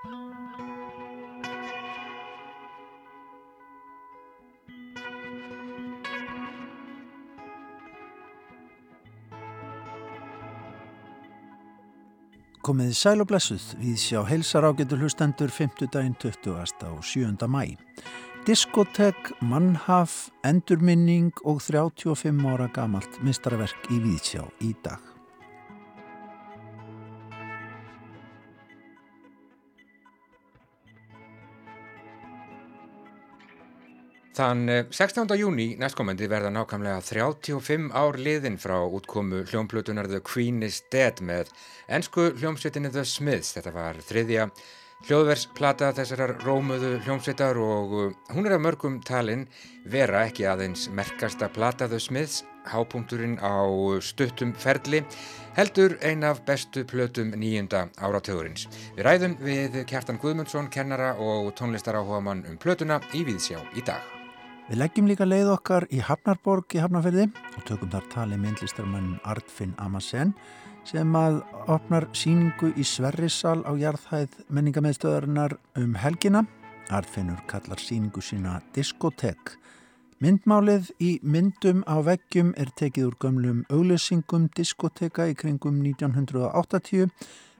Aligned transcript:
Komiði 0.00 0.14
sæl 12.96 13.20
og 13.20 13.28
blessuð 13.28 13.66
við 13.76 13.98
sjá 14.00 14.22
heilsar 14.24 14.64
ágetur 14.64 15.02
hlustendur 15.04 15.52
5. 15.52 15.84
daginn 15.92 16.16
20. 16.16 16.56
og 16.88 17.04
7. 17.04 17.36
mæ. 17.44 17.76
Diskotek, 18.48 19.34
mannhaf, 19.44 20.30
endurminning 20.48 21.36
og 21.44 21.60
35 21.60 22.48
ára 22.48 22.72
gamalt 22.72 23.20
mistarverk 23.20 23.92
í 23.92 24.00
Víðsjá 24.00 24.48
í 24.64 24.72
dag. 24.80 25.09
Þann 34.30 34.68
16. 34.94 35.24
Eh, 35.34 35.40
júni 35.42 35.64
næstkomandi 35.80 36.28
verða 36.30 36.52
nákvæmlega 36.54 37.00
35 37.02 37.88
ár 37.90 38.14
liðin 38.14 38.60
frá 38.62 38.76
útkomu 38.86 39.42
hljómplutunar 39.50 40.06
The 40.06 40.20
Queen 40.22 40.62
is 40.62 40.84
Dead 40.92 41.18
með 41.18 41.50
ennsku 41.90 42.28
hljómsveitinni 42.38 42.92
The 42.94 43.02
Smiths. 43.04 43.56
Þetta 43.56 43.72
var 43.74 43.98
þriðja 44.06 44.44
hljóðversplata 45.08 45.88
þessarar 45.96 46.36
rómuðu 46.44 46.92
hljómsveitar 47.08 47.58
og 47.58 47.96
eh, 48.04 48.12
hún 48.36 48.46
er 48.46 48.54
af 48.54 48.62
mörgum 48.62 49.00
talin 49.02 49.48
vera 49.90 50.22
ekki 50.28 50.46
aðeins 50.46 50.86
merkasta 50.94 51.50
plata 51.50 51.90
The 51.90 51.98
Smiths, 51.98 52.44
hápunkturinn 52.70 53.34
á 53.42 53.66
stuttum 53.98 54.54
ferli, 54.54 55.02
heldur 55.58 55.96
ein 56.06 56.22
af 56.22 56.44
bestu 56.46 56.84
plötum 56.86 57.34
nýjunda 57.34 57.88
áratöðurins. 57.98 58.68
Við 58.94 59.08
ræðum 59.08 59.36
við 59.42 59.82
Kjartan 59.90 60.22
Guðmundsson, 60.22 60.70
kennara 60.70 61.16
og 61.18 61.50
tónlistaráhuga 61.58 62.22
mann 62.22 62.46
um 62.46 62.62
plötuna 62.62 63.02
í 63.10 63.26
Víðsjá 63.26 63.58
í 63.74 63.82
dag. 63.82 64.19
Við 64.70 64.78
leggjum 64.78 65.08
líka 65.10 65.26
leið 65.26 65.48
okkar 65.50 65.84
í 65.90 65.98
Hafnarborg 65.98 66.76
í 66.76 66.78
Hafnarferði 66.78 67.24
og 67.58 67.62
tökum 67.66 67.90
þar 67.90 68.04
tali 68.12 68.36
myndlistarmann 68.38 69.16
Artfinn 69.26 69.72
Amasen 69.82 70.28
sem 70.86 71.16
að 71.18 71.40
opnar 71.74 72.04
síningu 72.14 72.68
í 72.78 72.84
Sverrissal 72.86 73.64
á 73.66 73.74
jarðhæð 73.74 74.36
menningameðstöðarinnar 74.46 75.56
um 75.80 75.96
helgina. 75.98 76.44
Artfinnur 76.86 77.40
kallar 77.50 77.82
síningu 77.82 78.22
sína 78.22 78.60
Diskotek. 78.76 79.56
Myndmálið 80.22 80.92
í 81.02 81.10
myndum 81.26 81.82
á 81.90 81.98
veggjum 82.06 82.52
er 82.54 82.70
tekið 82.78 83.08
úr 83.08 83.16
gömlum 83.24 83.64
auglesingum 83.74 84.46
diskoteka 84.54 85.26
í 85.32 85.34
kringum 85.34 85.80
1980. 85.82 87.10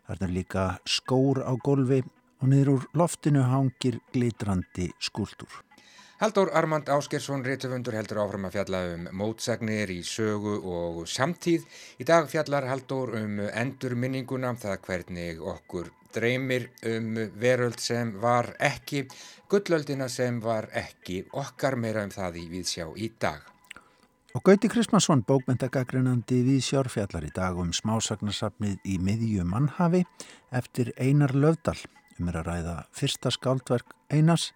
Það 0.06 0.22
er 0.28 0.36
líka 0.36 0.68
skór 0.86 1.42
á 1.42 1.58
golfi 1.58 2.04
og 2.38 2.54
niður 2.54 2.76
úr 2.76 2.86
loftinu 3.02 3.42
hangir 3.50 3.98
glitrandi 4.14 4.92
skúldur. 5.02 5.50
Haldur 6.20 6.50
Armand 6.52 6.88
Áskersson, 6.92 7.40
réttöfundur, 7.40 7.94
heldur 7.96 8.18
áfram 8.20 8.42
að 8.44 8.58
fjalla 8.58 8.78
um 8.92 9.06
mótsagnir 9.16 9.88
í 9.88 10.02
sögu 10.04 10.58
og 10.68 10.98
samtíð. 11.08 11.62
Í 11.96 12.04
dag 12.04 12.26
fjallar 12.28 12.66
Haldur 12.68 13.14
um 13.16 13.38
endur 13.48 13.94
minninguna, 13.96 14.50
það 14.52 14.82
hvernig 14.84 15.38
okkur 15.40 15.86
dreymir 16.12 16.66
um 16.90 17.14
veröld 17.40 17.80
sem 17.80 18.10
var 18.20 18.50
ekki, 18.60 19.06
gullöldina 19.48 20.10
sem 20.12 20.42
var 20.44 20.68
ekki, 20.76 21.22
okkar 21.32 21.78
meira 21.80 22.02
um 22.04 22.12
það 22.12 22.36
í 22.42 22.44
Víðsjá 22.50 22.90
í 23.00 23.08
dag. 23.16 23.40
Og 24.36 24.44
Gauti 24.44 24.68
Kristmansson, 24.68 25.22
bókmyndagagreinandi 25.24 26.42
Víðsjár, 26.50 26.90
fjallar 26.92 27.24
í 27.24 27.32
dag 27.32 27.56
um 27.56 27.72
smásagnarsafnið 27.72 28.76
í 28.84 28.98
miðju 29.00 29.48
mannhafi 29.48 30.04
eftir 30.52 30.92
Einar 31.00 31.32
Löfdal, 31.32 31.78
um 32.20 32.28
er 32.28 32.42
að 32.42 32.52
ræða 32.52 32.76
fyrsta 32.92 33.32
skáldverk 33.32 33.96
Einars, 34.12 34.50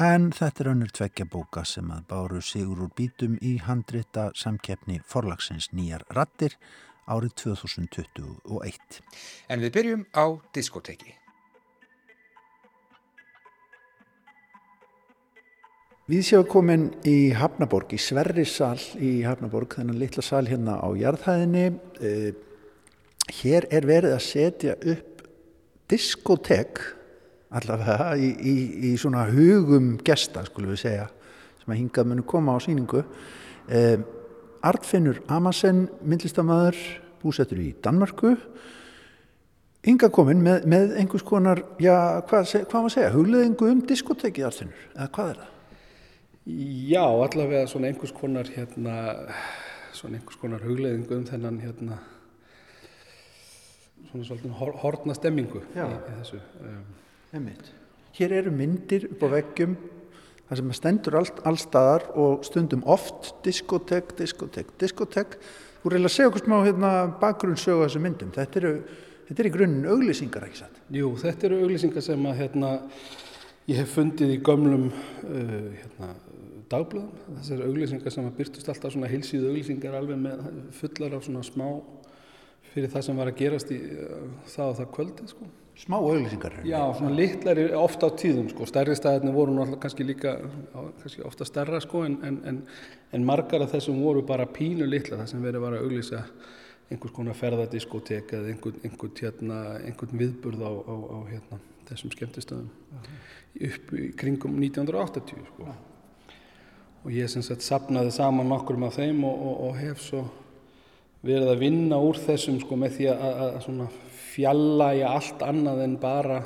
En 0.00 0.30
þetta 0.32 0.64
er 0.64 0.68
önnur 0.70 0.92
tveggja 0.94 1.26
bóka 1.28 1.66
sem 1.68 1.90
að 1.92 2.06
báru 2.08 2.38
sigur 2.40 2.86
úr 2.86 2.92
bítum 2.96 3.34
í 3.44 3.58
handrita 3.60 4.30
samkeppni 4.32 5.02
forlagsins 5.04 5.68
nýjar 5.76 6.06
rattir 6.16 6.56
árið 7.04 7.34
2021. 7.42 9.02
En 9.52 9.60
við 9.60 9.74
byrjum 9.74 10.06
á 10.16 10.24
diskoteki. 10.56 11.12
Við 16.08 16.24
séum 16.26 16.48
komin 16.48 16.88
í 17.06 17.32
Hafnaborg, 17.36 17.92
í 17.92 18.00
Sverrisal 18.00 18.80
í 18.96 19.22
Hafnaborg, 19.22 19.76
þennan 19.76 20.00
litla 20.00 20.24
sal 20.24 20.46
hérna 20.48 20.80
á 20.80 20.88
jarðhæðinni. 20.98 21.68
Eh, 22.00 22.32
hér 23.42 23.68
er 23.70 23.86
verið 23.86 24.16
að 24.16 24.24
setja 24.24 24.74
upp 24.82 25.22
diskotek 25.92 26.80
allavega 27.58 28.12
í, 28.16 28.30
í, 28.32 28.54
í 28.88 28.92
svona 29.00 29.26
hugum 29.30 29.96
gesta 30.04 30.44
skulum 30.46 30.72
við 30.72 30.82
segja 30.86 31.06
sem 31.62 31.72
að 31.72 31.80
hingað 31.82 32.10
munu 32.10 32.26
koma 32.26 32.56
á 32.56 32.58
síningu 32.62 33.02
eh, 33.68 33.96
Artfinnur 34.62 35.20
Amasen 35.32 35.88
myndlistamæður 36.06 36.78
búsettur 37.22 37.60
í 37.62 37.72
Danmarku 37.82 38.36
hingað 39.86 40.14
komin 40.14 40.42
með, 40.44 40.68
með 40.70 40.94
einhvers 41.02 41.24
konar 41.26 41.64
já, 41.82 42.22
hvað, 42.28 42.54
hvað 42.70 42.78
maður 42.78 42.94
segja, 42.96 43.14
hugleðingu 43.16 43.72
um 43.72 43.82
diskotekið 43.88 44.48
Artfinnur, 44.48 44.86
eða 44.96 45.10
hvað 45.16 45.32
er 45.32 45.42
það? 45.42 45.50
Já, 46.92 47.04
allavega 47.06 47.66
svona 47.70 47.90
einhvers 47.90 48.14
konar 48.16 48.48
hérna, 48.50 48.96
svona 49.94 50.18
einhvers 50.18 50.40
konar 50.40 50.64
hugleðingu 50.66 51.20
um 51.20 51.28
þennan 51.28 51.60
hérna 51.62 52.00
svona 54.10 54.26
svolítið 54.26 54.56
hortna 54.82 55.14
stemmingu 55.16 55.62
í, 55.62 55.78
í 55.78 56.16
þessu 56.18 56.40
um, 56.60 56.82
Einmitt. 57.32 57.72
Hér 58.12 58.36
eru 58.42 58.52
myndir 58.52 59.08
upp 59.08 59.22
á 59.24 59.28
veggjum 59.38 59.76
það 60.48 60.58
sem 60.58 60.72
stendur 60.76 61.14
all, 61.16 61.28
allstaðar 61.48 62.10
og 62.20 62.42
stundum 62.44 62.82
oft 62.84 63.30
diskotek, 63.46 64.12
diskotek, 64.18 64.74
diskotek 64.80 65.38
Þú 65.82 65.90
reyna 65.90 66.06
að 66.06 66.14
segja 66.14 66.30
okkur 66.30 66.42
smá 66.44 66.60
hérna, 66.62 66.90
bakgrunnsögu 67.18 67.82
á 67.82 67.84
þessu 67.88 68.00
myndum. 68.04 68.28
Þetta 68.30 68.58
eru, 68.60 68.70
þetta 69.26 69.42
eru 69.42 69.48
í 69.48 69.54
grunninn 69.56 69.88
auglýsingar, 69.90 70.44
ekki 70.46 70.60
satt? 70.60 70.76
Jú, 70.94 71.08
þetta 71.18 71.48
eru 71.48 71.56
auglýsingar 71.64 72.04
sem 72.06 72.28
að, 72.30 72.36
hérna, 72.38 72.68
ég 73.66 73.80
hef 73.80 73.96
fundið 73.96 74.30
í 74.30 74.36
gömlum 74.46 74.84
uh, 74.92 75.56
hérna, 75.80 76.12
dagblöðum. 76.70 77.34
Þessar 77.40 77.64
auglýsingar 77.66 78.14
sem 78.14 78.28
að 78.30 78.38
byrtust 78.38 78.70
alltaf 78.70 78.94
svona 78.94 79.10
heilsíðu 79.10 79.50
auglýsingar 79.50 79.98
alveg 79.98 80.22
með 80.22 80.46
fullar 80.78 81.18
af 81.18 81.26
svona 81.26 81.42
smá 81.50 81.66
fyrir 82.70 82.94
það 82.94 83.06
sem 83.08 83.18
var 83.18 83.32
að 83.32 83.42
gerast 83.42 83.74
í 83.74 83.80
uh, 83.82 84.22
það 84.54 84.68
og 84.68 84.78
það 84.78 84.90
kvöldið, 85.00 85.34
sko 85.34 85.50
smá 85.82 85.96
auðlýsingar 85.98 86.60
Já, 86.66 86.78
svona 86.94 87.14
litlar 87.16 87.58
ofta 87.80 88.06
á 88.06 88.10
tíðum 88.14 88.48
sko. 88.52 88.66
stærri 88.70 88.94
staðirni 88.96 89.32
voru 89.34 89.54
náttúrulega 89.56 89.82
kannski 89.82 90.06
líka 90.06 90.36
kannski 91.02 91.24
ofta 91.26 91.46
stærra 91.48 91.80
sko 91.82 92.04
en, 92.06 92.18
en, 92.22 92.60
en 93.12 93.26
margar 93.26 93.64
af 93.64 93.72
þessum 93.74 94.02
voru 94.02 94.22
bara 94.26 94.46
pínu 94.46 94.86
litla 94.86 95.18
það 95.22 95.32
sem 95.32 95.42
verið 95.42 95.64
var 95.64 95.76
að 95.78 95.86
auðlýsa 95.86 96.22
einhvers 96.92 97.14
konar 97.16 97.38
ferðadiskotek 97.38 98.34
eða 98.36 98.52
einhvern, 98.52 98.82
einhvern, 98.84 99.14
hérna, 99.18 99.60
einhvern 99.80 100.22
viðburð 100.22 100.62
á, 100.62 100.70
á, 100.70 100.94
á 100.94 101.18
hérna, 101.30 101.58
þessum 101.88 102.12
skemmtistöðum 102.14 102.68
-huh. 102.68 103.08
upp 103.70 103.92
í 103.96 104.12
kringum 104.22 104.60
1980 104.60 105.48
sko. 105.50 105.66
-huh. 105.66 106.36
og 107.04 107.10
ég 107.10 107.26
sem 107.26 107.42
sagt 107.42 107.62
sapnaði 107.62 108.10
saman 108.10 108.48
nokkur 108.48 108.78
af 108.86 108.94
þeim 109.00 109.24
og, 109.24 109.46
og, 109.46 109.60
og 109.68 109.76
hef 109.76 110.00
svo 110.00 110.24
verið 111.22 111.48
að 111.48 111.58
vinna 111.58 111.96
úr 111.98 112.18
þessum 112.18 112.60
sko 112.60 112.76
með 112.76 112.96
því 112.96 113.06
að, 113.08 113.20
að, 113.22 113.54
að 113.56 114.11
fjallæja 114.32 115.12
allt 115.12 115.44
annað 115.46 115.84
en 115.86 115.96
bara 116.00 116.42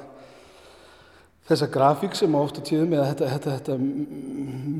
þessa 1.46 1.68
grafík 1.70 2.16
sem 2.18 2.34
á 2.34 2.40
ofta 2.40 2.62
tíðum 2.64 2.96
eða 2.96 3.10
þetta, 3.12 3.28
þetta, 3.34 3.56
þetta 3.60 3.76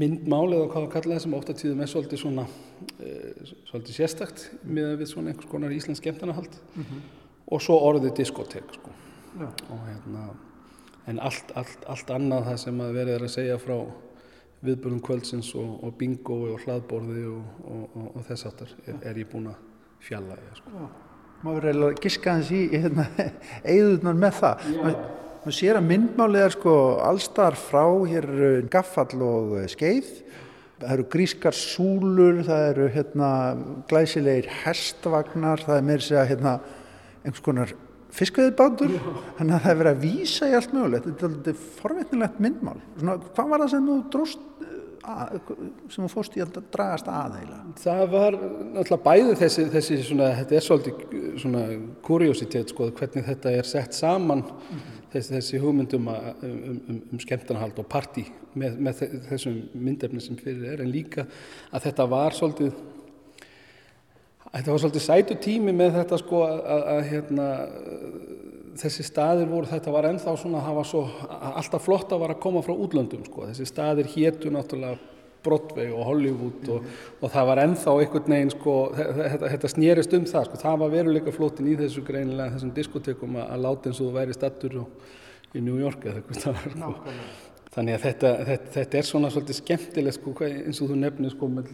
myndmál 0.03 0.47
eða 0.57 0.71
hvað 0.73 1.07
það 1.07 1.21
sem 1.23 1.37
á 1.37 1.39
ofta 1.39 1.55
tíðum 1.61 1.83
er 1.85 1.93
svolítið 1.93 2.23
svona 2.23 2.47
e, 2.99 3.13
svolítið 3.71 4.01
sérstakt 4.01 4.49
með 4.65 4.97
við 5.03 5.13
svona 5.13 5.33
einhvers 5.33 5.51
konar 5.51 5.77
Íslands 5.77 6.03
skemmtarnahald 6.03 6.59
mm 6.75 6.83
-hmm. 6.83 7.07
og 7.47 7.63
svo 7.63 7.79
orðið 7.91 8.17
diskotek 8.17 8.75
sko. 8.75 8.91
og 9.71 9.81
hérna 9.87 10.29
en 11.07 11.19
allt, 11.21 11.53
allt, 11.55 11.85
allt 11.87 12.11
annað 12.11 12.47
það 12.51 12.57
sem 12.57 12.81
að 12.81 12.93
verið 12.93 13.15
er 13.15 13.23
að 13.23 13.35
segja 13.35 13.59
frá 13.59 13.77
viðbörðum 14.67 15.01
kvöldsins 15.01 15.55
og, 15.55 15.85
og 15.85 15.95
bingo 15.99 16.39
og 16.53 16.61
hlaðborði 16.65 17.27
og, 17.31 17.45
og, 17.65 18.17
og 18.17 18.25
þess 18.27 18.47
aftar 18.47 18.73
er, 18.87 18.97
er 19.03 19.19
ég 19.19 19.29
búin 19.31 19.47
að 19.53 19.61
fjalla 20.01 20.39
eða 20.41 20.57
sko. 20.57 20.89
Maður 21.47 21.69
er 21.71 21.77
að 21.87 22.01
giska 22.03 22.33
hans 22.35 22.49
í 22.51 22.65
hérna, 22.73 23.05
eigðunar 23.71 24.17
með 24.19 24.39
það. 24.41 24.65
Maður 25.45 25.55
sér 25.55 25.79
að 25.79 25.85
myndmálið 25.93 26.43
er 26.43 26.55
sko 26.57 26.75
allstar 27.07 27.59
frá 27.61 27.85
hér 28.11 28.27
gaffall 28.73 29.21
og 29.23 29.53
eh, 29.61 29.69
skeið. 29.71 30.09
Það 30.81 30.95
eru 30.97 31.05
grískar 31.13 31.57
súlur 31.57 32.43
það 32.49 32.65
eru 32.73 32.89
hérna 32.97 33.29
glæsilegir 33.89 34.51
hestvagnar 34.65 35.63
það 35.65 35.79
er 35.79 35.87
meira 35.87 36.05
segja 36.05 36.27
hérna 36.29 36.57
einhvers 37.23 37.45
konar 37.47 37.77
fiskveðibátur 38.17 38.93
þannig 39.39 39.55
að 39.55 39.63
það 39.63 39.71
er 39.71 39.81
verið 39.81 39.93
að 39.93 40.03
vísa 40.03 40.51
í 40.51 40.59
allt 40.59 40.75
mögulegt. 40.75 41.07
Þetta 41.07 41.29
er 41.29 41.31
alveg 41.31 41.63
forvetnilegt 41.79 42.43
myndmál. 42.43 42.77
Svona, 42.99 43.17
hvað 43.39 43.55
var 43.55 43.65
það 43.65 43.73
sem 43.77 43.89
þú 43.93 43.99
dróst 44.17 44.45
sem 45.07 46.03
þú 46.03 46.09
fórst 46.11 46.37
í 46.37 46.43
að 46.43 46.57
dragast 46.75 47.09
aðeila? 47.11 47.61
Það 47.79 48.03
var 48.13 48.37
náttúrulega 48.37 49.03
bæði 49.05 49.37
þessi, 49.43 49.67
þessi 49.75 49.99
svona, 50.09 50.31
þetta 50.41 50.57
er 50.57 50.67
svolítið 50.67 51.26
svona 51.41 51.63
kuriositet 52.07 52.73
sko, 52.73 52.91
hvernig 52.97 53.27
þetta 53.27 53.53
er 53.53 53.69
sett 53.69 53.95
saman 53.95 54.43
mm 54.43 54.51
-hmm. 54.51 54.99
þessi, 55.13 55.35
þessi 55.35 55.61
hugmyndum 55.63 56.09
um, 56.09 56.15
um, 56.43 56.81
um, 56.89 57.01
um 57.13 57.21
skemmtanahald 57.21 57.79
og 57.79 57.87
parti 57.87 58.27
með, 58.55 58.79
með 58.79 59.07
þessum 59.31 59.63
myndefni 59.75 60.21
sem 60.21 60.37
fyrir 60.37 60.73
er 60.73 60.83
en 60.83 60.93
líka 60.93 61.27
að 61.73 61.83
þetta 61.89 62.07
var 62.11 62.33
svolítið 62.33 62.73
þetta 64.53 64.71
var 64.71 64.79
svolítið 64.79 65.03
sætu 65.03 65.35
tími 65.41 65.73
með 65.73 65.99
þetta 66.01 66.19
sko 66.19 66.43
að 66.45 67.03
hérna 67.11 67.49
þessi 68.77 69.05
staðir 69.07 69.49
voru, 69.49 69.67
þetta 69.67 69.93
var 69.93 70.05
ennþá 70.05 70.37
svona 70.37 70.63
það 70.65 70.79
var 70.79 70.89
svo 70.91 71.03
alltaf 71.57 71.85
flott 71.85 72.13
að 72.13 72.21
vara 72.21 72.37
að 72.37 72.41
koma 72.45 72.63
frá 72.63 72.75
útlöndum 72.75 73.25
sko, 73.25 73.47
þessi 73.51 73.67
staðir 73.67 74.07
héttu 74.07 74.51
náttúrulega 74.51 74.99
Broadway 75.47 75.93
og 75.95 76.05
Hollywood 76.11 76.71
og, 76.75 76.87
og, 77.21 77.27
það 77.33 77.51
var 77.51 77.63
ennþá 77.63 77.97
einhvern 78.03 78.35
veginn 78.35 78.53
sko, 78.55 78.77
þetta, 78.99 79.51
þetta 79.55 79.73
snýrist 79.73 80.17
um 80.19 80.29
það 80.31 80.49
sko, 80.49 80.61
það 80.63 80.79
var 80.83 80.95
veruleika 80.95 81.35
flótin 81.35 81.71
í 81.71 81.77
þessu 81.81 82.05
greinilega 82.07 82.55
þessum 82.57 82.75
diskotekum 82.77 83.39
að, 83.41 83.51
að 83.55 83.67
láta 83.67 83.91
eins 83.91 84.01
og 84.01 84.11
þú 84.11 84.17
væri 84.19 84.37
stattur 84.37 84.79
í 85.57 85.63
New 85.63 85.79
York 85.81 86.05
eða 86.05 86.21
eitthvað 86.21 86.43
það 86.43 86.59
var 86.59 86.77
sko. 86.77 87.17
Þannig 87.77 87.99
að 87.99 88.05
þetta, 88.07 88.29
þetta, 88.49 88.71
þetta 88.73 88.99
er 88.99 89.07
svona 89.11 89.31
svolítið 89.33 89.59
skemmtilegt 89.61 90.17
sko, 90.17 90.37
eins 90.47 90.79
og 90.81 90.91
þú 90.91 91.01
nefnir 91.01 91.33
sko 91.35 91.49
með, 91.53 91.73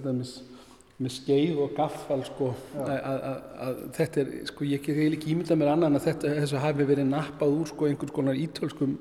með 0.98 1.12
skeið 1.14 1.60
og 1.62 1.76
gaffal 1.76 2.22
sko, 2.26 2.48
að 2.82 3.84
þetta 3.98 4.24
er, 4.24 4.32
sko 4.50 4.66
ég 4.66 4.80
ekki 4.80 4.96
ekki 5.06 5.34
ímynda 5.36 5.58
mér 5.58 5.76
annan 5.76 6.00
að 6.00 6.08
þetta 6.08 6.32
þessu 6.40 6.62
hafi 6.64 6.88
verið 6.88 7.06
nappað 7.12 7.54
úr 7.60 7.70
sko 7.70 7.86
einhvers 7.86 8.16
konar 8.16 8.40
ítölskum 8.40 8.96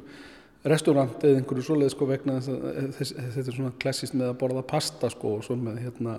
restaurant 0.67 1.23
eða 1.25 1.39
einhverju 1.41 1.65
svoleið 1.65 1.93
sko 1.95 2.07
vegna 2.09 2.37
þess 2.37 2.51
að 2.53 2.91
þess, 2.97 3.13
þetta 3.17 3.45
er 3.47 3.57
svona 3.57 3.73
klassist 3.81 4.17
með 4.17 4.27
að 4.29 4.39
borða 4.43 4.65
pasta 4.73 5.09
sko 5.09 5.37
og 5.37 5.45
svona 5.45 5.71
með 5.71 5.79
hérna 5.87 6.17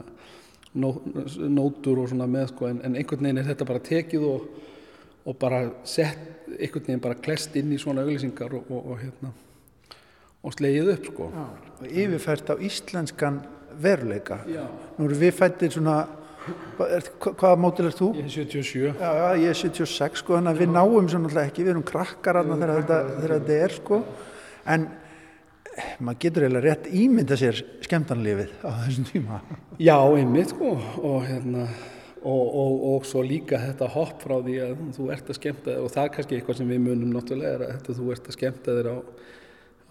nó, 0.74 0.90
nótur 1.46 2.02
og 2.02 2.10
svona 2.10 2.26
með 2.30 2.48
sko 2.54 2.70
en, 2.70 2.80
en 2.82 2.98
einhvern 2.98 3.28
veginn 3.28 3.42
er 3.42 3.50
þetta 3.52 3.68
bara 3.68 3.84
tekið 3.86 4.26
og, 4.26 4.48
og 5.22 5.38
bara 5.38 5.62
sett 5.86 6.50
einhvern 6.58 6.88
veginn 6.88 7.04
bara 7.06 7.20
klest 7.22 7.54
inn 7.60 7.70
í 7.72 7.78
svona 7.80 8.02
auglýsingar 8.02 8.58
og, 8.58 8.66
og, 8.72 8.92
og 8.94 9.02
hérna 9.04 9.32
og 10.42 10.56
slegið 10.56 10.90
upp 10.96 11.04
sko. 11.06 11.28
Já, 11.30 11.44
og 11.78 11.92
yfirfært 12.02 12.50
á 12.50 12.54
íslenskan 12.58 13.38
veruleika. 13.82 14.40
Já. 14.50 14.64
Nú 14.98 15.06
eru 15.06 15.18
við 15.20 15.36
fættir 15.38 15.70
svona 15.70 16.00
hvaða 16.74 17.54
mótil 17.62 17.86
er 17.86 17.94
þú? 17.94 18.08
Ég 18.18 18.26
er 18.26 18.32
77 18.34 18.88
já, 18.98 19.10
ég 19.38 19.52
er 19.52 19.58
76 19.60 20.18
sko, 20.24 20.34
þannig 20.34 20.56
að 20.56 20.62
við 20.64 20.72
náum 20.74 21.06
svo 21.06 21.20
náttúrulega 21.22 21.52
ekki, 21.52 21.62
við 21.62 21.74
erum 21.76 21.84
krakkar 21.86 22.40
þegar 22.42 22.72
þetta, 22.80 22.98
þetta 23.22 23.58
er 23.62 23.76
sko 23.76 24.00
en 24.66 24.90
maður 26.02 26.20
getur 26.26 26.46
eiginlega 26.46 26.66
rétt 26.68 26.90
ímynda 26.92 27.38
sér 27.40 27.62
skemmtanlefið 27.86 28.52
á 28.60 28.70
þessum 28.84 29.08
tíma 29.08 29.40
Já, 29.80 29.96
einmitt 29.96 30.52
sko 30.52 30.76
og 31.00 31.24
hérna 31.26 31.66
og, 32.22 32.54
og, 32.54 32.74
og 32.92 33.06
svo 33.08 33.22
líka 33.26 33.60
þetta 33.60 33.88
hopp 33.92 34.22
frá 34.22 34.36
því 34.44 34.58
að 34.66 34.82
þú 34.96 35.06
ert 35.14 35.30
að 35.30 35.38
skemmta 35.38 35.78
og 35.82 35.92
það 35.92 36.04
er 36.04 36.12
kannski 36.16 36.38
eitthvað 36.38 36.60
sem 36.60 36.72
við 36.72 36.84
munum 36.84 37.14
náttúrulega 37.16 37.54
er 37.56 37.64
að 37.66 37.72
þetta, 37.76 37.96
þú 37.98 38.10
ert 38.14 38.28
að 38.28 38.36
skemmta 38.36 38.76
þér 38.78 38.90
á, 38.92 38.96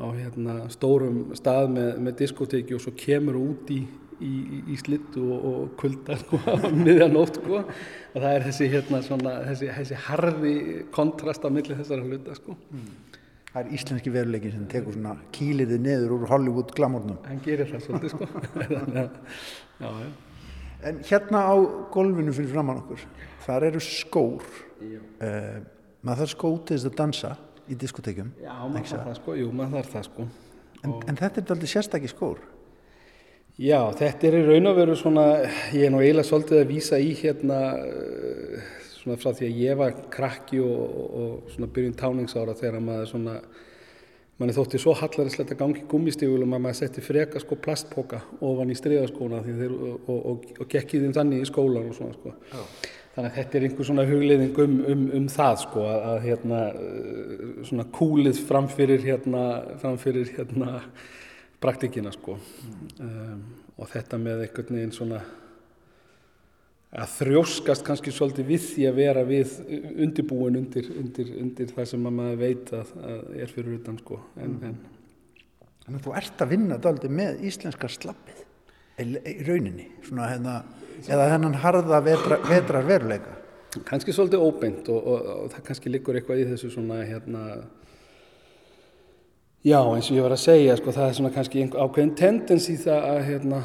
á 0.01 0.05
hérna, 0.15 0.59
stórum 0.73 1.19
stað 1.37 1.73
með, 1.75 1.89
með 2.05 2.17
diskoteki 2.23 2.77
og 2.77 2.85
svo 2.85 2.95
kemur 2.97 3.39
út 3.41 3.73
í, 3.75 3.81
í, 4.23 4.33
í 4.71 4.79
slittu 4.79 5.25
og, 5.27 5.47
og 5.51 5.77
kulda 5.81 6.17
sko, 6.23 6.39
miðjanótt 6.85 7.41
sko. 7.41 7.63
og 7.65 8.17
það 8.17 8.31
er 8.31 8.47
þessi, 8.47 8.69
hérna, 8.75 9.03
svona, 9.05 9.37
þessi, 9.49 9.71
þessi 9.79 10.03
harði 10.07 10.55
kontrast 10.95 11.47
á 11.47 11.49
milli 11.51 11.79
þessara 11.81 12.07
hluta 12.07 12.37
sko. 12.39 12.55
mm. 12.71 13.19
Það 13.51 13.61
er 13.61 13.71
íslenski 13.75 14.11
veruleikin 14.13 14.53
sem 14.53 14.67
tekur 14.71 14.95
svona 14.95 15.17
kýliði 15.35 15.77
neður 15.83 16.13
úr 16.15 16.27
Hollywood 16.29 16.69
glamórnum. 16.75 17.17
Hann 17.27 17.41
gerir 17.43 17.67
það 17.67 17.81
svolítið 17.83 18.13
sko. 18.13 18.27
já, 19.83 19.89
já. 19.89 20.11
En 20.87 21.01
hérna 21.05 21.41
á 21.45 21.55
golfinu 21.93 22.33
fyrir 22.33 22.53
framann 22.53 22.79
okkur, 22.81 23.03
þar 23.43 23.67
eru 23.67 23.81
skór. 23.83 24.45
Uh, 24.81 25.59
maður 26.01 26.23
þarf 26.23 26.33
skó 26.33 26.53
til 26.63 26.77
þess 26.77 26.87
að 26.89 26.95
dansa 27.01 27.33
í 27.67 27.77
diskotekjum. 27.83 28.31
Já, 28.41 28.55
maður 28.63 28.87
þarf 28.93 29.09
það 29.09 29.19
sko, 29.19 29.35
jú, 29.37 29.51
maður 29.59 29.77
þarf 29.81 29.93
það 29.97 30.07
sko. 30.07 30.29
En, 30.81 30.95
en 31.11 31.19
þetta 31.19 31.43
er 31.43 31.53
aldrei 31.55 31.71
sérstakki 31.75 32.09
skór? 32.09 32.41
Já, 33.61 33.81
þetta 33.99 34.29
er 34.29 34.37
í 34.39 34.45
raun 34.47 34.71
og 34.71 34.77
veru 34.79 34.95
svona, 34.97 35.25
ég 35.75 35.85
er 35.85 35.91
nú 35.93 35.99
eiginlega 36.01 36.29
svolítið 36.31 36.63
að 36.63 36.71
vísa 36.71 36.97
í 37.03 37.11
hérna... 37.19 37.59
Svona 39.01 39.17
frá 39.17 39.31
því 39.33 39.47
að 39.47 39.59
ég 39.63 39.77
var 39.79 39.97
krakki 40.13 40.61
og, 40.61 40.95
og 41.17 41.51
svona 41.53 41.69
byrjun 41.73 41.97
táningsára 41.97 42.53
þegar 42.57 42.83
maður 42.85 43.09
svona 43.09 43.35
manni 44.41 44.55
þótti 44.55 44.79
svo 44.81 44.93
hallarislega 44.97 45.53
að 45.53 45.59
gangi 45.59 45.83
gummistígulum 45.89 46.55
að 46.55 46.63
maður 46.65 46.79
setti 46.79 47.03
freka 47.05 47.41
sko 47.41 47.57
plastpoka 47.61 48.21
ofan 48.45 48.73
í 48.73 48.77
stryðaskóna 48.77 49.41
og, 49.41 50.09
og, 50.09 50.47
og 50.57 50.69
gekki 50.69 51.01
þeim 51.01 51.13
þannig 51.17 51.43
í 51.43 51.49
skólan 51.49 51.89
og 51.91 51.97
svona 51.97 52.15
sko. 52.17 52.33
Já. 52.49 52.61
Þannig 53.11 53.27
að 53.27 53.37
þetta 53.37 53.57
er 53.57 53.65
einhver 53.67 53.87
svona 53.89 54.05
hugleiðing 54.07 54.59
um, 54.63 54.77
um, 54.93 55.01
um 55.17 55.25
það 55.29 55.57
sko 55.65 55.81
að, 55.83 56.05
að 56.11 56.21
hérna 56.29 56.61
svona 57.67 57.87
kúlið 57.97 58.39
framfyrir 58.47 59.03
hérna, 59.03 59.43
framfyrir 59.81 60.31
hérna 60.37 60.77
praktikina 61.61 62.13
sko 62.15 62.37
mm. 62.37 62.85
um, 63.03 63.43
og 63.77 63.91
þetta 63.91 64.21
með 64.21 64.45
einhvern 64.45 64.77
veginn 64.77 64.95
svona 64.95 65.21
að 66.91 67.11
þrjóskast 67.15 67.85
kannski 67.87 68.11
svolítið 68.11 68.49
við 68.51 68.63
því 68.73 68.85
að 68.89 68.97
vera 68.99 69.23
við 69.27 69.53
undirbúin 70.03 70.59
undir, 70.59 70.89
undir, 70.99 71.29
undir 71.39 71.71
það 71.71 71.89
sem 71.93 72.07
maður 72.07 72.39
veit 72.41 72.71
að, 72.75 72.93
að 72.99 73.21
er 73.39 73.53
fyrir 73.53 73.77
utan 73.77 73.99
sko. 74.01 74.19
En, 74.35 74.55
mm. 74.57 74.63
en... 74.67 75.67
Þannig 75.85 75.99
að 76.01 76.07
þú 76.07 76.15
ert 76.19 76.43
að 76.43 76.51
vinna 76.51 76.79
daldi 76.81 77.11
með 77.11 77.45
íslenska 77.47 77.89
slappið 77.89 78.47
í 79.01 79.37
rauninni, 79.47 79.87
svona 80.05 80.27
hérna, 80.29 80.55
eða 81.07 81.29
hennan 81.31 81.55
harða 81.63 82.01
vetra, 82.05 82.37
vetrar 82.45 82.85
veruleika. 82.85 83.37
Kannski 83.87 84.13
svolítið 84.13 84.43
óbeint 84.43 84.89
og, 84.91 85.07
og, 85.07 85.29
og 85.45 85.53
það 85.53 85.63
kannski 85.69 85.93
liggur 85.93 86.19
eitthvað 86.19 86.41
í 86.43 86.49
þessu 86.49 86.73
svona 86.73 86.99
hérna, 87.07 87.45
já 89.63 89.79
eins 89.79 90.11
og 90.11 90.17
ég 90.19 90.27
var 90.27 90.35
að 90.35 90.43
segja 90.43 90.75
sko, 90.77 90.93
það 90.97 91.07
er 91.07 91.17
svona 91.17 91.31
kannski 91.37 91.63
ákveðin 91.71 92.13
tendens 92.19 92.67
í 92.69 92.75
það 92.83 93.07
að 93.13 93.21
hérna 93.29 93.61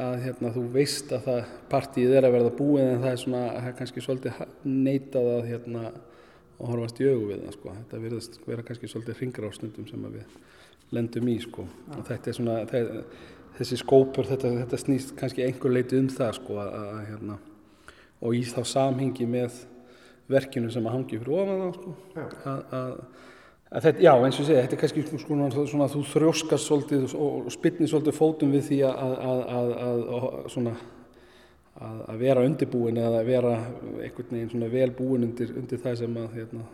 að 0.00 0.16
hérna, 0.24 0.50
þú 0.54 0.64
veist 0.74 1.12
að 1.14 1.28
það 1.28 1.52
partíið 1.70 2.16
er 2.18 2.26
að 2.26 2.34
verða 2.34 2.56
búið 2.58 2.84
en 2.84 3.04
það 3.04 3.12
er 3.12 3.20
svona, 3.22 3.44
það 3.52 3.68
er 3.68 3.76
kannski 3.78 4.04
svolítið 4.04 4.42
neitað 4.66 5.30
að 5.34 5.48
hérna 5.52 5.84
og 6.54 6.70
horfast 6.70 7.00
í 7.02 7.08
augu 7.08 7.28
við 7.30 7.44
það 7.44 7.56
sko. 7.56 7.74
Þetta 7.78 8.02
verðast 8.04 8.38
vera 8.46 8.66
kannski 8.66 8.90
svolítið 8.90 9.20
hringrástundum 9.20 9.88
sem 9.90 10.08
við 10.14 10.36
lendum 10.94 11.30
í 11.30 11.36
sko. 11.42 11.66
Ja. 11.88 11.98
Og 11.98 12.08
þetta 12.10 12.30
er 12.30 12.38
svona, 12.38 12.56
það, 12.70 12.90
þessi 13.58 13.80
skópur, 13.80 14.30
þetta, 14.30 14.52
þetta 14.62 14.80
snýst 14.82 15.14
kannski 15.18 15.46
einhver 15.46 15.74
leiti 15.74 15.98
um 15.98 16.10
það 16.12 16.38
sko 16.40 16.58
að, 16.62 16.74
að 16.80 17.04
hérna 17.10 17.38
og 18.24 18.36
í 18.38 18.42
þá 18.48 18.60
samhengi 18.70 19.26
með 19.28 19.62
verkinu 20.30 20.70
sem 20.72 20.86
að 20.88 20.94
hangi 20.96 21.20
fyrir 21.20 21.34
ofan 21.36 21.62
það 21.62 21.74
sko. 21.78 21.94
Ja. 22.14 22.26
að, 22.50 22.60
að 22.78 23.32
Þetta, 23.74 24.04
já, 24.04 24.12
eins 24.22 24.36
og 24.38 24.44
ég 24.44 24.46
segi, 24.46 24.62
þetta 24.62 24.76
er 24.76 24.80
kannski 24.84 25.02
svona, 25.18 25.46
svona 25.50 25.86
að 25.88 25.94
þú 25.96 26.02
þrjóskast 26.12 26.68
svolítið 26.68 27.14
og 27.18 27.48
spilnir 27.50 27.90
svolítið 27.90 28.14
fótum 28.14 28.52
við 28.54 28.68
því 28.68 28.78
að, 28.86 29.14
að, 29.26 29.72
að, 29.82 30.36
svona, 30.54 30.74
að 31.82 32.22
vera 32.22 32.44
undirbúin 32.46 33.00
eða 33.02 33.18
að 33.24 33.30
vera 33.32 33.56
einhvern 34.04 34.30
veginn 34.30 34.52
svona 34.52 34.70
vel 34.76 34.88
búin 34.94 35.26
undir, 35.26 35.50
undir 35.58 35.82
það 35.82 35.98
sem 36.04 36.20
að 36.22 36.38
hérna, 36.38 36.68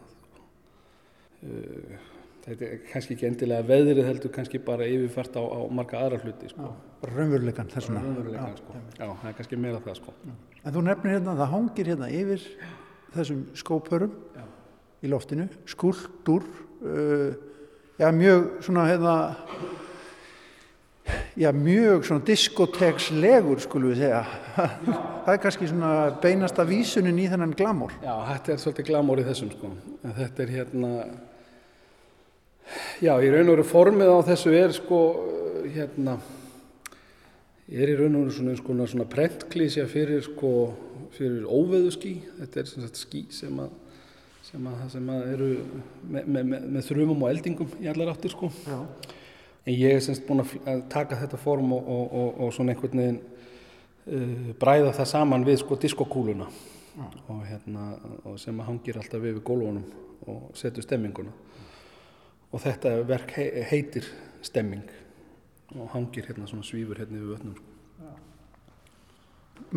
uh, 1.49 1.99
þetta 2.45 2.69
er 2.69 2.87
kannski 2.93 3.17
ekki 3.17 3.31
endilega 3.31 3.69
veðrið 3.73 4.05
heldur 4.11 4.37
kannski 4.37 4.61
bara 4.69 4.93
yfirfært 4.93 5.41
á, 5.41 5.43
á 5.47 5.61
marga 5.73 6.05
aðra 6.05 6.21
hluti. 6.21 6.53
Sko. 6.53 6.77
Raunveruleikan 7.09 7.73
þessuna. 7.73 8.05
Raunveruleikan, 8.05 8.53
já, 8.53 8.61
sko. 8.61 8.81
Já, 9.01 9.07
það 9.09 9.29
er 9.33 9.39
kannski 9.41 9.65
meira 9.65 9.85
það, 9.89 10.03
sko. 10.03 10.19
Já. 10.29 10.41
En 10.61 10.77
þú 10.77 10.85
nefnir 10.85 11.17
hérna 11.17 11.33
að 11.33 11.47
það 11.47 11.55
hangir 11.57 11.95
hérna 11.95 12.17
yfir 12.21 12.49
þessum 13.17 13.47
skópörum 13.57 14.19
í 15.01 15.09
loftinu, 15.09 15.49
skuldur 15.65 16.45
uh, 16.83 17.31
já, 18.01 18.11
mjög 18.13 18.49
svona 18.65 18.87
hefða 18.89 19.17
já, 21.37 21.51
mjög 21.53 22.05
svona 22.07 22.25
diskotekslegur 22.27 23.63
skulum 23.63 23.95
við 23.95 24.05
segja. 24.05 24.23
Það 25.25 25.33
er 25.35 25.43
kannski 25.43 25.71
svona 25.71 25.95
beinasta 26.23 26.65
vísunin 26.67 27.19
í 27.21 27.27
þennan 27.31 27.57
glamór 27.57 27.93
Já, 28.03 28.15
þetta 28.33 28.55
er 28.55 28.63
svolítið 28.63 28.89
glamór 28.89 29.21
í 29.21 29.27
þessum 29.29 29.51
sko. 29.53 29.75
En 30.05 30.17
þetta 30.17 30.45
er 30.45 30.55
hérna 30.57 30.93
já, 33.03 33.15
í 33.21 33.31
raun 33.31 33.49
og 33.49 33.57
veru 33.57 33.67
formið 33.67 34.13
á 34.13 34.19
þessu 34.31 34.55
er 34.57 34.75
sko 34.75 35.01
hérna 35.71 36.19
er 37.71 37.93
í 37.93 37.97
raun 37.99 38.17
og 38.19 38.27
veru 38.27 38.37
svona, 38.37 38.57
svona, 38.59 38.89
svona 38.91 39.09
prentklísja 39.11 39.87
fyrir 39.91 40.25
sko 40.27 40.53
fyrir 41.15 41.47
óveðu 41.47 41.93
skí 41.95 42.15
þetta 42.39 42.61
er 42.63 42.71
svona 42.71 42.91
skí 42.97 43.25
sem 43.35 43.63
að 43.63 43.77
sem 44.51 44.67
að, 44.67 44.83
sem 44.91 45.11
að 45.13 45.27
eru 45.35 45.49
með, 46.03 46.25
með, 46.25 46.43
með, 46.43 46.67
með 46.75 46.87
þrjumum 46.89 47.25
og 47.25 47.31
eldingum 47.31 47.75
í 47.79 47.89
allar 47.91 48.13
áttir 48.13 48.35
sko. 48.35 48.51
En 48.71 49.77
ég 49.77 49.95
er 49.95 50.03
semst 50.05 50.25
búin 50.27 50.43
að 50.43 50.85
taka 50.91 51.19
þetta 51.21 51.39
form 51.41 51.75
og, 51.77 51.87
og, 51.95 52.17
og, 52.21 52.41
og 52.47 52.53
svona 52.57 52.75
einhvern 52.75 53.03
veginn 53.03 53.21
uh, 53.21 54.51
bræða 54.61 54.95
það 54.99 55.11
saman 55.13 55.47
við 55.47 55.61
sko 55.63 55.79
diskokúluna. 55.85 56.51
Og 57.31 57.45
hérna 57.47 57.93
sem 58.41 58.59
að 58.59 58.73
hangir 58.73 58.99
alltaf 58.99 59.23
við 59.23 59.39
við 59.39 59.45
gólfunum 59.47 59.85
og 60.29 60.51
setur 60.59 60.85
stemminguna. 60.85 61.33
Og 62.51 62.65
þetta 62.65 62.97
verk 63.07 63.37
heitir 63.71 64.09
stemming 64.43 64.89
og 65.77 65.93
hangir 65.95 66.27
hérna 66.27 66.49
svona 66.51 66.67
svífur 66.67 66.99
hérna 66.99 67.21
við 67.21 67.37
vötnum 67.37 67.59
sko 67.61 67.71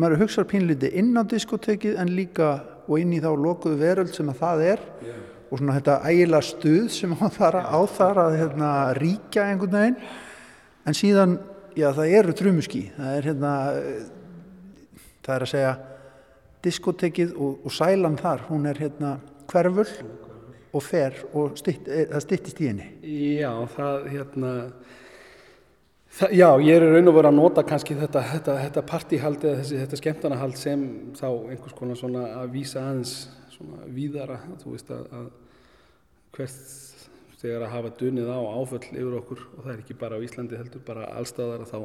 maður 0.00 0.24
hugsar 0.24 0.48
pínliti 0.50 0.90
inn 0.98 1.14
á 1.16 1.22
diskotekið 1.28 1.98
en 2.02 2.12
líka 2.16 2.50
og 2.88 2.98
inn 3.00 3.14
í 3.16 3.22
þá 3.22 3.30
lokuðu 3.38 3.78
veröld 3.80 4.12
sem 4.14 4.28
að 4.32 4.40
það 4.42 4.64
er 4.72 4.84
yeah. 5.06 5.22
og 5.48 5.60
svona 5.60 5.78
þetta 5.78 5.96
ægila 6.10 6.40
stuð 6.44 6.90
sem 6.92 7.14
á 7.14 7.26
þar, 7.38 7.60
á 7.62 7.80
þar 7.94 8.22
að 8.26 8.38
hérna, 8.42 8.70
ríkja 8.98 9.48
einhvern 9.48 9.78
veginn. 9.78 9.98
En 10.84 10.98
síðan, 10.98 11.38
já 11.78 11.88
það 11.96 12.16
eru 12.20 12.36
trumuski 12.36 12.82
það 12.96 13.18
er 13.18 13.28
hérna 13.30 13.54
það 15.24 15.34
er 15.36 15.46
að 15.46 15.52
segja 15.54 15.72
diskotekið 16.64 17.32
og, 17.36 17.64
og 17.64 17.74
sælan 17.74 18.20
þar 18.20 18.44
hún 18.50 18.68
er 18.68 18.80
hérna 18.80 19.16
hverfull 19.50 19.88
og 20.74 20.82
fer 20.82 21.16
og 21.36 21.58
stytt, 21.58 21.86
það 21.86 22.22
styttist 22.24 22.60
í 22.60 22.68
henni. 22.70 22.86
Já, 23.38 23.50
það 23.76 24.08
hérna 24.10 24.52
Það, 26.14 26.32
já, 26.38 26.46
ég 26.62 26.76
er 26.78 26.84
raun 26.94 27.10
og 27.10 27.16
verið 27.16 27.32
að 27.32 27.38
nota 27.40 27.62
kannski 27.66 27.94
þetta, 27.98 28.20
þetta, 28.30 28.52
þetta 28.62 28.82
partíhald 28.86 29.44
eða 29.44 29.62
þessi, 29.62 29.78
þetta 29.80 29.98
skemmtanahald 29.98 30.58
sem 30.60 30.84
þá 31.18 31.26
einhvers 31.26 31.74
konar 31.74 31.98
svona 31.98 32.28
að 32.38 32.52
vísa 32.54 32.84
aðeins 32.84 33.14
svona 33.50 33.88
víðara, 33.90 34.36
þú 34.60 34.76
veist 34.76 34.92
að, 34.94 35.08
að 35.18 35.26
hvert 36.36 36.60
þegar 37.44 37.66
að 37.66 37.74
hafa 37.74 37.92
dunnið 38.00 38.30
á 38.30 38.40
áföll 38.40 38.86
yfir 38.86 39.18
okkur 39.18 39.42
og 39.42 39.58
það 39.64 39.72
er 39.74 39.82
ekki 39.82 39.98
bara 40.00 40.16
á 40.16 40.24
Íslandi 40.24 40.60
heldur, 40.60 40.84
bara 40.86 41.10
allstaðar 41.18 41.66
þá, 41.68 41.78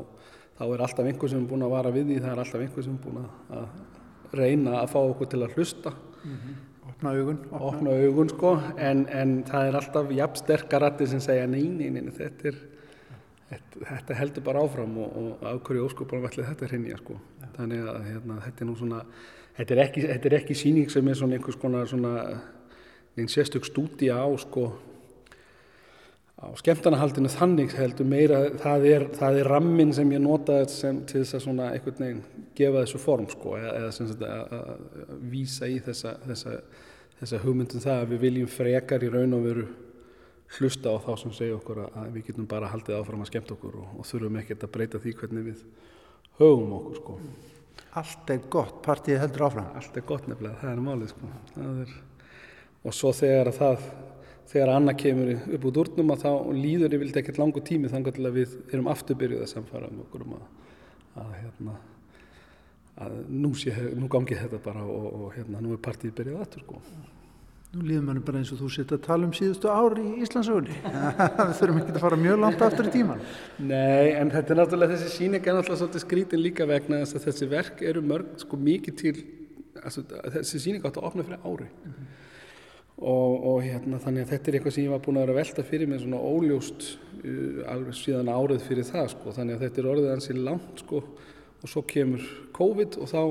þá 0.59 0.63
er 0.67 0.85
alltaf 0.85 1.09
einhver 1.09 1.33
sem 1.33 1.41
er 1.41 1.49
búin 1.49 1.65
að 1.65 1.73
vara 1.73 1.93
við 1.97 2.09
því, 2.11 2.21
það 2.21 2.31
er 2.31 2.41
alltaf 2.45 2.63
einhver 2.63 2.85
sem 2.85 2.95
er 2.95 3.03
búin 3.03 3.21
að, 3.23 3.59
að 3.59 4.39
reyna 4.39 4.79
að 4.79 4.91
fá 4.93 4.99
okkur 5.01 5.31
til 5.33 5.41
að 5.43 5.57
hlusta. 5.57 5.93
Mm 6.21 6.37
-hmm. 6.37 6.65
Opna 6.89 7.11
augun. 7.17 7.39
Opna, 7.49 7.65
opna 7.71 7.97
augun 8.03 8.29
sko, 8.29 8.59
en, 8.77 9.07
en 9.09 9.43
það 9.43 9.67
er 9.67 9.75
alltaf 9.81 10.11
jafn 10.11 10.35
sterkarætti 10.43 11.07
sem 11.07 11.19
segja 11.19 11.47
neini, 11.47 11.89
neini, 11.89 12.11
þetta 12.11 12.47
er 12.47 12.59
þetta 13.49 14.17
heldur 14.17 14.45
bara 14.45 14.61
áfram 14.65 14.97
og, 15.01 15.15
og 15.19 15.47
af 15.49 15.61
hverju 15.65 15.87
óskopunum 15.87 16.27
ætli 16.29 16.45
þetta 16.45 16.69
hrinja 16.69 16.99
sko. 16.99 17.17
Ja. 17.41 17.49
þannig 17.57 17.87
að 17.89 18.03
hérna, 18.09 18.41
þetta 18.45 18.63
er 18.63 18.69
nú 18.69 18.75
svona 18.77 18.99
þetta 19.57 19.75
er 19.75 19.81
ekki, 19.85 20.05
þetta 20.05 20.29
er 20.29 20.37
ekki 20.39 20.57
síning 20.57 20.93
sem 20.93 21.09
er 21.09 21.17
svona 21.17 21.39
einhvers 21.39 21.59
konar 21.59 21.89
svona 21.89 22.13
einn 23.17 23.31
sérstök 23.31 23.65
stúdi 23.67 24.11
á 24.13 24.23
sko 24.39 24.69
á 26.39 26.47
skemmtarnahaldinu 26.55 27.31
þannig 27.33 27.73
heldur 27.75 28.07
meira 28.07 28.45
það 28.61 28.85
er, 28.87 29.07
það 29.17 29.41
er 29.41 29.49
rammin 29.51 29.91
sem 29.95 30.13
ég 30.13 30.23
nota 30.23 30.61
sem, 30.71 31.01
til 31.09 31.23
þess 31.23 31.35
að 31.35 31.45
svona 31.47 31.73
einhvern 31.73 32.05
veginn 32.05 32.45
gefa 32.55 32.85
þessu 32.85 33.01
form 33.03 33.27
sko 33.33 33.57
eða, 33.57 33.73
eða 33.81 33.91
sem 33.97 34.07
sagt 34.07 34.23
að, 34.23 34.55
að 34.55 35.27
vísa 35.33 35.67
í 35.67 35.81
þessa, 35.83 36.15
þessa, 36.29 36.55
þessa 37.19 37.43
hugmyndum 37.43 37.83
það 37.83 38.05
að 38.05 38.13
við 38.13 38.25
viljum 38.27 38.51
frekar 38.53 39.03
í 39.03 39.11
raun 39.11 39.35
og 39.35 39.45
veru 39.49 39.67
hlusta 40.57 40.93
á 40.93 40.97
þá 41.03 41.11
sem 41.21 41.33
segja 41.35 41.57
okkur 41.59 41.83
að 41.85 42.09
við 42.15 42.29
getum 42.31 42.47
bara 42.49 42.71
haldið 42.71 42.97
áfram 42.97 43.21
að 43.23 43.31
skemmt 43.31 43.53
okkur 43.53 43.79
og, 43.83 43.95
og 44.01 44.07
þurfum 44.09 44.39
ekkert 44.41 44.65
að 44.65 44.73
breyta 44.75 45.01
því 45.03 45.15
hvernig 45.19 45.47
við 45.51 45.63
höfum 46.39 46.75
okkur 46.79 47.01
sko. 47.01 47.17
Allt 47.99 48.31
er 48.33 48.45
gott, 48.53 48.79
partíið 48.85 49.23
heldur 49.23 49.47
áfram. 49.47 49.69
Allt 49.77 49.97
er 49.97 50.05
gott 50.07 50.29
nefnilega, 50.29 50.59
það 50.61 50.71
er 50.71 50.81
málið 50.85 51.11
sko. 51.13 51.31
Er... 51.65 51.93
Og 52.87 52.95
svo 52.95 53.11
þegar 53.15 53.49
að 53.51 53.59
það, 53.59 53.85
þegar 54.51 54.73
Anna 54.75 54.95
kemur 54.97 55.31
upp 55.57 55.69
út 55.69 55.79
úrnum 55.83 56.13
að 56.13 56.25
þá 56.25 56.31
líður 56.55 56.95
ég 56.95 57.03
vildi 57.03 57.21
ekkert 57.21 57.41
langu 57.41 57.63
tími 57.65 57.91
þannig 57.91 58.19
að 58.21 58.37
við 58.39 58.57
erum 58.71 58.91
afturbyrjuð 58.93 59.45
að 59.45 59.51
samfara 59.51 59.89
um 59.91 60.03
okkur 60.05 60.25
um 60.25 60.35
að, 60.37 60.45
að, 61.23 61.31
hérna, 61.41 61.77
að 63.05 63.17
nú, 63.35 63.53
sé, 63.59 63.75
nú 63.99 64.09
gangi 64.11 64.37
þetta 64.39 64.61
bara 64.63 64.85
og, 64.85 65.09
og 65.09 65.33
hérna, 65.35 65.63
nú 65.65 65.75
er 65.75 65.81
partíið 65.89 66.15
byrjuð 66.21 66.45
aftur 66.45 66.65
sko. 66.65 66.83
Nú 67.69 67.83
líður 67.85 68.05
manni 68.07 68.21
bara 68.25 68.39
eins 68.39 68.49
og 68.49 68.63
þú 68.63 68.67
setja 68.73 68.97
að 68.97 69.03
tala 69.05 69.27
um 69.27 69.33
síðustu 69.37 69.69
ári 69.69 70.01
í 70.01 70.23
Íslandsögunni. 70.25 70.77
Við 71.51 71.51
þurfum 71.59 71.75
ekki 71.83 71.91
að 71.93 71.99
fara 72.01 72.17
mjög 72.17 72.39
langt 72.41 72.63
aftur 72.65 72.87
í 72.89 72.93
tíman. 72.95 73.19
Nei, 73.61 74.15
en 74.17 74.31
þetta 74.33 74.55
er 74.55 74.57
náttúrulega 74.57 74.95
þessi 74.95 75.11
síning 75.13 75.43
er 75.43 75.53
náttúrulega 75.59 75.81
svolítið 75.83 76.01
skrítin 76.01 76.41
líka 76.41 76.65
vegna 76.65 77.03
þess 77.03 77.19
að 77.19 77.27
þessi 77.27 77.49
verk 77.51 77.83
eru 77.91 78.01
mörg 78.09 78.31
sko 78.41 78.57
mikið 78.57 78.95
til, 79.03 79.13
altså, 79.83 80.01
þessi 80.39 80.63
síning 80.63 80.89
átt 80.89 80.97
að 80.97 81.05
opna 81.11 81.27
fyrir 81.27 81.45
ári. 81.45 81.69
Mm 81.69 81.93
-hmm. 81.93 82.09
og, 83.13 83.45
og 83.51 83.61
hérna 83.67 84.01
þannig 84.01 84.25
að 84.25 84.33
þetta 84.33 84.49
er 84.49 84.57
eitthvað 84.57 84.75
sem 84.75 84.87
ég 84.87 84.95
var 84.95 85.05
búin 85.05 85.21
að 85.21 85.27
vera 85.27 85.37
að 85.37 85.41
velta 85.43 85.67
fyrir 85.69 85.87
mig 85.93 86.01
svona 86.01 86.25
óljóst 86.25 86.89
uh, 87.21 87.69
alveg 87.69 87.93
síðan 88.01 88.33
árið 88.33 88.65
fyrir 88.65 88.89
það 88.89 89.13
sko. 89.13 89.37
Þannig 89.37 89.55
að 89.55 89.63
þetta 89.67 89.81
er 89.81 89.91
orðið 89.93 90.11
ansi 90.15 90.33
langt 90.33 90.81
sko 90.81 91.05
og 91.61 91.69
svo 91.69 91.85
kemur 91.85 92.25
COVID 92.49 92.97
og 92.97 93.13
þá 93.13 93.21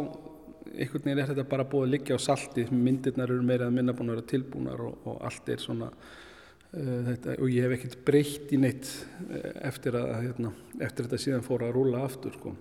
einhvern 0.76 1.04
veginn 1.04 1.20
er 1.22 1.30
þetta 1.30 1.44
bara 1.48 1.66
búið 1.68 1.86
að 1.86 1.92
liggja 1.94 2.18
á 2.18 2.20
salti 2.20 2.64
myndirnar 2.70 3.32
eru 3.32 3.44
meira 3.46 3.68
að 3.68 3.76
minna 3.78 3.94
búin 3.96 4.12
að 4.12 4.18
vera 4.18 4.30
tilbúnar 4.32 4.82
og, 4.84 4.96
og 5.08 5.20
allt 5.28 5.50
er 5.52 5.62
svona 5.62 5.88
uh, 5.90 7.00
þetta, 7.08 7.36
og 7.38 7.52
ég 7.52 7.66
hef 7.66 7.76
ekkert 7.78 7.98
breytt 8.06 8.54
í 8.54 8.60
neitt 8.60 8.90
uh, 9.28 9.50
eftir 9.70 9.98
að 9.98 10.14
hérna, 10.26 10.52
eftir 10.78 11.08
þetta 11.08 11.22
síðan 11.24 11.46
fóra 11.46 11.68
að 11.70 11.76
rúla 11.78 12.04
aftur 12.06 12.36
sko. 12.38 12.54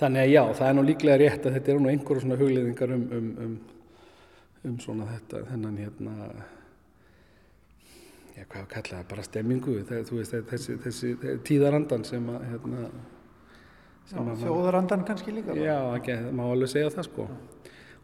þannig 0.00 0.24
að 0.24 0.32
já, 0.34 0.42
það 0.60 0.68
er 0.68 0.78
nú 0.78 0.86
líklega 0.86 1.18
rétt 1.24 1.48
að 1.48 1.58
þetta 1.58 1.74
eru 1.74 1.84
nú 1.84 1.92
einhverjum 1.92 2.26
svona 2.26 2.40
hugleðingar 2.42 2.94
um, 2.94 3.08
um, 3.18 3.28
um, 3.46 3.58
um 4.70 4.78
svona 4.84 5.10
þetta 5.14 5.44
þennan 5.50 5.82
hérna 5.84 6.16
já, 8.38 8.42
hvað 8.46 8.64
að 8.64 8.72
kalla 8.74 8.96
það, 8.96 9.06
bara 9.12 9.28
stemmingu 9.28 9.78
það, 9.88 10.10
veist, 10.16 10.40
þessi, 10.52 10.80
þessi 10.86 11.38
tíðarandan 11.46 12.04
sem 12.06 12.34
að 12.34 12.50
hérna 12.52 12.90
Þjóðarandan 14.08 15.04
kannski 15.04 15.34
líka? 15.36 15.56
Já, 15.58 15.76
ekki, 15.98 16.16
má 16.32 16.46
alveg 16.46 16.70
segja 16.72 16.92
það 16.94 17.08
sko. 17.10 17.26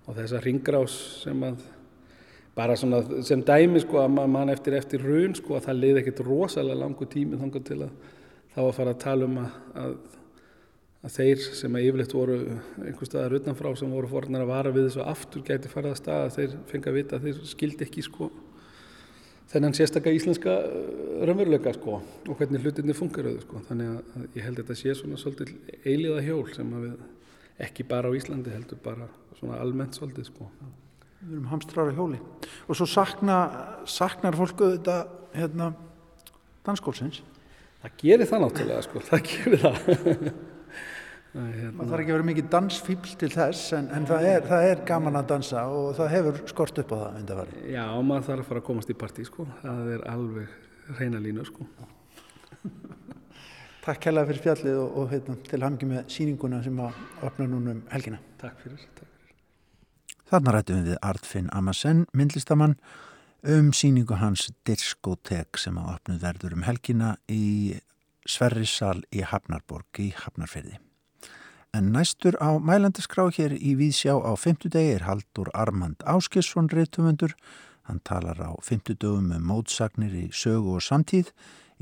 Og 0.04 0.18
þessa 0.18 0.40
ringrás 0.44 0.96
sem 1.22 1.46
að, 1.46 1.62
bara 2.56 2.76
svona 2.76 3.00
sem 3.24 3.40
dæmi 3.44 3.80
sko 3.82 4.02
að 4.02 4.18
mann 4.28 4.52
eftir 4.52 4.76
eftir 4.76 5.04
raun 5.04 5.36
sko 5.38 5.56
að 5.56 5.70
það 5.70 5.80
leiði 5.80 6.02
ekkert 6.02 6.20
rosalega 6.26 6.82
langu 6.82 7.08
tími 7.10 7.40
þangar 7.40 7.64
til 7.70 7.80
að 7.86 7.94
þá 8.54 8.60
að 8.66 8.74
fara 8.76 8.94
að 8.94 9.00
tala 9.02 9.28
um 9.28 9.38
að, 9.42 9.56
að, 9.80 9.94
að 11.04 11.16
þeir 11.16 11.46
sem 11.60 11.78
að 11.78 11.86
yfirleitt 11.88 12.14
voru 12.14 12.36
einhver 12.84 13.10
staðar 13.10 13.38
utanfrá 13.40 13.72
sem 13.80 13.96
voru 13.96 14.10
fornar 14.12 14.44
að 14.44 14.52
vara 14.52 14.74
við 14.74 14.90
þessu 14.90 15.06
aftur 15.08 15.46
gæti 15.48 15.72
farað 15.72 15.96
að 15.96 16.02
staða 16.02 16.34
þeir 16.36 16.58
fengi 16.70 16.92
að 16.92 16.98
vita 17.00 17.18
að 17.18 17.26
þeir 17.26 17.40
skildi 17.54 17.88
ekki 17.88 18.04
sko 18.06 18.30
þennan 19.54 19.76
sérstaklega 19.76 20.18
íslenska 20.18 20.54
uh, 20.66 21.24
raunveruleika 21.24 21.74
sko 21.76 21.98
og 22.02 22.38
hvernig 22.38 22.62
hlutinni 22.64 22.96
fungeruðu 22.96 23.44
sko 23.44 23.62
þannig 23.68 23.92
að 23.92 24.24
ég 24.38 24.46
held 24.46 24.58
að 24.58 24.62
þetta 24.62 24.78
sé 24.80 24.96
svona 24.98 25.20
svolítið 25.20 25.82
eiliða 25.86 26.24
hjól 26.26 26.48
sem 26.54 26.72
að 26.74 26.88
við 26.88 26.96
ekki 27.64 27.86
bara 27.86 28.10
á 28.10 28.16
Íslandi 28.18 28.50
heldur 28.50 28.80
bara 28.82 29.06
svona 29.38 29.60
almennt 29.62 29.94
svolítið 29.94 30.26
sko. 30.30 30.48
Við 31.24 31.36
erum 31.36 31.50
hamstrar 31.52 31.92
á 31.92 31.96
hjóli 31.96 32.18
og 32.66 32.78
svo 32.78 32.88
sakna, 32.90 33.36
saknar 33.88 34.36
fólku 34.36 34.74
þetta 34.74 34.96
hérna 35.34 35.70
danskólsins? 36.66 37.22
Það 37.84 37.96
gerir 38.00 38.28
það 38.30 38.44
náttúrulega 38.44 38.82
sko, 38.88 39.04
það 39.10 39.30
gerir 39.30 39.64
það. 39.64 40.34
Hérna. 41.34 41.72
Það 41.80 41.88
þarf 41.90 42.00
ekki 42.00 42.12
að 42.12 42.14
vera 42.14 42.26
mikið 42.28 42.50
dansfíbl 42.52 43.14
til 43.18 43.28
þess 43.32 43.72
en, 43.74 43.88
en 43.96 44.04
það, 44.06 44.26
er, 44.30 44.44
það 44.46 44.66
er 44.68 44.82
gaman 44.86 45.18
að 45.18 45.30
dansa 45.32 45.64
og 45.66 45.88
það 45.96 46.12
hefur 46.12 46.36
skort 46.52 46.76
upp 46.78 46.92
á 46.94 46.96
það 47.00 47.16
undarfari. 47.20 47.62
Já, 47.74 47.82
maður 48.06 48.28
þarf 48.28 48.44
að 48.44 48.50
fara 48.50 48.62
að 48.62 48.66
komast 48.68 48.92
í 48.92 48.96
partí 49.00 49.26
sko, 49.26 49.46
það 49.64 49.90
er 49.96 50.04
alveg 50.12 50.94
reyna 51.00 51.22
línu 51.24 51.46
sko. 51.48 51.66
Takk 53.84 54.06
hella 54.08 54.24
fyrir 54.30 54.44
fjallið 54.46 54.78
og, 54.84 54.94
og 55.02 55.10
heitna, 55.10 55.36
til 55.50 55.60
hamngi 55.66 55.90
með 55.90 56.06
síninguna 56.14 56.62
sem 56.64 56.78
að 56.86 57.02
opna 57.26 57.48
núna 57.50 57.74
um 57.74 57.82
helgina. 57.90 58.22
Takk 58.40 58.62
fyrir. 58.62 58.86
Takk 58.94 59.10
fyrir. 59.10 59.34
Þarna 60.30 60.54
rættum 60.54 60.86
við 60.86 61.02
Artfinn 61.02 61.50
Amasen, 61.52 62.06
myndlistamann, 62.14 62.78
um 63.42 63.74
síningu 63.74 64.22
hans 64.22 64.46
Diskotek 64.64 65.58
sem 65.60 65.82
að 65.82 65.96
opnuð 65.98 66.24
verður 66.30 66.56
um 66.60 66.64
helgina 66.70 67.16
í 67.26 67.74
Sverrissal 68.22 69.00
í 69.10 69.26
Hafnarborg 69.26 69.98
í 70.00 70.12
Hafnarferði. 70.16 70.78
En 71.74 71.90
næstur 71.90 72.36
á 72.38 72.54
mælandaskrá 72.62 73.24
hér 73.34 73.52
í 73.58 73.72
Vísjá 73.74 74.14
á 74.14 74.38
fymtudegi 74.38 74.92
er 74.94 75.06
Haldur 75.08 75.48
Armand 75.58 76.04
Áskesson 76.06 76.68
reytumundur. 76.70 77.34
Hann 77.90 77.98
talar 78.06 78.38
á 78.38 78.54
fymtudögum 78.62 79.26
með 79.32 79.40
um 79.40 79.48
mótsagnir 79.50 80.14
í 80.14 80.28
sögu 80.30 80.76
og 80.78 80.86
samtíð. 80.86 81.32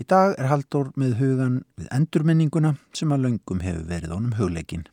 Í 0.00 0.08
dag 0.08 0.32
er 0.40 0.48
Haldur 0.48 0.94
með 0.96 1.18
hugan 1.20 1.60
við 1.76 1.92
endurminninguna 1.92 2.72
sem 2.96 3.12
að 3.12 3.26
löngum 3.26 3.60
hefur 3.60 3.84
verið 3.92 4.16
ánum 4.16 4.36
hugleikin. 4.40 4.88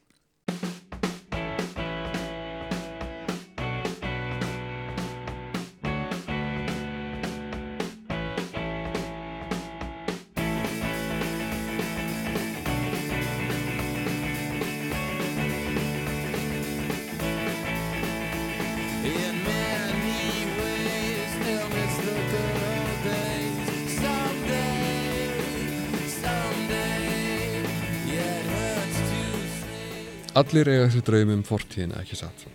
Allir 30.39 30.69
eiga 30.71 30.85
þessi 30.85 31.01
draum 31.03 31.31
um 31.33 31.41
fortíðina 31.43 31.97
ekki 31.99 32.15
satt. 32.15 32.45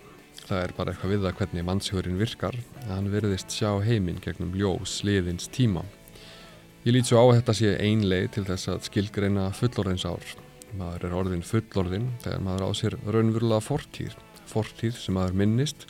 Það 0.47 0.61
er 0.63 0.73
bara 0.77 0.93
eitthvað 0.93 1.11
við 1.13 1.25
það 1.25 1.35
hvernig 1.41 1.65
mannshjórin 1.69 2.17
virkar 2.17 2.57
að 2.81 2.93
hann 2.95 3.09
verðist 3.13 3.53
sjá 3.53 3.69
heiminn 3.85 4.23
gegnum 4.25 4.55
ljós 4.57 4.95
liðins 5.05 5.51
tíma. 5.53 5.83
Ég 6.87 6.95
lít 6.95 7.11
svo 7.11 7.21
á 7.21 7.25
að 7.27 7.35
þetta 7.43 7.55
sé 7.59 7.73
ein 7.85 8.07
leið 8.09 8.31
til 8.37 8.45
þess 8.49 8.71
að 8.73 8.87
skilgreina 8.89 9.45
fullorðins 9.59 10.07
ár. 10.09 10.31
Maður 10.81 11.05
er 11.09 11.17
orðin 11.19 11.45
fullorðin 11.45 12.07
þegar 12.23 12.47
maður 12.47 12.65
á 12.65 12.71
sér 12.79 12.97
raunverulega 13.05 13.67
fortíð. 13.67 14.15
Fortíð 14.49 14.97
sem 15.03 15.19
maður 15.19 15.37
minnist 15.43 15.85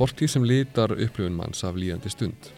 Fortíð 0.00 0.30
sem 0.32 0.46
litar 0.48 0.94
upplifun 0.94 1.36
manns 1.36 1.60
af 1.68 1.76
líðandi 1.76 2.12
stund. 2.14 2.48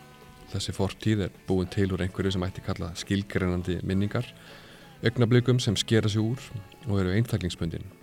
Þessi 0.53 0.75
fortíð 0.77 1.25
er 1.27 1.33
búin 1.49 1.71
til 1.73 1.89
úr 1.91 2.05
einhverju 2.05 2.37
sem 2.37 2.47
ætti 2.47 2.63
kalla 2.63 2.93
skilgreinandi 3.01 3.81
minningar, 3.83 4.29
augnablikum 5.03 5.59
sem 5.59 5.75
skera 5.81 6.13
sig 6.13 6.23
úr 6.23 6.39
og 6.87 7.01
eru 7.01 7.17
eintaklingsbundin. 7.17 8.02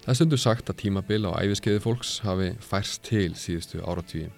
Það 0.00 0.12
er 0.14 0.16
stundu 0.16 0.36
sagt 0.40 0.70
að 0.72 0.78
tímabil 0.80 1.26
á 1.28 1.36
æfiskeiði 1.44 1.80
fólks 1.84 2.10
hafi 2.24 2.54
færst 2.64 3.02
til 3.04 3.34
síðustu 3.36 3.82
áratvíi. 3.84 4.30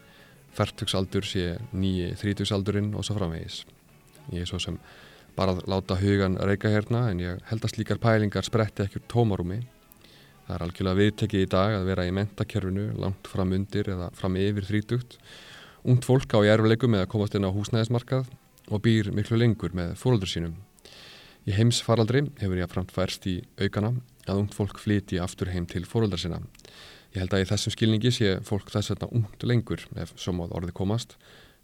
Færtugsaldur 0.59 1.23
sé 1.23 1.53
nýji 1.71 2.09
þrítugssaldurinn 2.19 2.89
og 2.99 3.07
svo 3.07 3.15
framvegis. 3.15 3.61
Ég 4.35 4.43
er 4.43 4.51
svo 4.51 4.59
sem 4.59 4.81
bara 5.37 5.55
að 5.55 5.63
láta 5.71 6.01
hugan 6.01 6.35
reyka 6.43 6.73
hérna 6.73 7.05
en 7.13 7.23
ég 7.23 7.45
held 7.47 7.63
að 7.63 7.77
slíkar 7.77 8.03
pælingar 8.03 8.49
spretti 8.49 8.83
ekki 8.83 8.99
úr 8.99 9.07
tómarúmi. 9.15 9.61
Það 10.49 10.57
er 10.57 10.67
algjörlega 10.67 11.01
viðtekið 11.01 11.47
í 11.47 11.51
dag 11.55 11.77
að 11.79 11.89
vera 11.93 12.09
í 12.09 12.17
mentakerfinu 12.19 12.89
langt 12.99 13.31
fram 13.31 13.55
undir 13.55 13.93
eða 13.95 14.11
fram 14.19 14.41
yfir 14.43 14.67
þrítugt. 14.67 15.17
Ungt 15.87 16.11
fólk 16.11 16.35
á 16.35 16.43
í 16.43 16.51
erfleikum 16.51 16.91
með 16.97 17.07
að 17.07 17.13
komast 17.15 17.39
inn 17.39 17.47
á 17.47 17.55
húsnæðismarkað 17.55 18.27
og 18.67 18.83
býr 18.83 19.15
miklu 19.15 19.39
lengur 19.39 19.79
með 19.79 19.95
fóröldur 20.03 20.35
sínum. 20.35 20.59
Í 21.43 21.55
heimsfaraldri 21.57 22.21
hefur 22.39 22.59
ég 22.61 22.71
framt 22.71 22.93
færst 22.95 23.25
í 23.27 23.41
aukana 23.59 23.97
að 24.31 24.45
ungt 24.45 24.53
fólk 24.55 24.79
flyti 24.79 25.19
aftur 25.19 25.51
heim 25.51 25.65
til 25.67 25.83
fóröldar 25.89 26.21
sína. 26.23 26.39
Ég 27.13 27.25
held 27.25 27.35
að 27.35 27.43
í 27.43 27.49
þessum 27.51 27.75
skilningi 27.75 28.13
sé 28.15 28.37
fólk 28.47 28.71
þess 28.71 28.93
vegna 28.93 29.09
ungt 29.19 29.43
lengur 29.43 29.83
ef 29.99 30.13
svo 30.15 30.37
móð 30.39 30.55
orði 30.61 30.75
komast 30.79 31.17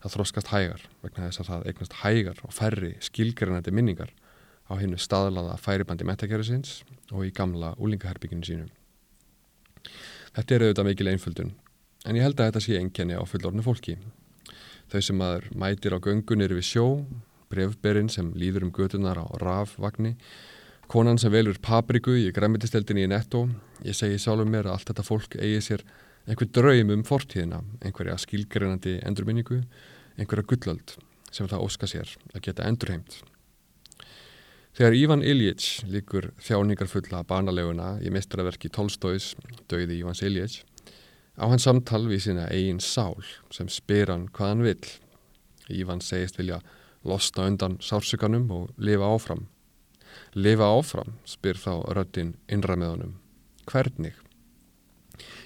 það 0.03 0.15
þróskast 0.17 0.51
hægar 0.51 0.83
vegna 1.05 1.29
þess 1.29 1.43
að 1.43 1.51
það 1.53 1.69
eignast 1.71 1.97
hægar 2.03 2.43
og 2.43 2.55
færri 2.55 2.91
skilgerinandi 3.07 3.75
minningar 3.75 4.11
á 4.69 4.73
hennu 4.79 4.99
staðlaða 5.01 5.57
færibandi 5.63 6.07
metakerfisins 6.11 6.83
og 7.15 7.25
í 7.29 7.33
gamla 7.35 7.73
úlingaherbygginu 7.79 8.45
sínu. 8.45 8.69
Þetta 10.35 10.55
er 10.55 10.67
auðvitað 10.67 10.91
mikil 10.91 11.11
einföldun 11.15 11.55
en 12.07 12.19
ég 12.19 12.27
held 12.27 12.39
að 12.39 12.51
þetta 12.51 12.65
sé 12.67 12.79
enginni 12.83 13.19
á 13.19 13.23
fullornu 13.27 13.63
fólki. 13.63 13.97
Þau 14.91 15.01
sem 15.05 15.23
aður 15.23 15.49
mætir 15.55 15.95
á 15.95 16.03
göngun 16.03 16.45
eru 16.45 16.59
við 16.59 16.69
sjó, 16.69 16.87
brefberinn 17.53 18.11
sem 18.13 18.33
líður 18.39 18.69
um 18.69 18.73
götunar 18.75 19.21
á 19.21 19.27
rafvagni, 19.43 20.17
konan 20.89 21.21
sem 21.21 21.33
velur 21.33 21.59
papriku 21.63 22.15
í 22.17 22.31
græmitisteldinni 22.35 23.07
í 23.07 23.11
netto, 23.13 23.47
ég 23.85 23.97
segi 23.97 24.21
sjálfur 24.21 24.49
mér 24.49 24.69
að 24.69 24.77
allt 24.77 24.93
þetta 24.93 25.07
fólk 25.07 25.37
eigi 25.41 25.65
sér 25.65 25.85
einhver 26.29 26.49
draum 26.53 26.93
um 26.93 27.05
fortíðina, 27.09 27.63
einhverja 27.85 28.19
skilgrinandi 28.21 28.99
endurminningu, 29.09 29.63
einhverja 30.19 30.49
gullöld 30.49 30.97
sem 31.33 31.49
það 31.49 31.65
óska 31.65 31.89
sér 31.89 32.15
að 32.35 32.45
geta 32.49 32.69
endurheimt. 32.69 33.21
Þegar 34.79 34.95
Ívan 34.95 35.25
Iljits 35.27 35.83
líkur 35.91 36.31
þjáningarfulla 36.45 37.25
banaleguna 37.27 37.97
í 38.05 38.13
mestraverki 38.15 38.71
Tolstóis, 38.71 39.33
döiði 39.67 39.97
Ívans 39.99 40.23
Iljits, 40.23 40.61
á 41.35 41.51
hans 41.51 41.67
samtal 41.67 42.05
við 42.07 42.29
sína 42.29 42.45
eigin 42.55 42.79
sál 42.79 43.17
sem 43.55 43.71
spyr 43.73 44.13
hann 44.13 44.29
hvað 44.31 44.53
hann 44.53 44.67
vil. 44.69 44.93
Ívan 45.69 46.03
segist 46.05 46.39
vilja 46.39 46.61
losna 47.05 47.47
undan 47.47 47.79
sársökanum 47.81 48.51
og 48.51 48.71
lifa 48.77 49.07
áfram. 49.07 49.47
Lifa 50.35 50.67
áfram, 50.67 51.15
spyr 51.25 51.57
þá 51.59 51.85
röttin 51.95 52.35
honum. 52.51 53.19
Hvernig? 53.67 54.15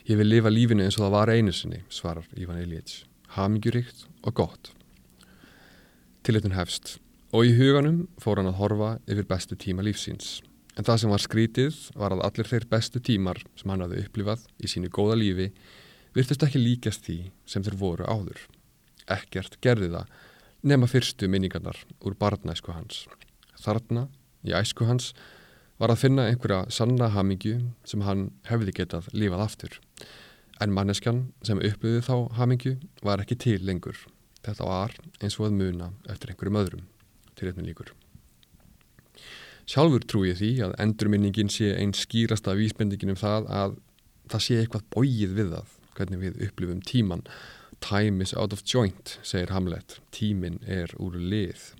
Ég 0.06 0.16
vil 0.18 0.28
lifa 0.28 0.50
lífinu 0.50 0.84
eins 0.84 0.98
og 0.98 1.06
það 1.06 1.16
var 1.16 1.30
einu 1.30 1.52
sinni, 1.52 1.82
svarar 1.88 2.26
Ívan 2.36 2.62
Iljits. 2.62 3.04
Hamingjuríkt 3.36 4.06
og 4.22 4.34
gott. 4.34 4.72
Tillettun 6.22 6.54
hefst 6.54 6.98
og 7.32 7.48
í 7.48 7.54
huganum 7.56 8.08
fór 8.20 8.38
hann 8.38 8.50
að 8.50 8.58
horfa 8.60 8.90
yfir 9.08 9.26
bestu 9.28 9.56
tíma 9.56 9.84
lífsins. 9.84 10.40
En 10.76 10.84
það 10.84 11.00
sem 11.02 11.12
var 11.12 11.22
skrítið 11.22 11.78
var 11.98 12.14
að 12.14 12.24
allir 12.26 12.48
þeir 12.48 12.66
bestu 12.68 13.00
tímar 13.00 13.40
sem 13.56 13.72
hann 13.72 13.84
hafði 13.84 14.04
upplifað 14.06 14.44
í 14.60 14.70
sínu 14.70 14.90
góða 14.92 15.16
lífi 15.20 15.48
virtust 16.16 16.44
ekki 16.44 16.60
líkast 16.60 17.06
því 17.06 17.18
sem 17.48 17.64
þeir 17.64 17.78
voru 17.80 18.08
áður. 18.08 18.40
Ekkert 19.10 19.58
gerði 19.64 19.90
það 19.94 20.12
nema 20.62 20.86
fyrstu 20.86 21.28
minningarnar 21.28 21.78
úr 22.06 22.14
barnæsku 22.18 22.72
hans. 22.74 23.06
Þarna, 23.62 24.08
í 24.46 24.54
æsku 24.54 24.86
hans, 24.86 25.12
var 25.78 25.90
að 25.90 26.02
finna 26.04 26.28
einhverja 26.30 26.70
sanna 26.70 27.10
hamingju 27.14 27.56
sem 27.88 28.04
hann 28.06 28.28
hefði 28.46 28.74
getað 28.82 29.08
lífað 29.14 29.44
aftur. 29.46 29.78
En 30.62 30.74
manneskjan 30.74 31.24
sem 31.42 31.58
upplöði 31.58 32.04
þá 32.06 32.14
hamingju 32.38 32.76
var 33.02 33.22
ekki 33.22 33.38
til 33.42 33.58
lengur. 33.66 33.98
Þetta 34.42 34.66
var 34.68 34.94
eins 35.22 35.38
og 35.38 35.48
að 35.48 35.58
muna 35.58 35.90
eftir 36.10 36.32
einhverjum 36.32 36.60
öðrum 36.62 36.86
til 37.34 37.48
einhvern 37.48 37.66
líkur. 37.66 37.92
Sjálfur 39.66 40.04
trú 40.06 40.24
ég 40.26 40.38
því 40.38 40.52
að 40.66 40.76
endurminningin 40.82 41.50
sé 41.50 41.72
einn 41.78 41.94
skýrasta 41.94 42.54
vísbendingin 42.58 43.14
um 43.14 43.18
það 43.18 43.50
að 43.50 43.76
það 44.30 44.44
sé 44.46 44.58
eitthvað 44.60 44.88
bóið 44.94 45.34
við 45.38 45.52
það, 45.54 45.74
hvernig 45.96 46.22
við 46.22 46.40
upplifum 46.48 46.80
tíman. 46.86 47.22
Time 47.82 48.22
is 48.22 48.32
out 48.34 48.52
of 48.52 48.62
joint, 48.64 49.18
segir 49.26 49.50
Hamlet. 49.50 49.98
Tímin 50.14 50.60
er 50.70 50.92
úr 51.02 51.16
lið. 51.18 51.72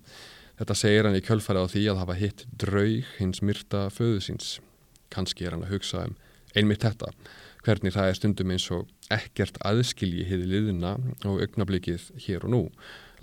Þetta 0.59 0.75
segir 0.75 1.07
hann 1.07 1.15
í 1.15 1.23
kjölfæra 1.23 1.63
á 1.63 1.71
því 1.71 1.83
að 1.93 2.01
hafa 2.01 2.17
hitt 2.19 2.43
draug 2.59 3.07
hins 3.15 3.39
myrta 3.41 3.85
föðu 3.87 4.19
síns. 4.25 4.49
Kanski 5.13 5.47
er 5.47 5.55
hann 5.55 5.63
að 5.63 5.77
hugsa 5.77 6.03
um 6.09 6.17
einmitt 6.53 6.83
þetta, 6.83 7.09
hvernig 7.65 7.95
það 7.95 8.09
er 8.09 8.17
stundum 8.19 8.51
eins 8.53 8.67
og 8.75 8.91
ekkert 9.13 9.57
aðskilji 9.65 10.27
hiði 10.27 10.49
liðina 10.51 10.93
og 11.23 11.39
augnablikið 11.45 12.09
hér 12.27 12.45
og 12.45 12.53
nú. 12.53 12.61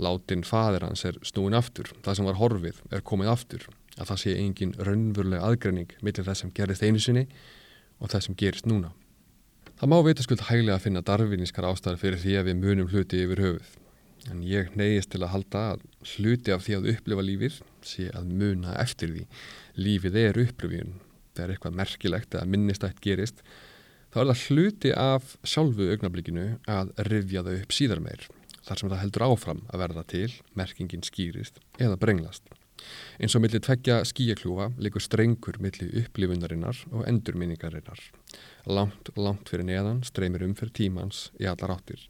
Látin 0.00 0.42
fadir 0.48 0.86
hans 0.88 1.04
er 1.04 1.20
snúin 1.26 1.58
aftur, 1.58 1.92
það 2.00 2.16
sem 2.16 2.30
var 2.30 2.40
horfið 2.40 2.80
er 2.90 3.04
komið 3.06 3.34
aftur, 3.34 3.68
að 4.00 4.14
það 4.14 4.22
sé 4.24 4.34
engin 4.40 4.74
raunveruleg 4.80 5.44
aðgreining 5.44 5.94
mittir 6.00 6.26
það 6.26 6.40
sem 6.40 6.54
gerist 6.56 6.86
einu 6.86 7.02
sinni 7.02 7.28
og 8.00 8.08
það 8.08 8.26
sem 8.26 8.40
gerist 8.40 8.70
núna. 8.70 8.94
Það 9.80 9.88
má 9.88 9.96
vitaskuld 10.04 10.42
hæglega 10.44 10.74
að 10.76 10.82
finna 10.84 11.00
darfinískar 11.08 11.64
ástæðar 11.64 12.00
fyrir 12.02 12.20
því 12.20 12.32
að 12.36 12.48
við 12.50 12.56
munum 12.60 12.88
hluti 12.92 13.20
yfir 13.24 13.40
höfuð. 13.40 13.70
En 14.28 14.42
ég 14.44 14.74
neyðist 14.76 15.08
til 15.14 15.22
að 15.24 15.32
halda 15.32 15.62
að 15.70 15.86
hluti 16.10 16.52
af 16.52 16.66
því 16.66 16.74
að 16.76 16.88
upplifa 16.92 17.24
lífið 17.24 17.56
sé 17.88 18.10
að 18.12 18.28
muna 18.42 18.74
eftir 18.82 19.14
því. 19.14 19.24
Lífið 19.80 20.20
er 20.20 20.42
upplifjun. 20.44 20.92
Er 21.40 21.54
eitthvað 21.54 21.80
merkilegt 21.80 22.36
að 22.36 22.52
minnistætt 22.52 23.00
gerist. 23.00 23.40
þá 24.12 24.20
er 24.20 24.28
það 24.34 24.44
hluti 24.50 24.92
af 24.92 25.34
sjálfu 25.48 25.88
augnablikinu 25.94 26.46
að 26.68 26.92
rifja 27.08 27.46
þau 27.46 27.52
upp 27.56 27.72
síðar 27.72 28.04
meir. 28.04 28.28
Þar 28.60 28.78
sem 28.78 28.90
það 28.92 29.02
heldur 29.06 29.28
áfram 29.30 29.62
að 29.72 29.80
verða 29.86 30.04
til, 30.12 30.30
merkingin 30.52 31.08
skýrist 31.08 31.64
eða 31.80 31.96
brenglast. 31.96 32.44
Eins 33.16 33.32
og 33.32 33.40
millir 33.40 33.64
tveggja 33.64 34.02
skíakljúfa 34.04 34.74
likur 34.76 35.00
strengur 35.00 35.56
millir 35.56 36.04
upplifunarinnar 36.04 36.84
og 36.92 37.08
endurminningarinnar. 37.08 38.10
Langt, 38.66 39.10
langt 39.16 39.48
fyrir 39.48 39.66
neðan 39.66 40.02
streymir 40.06 40.44
um 40.46 40.54
fyrir 40.58 40.74
tímans 40.76 41.28
í 41.40 41.48
allar 41.50 41.76
áttir. 41.78 42.02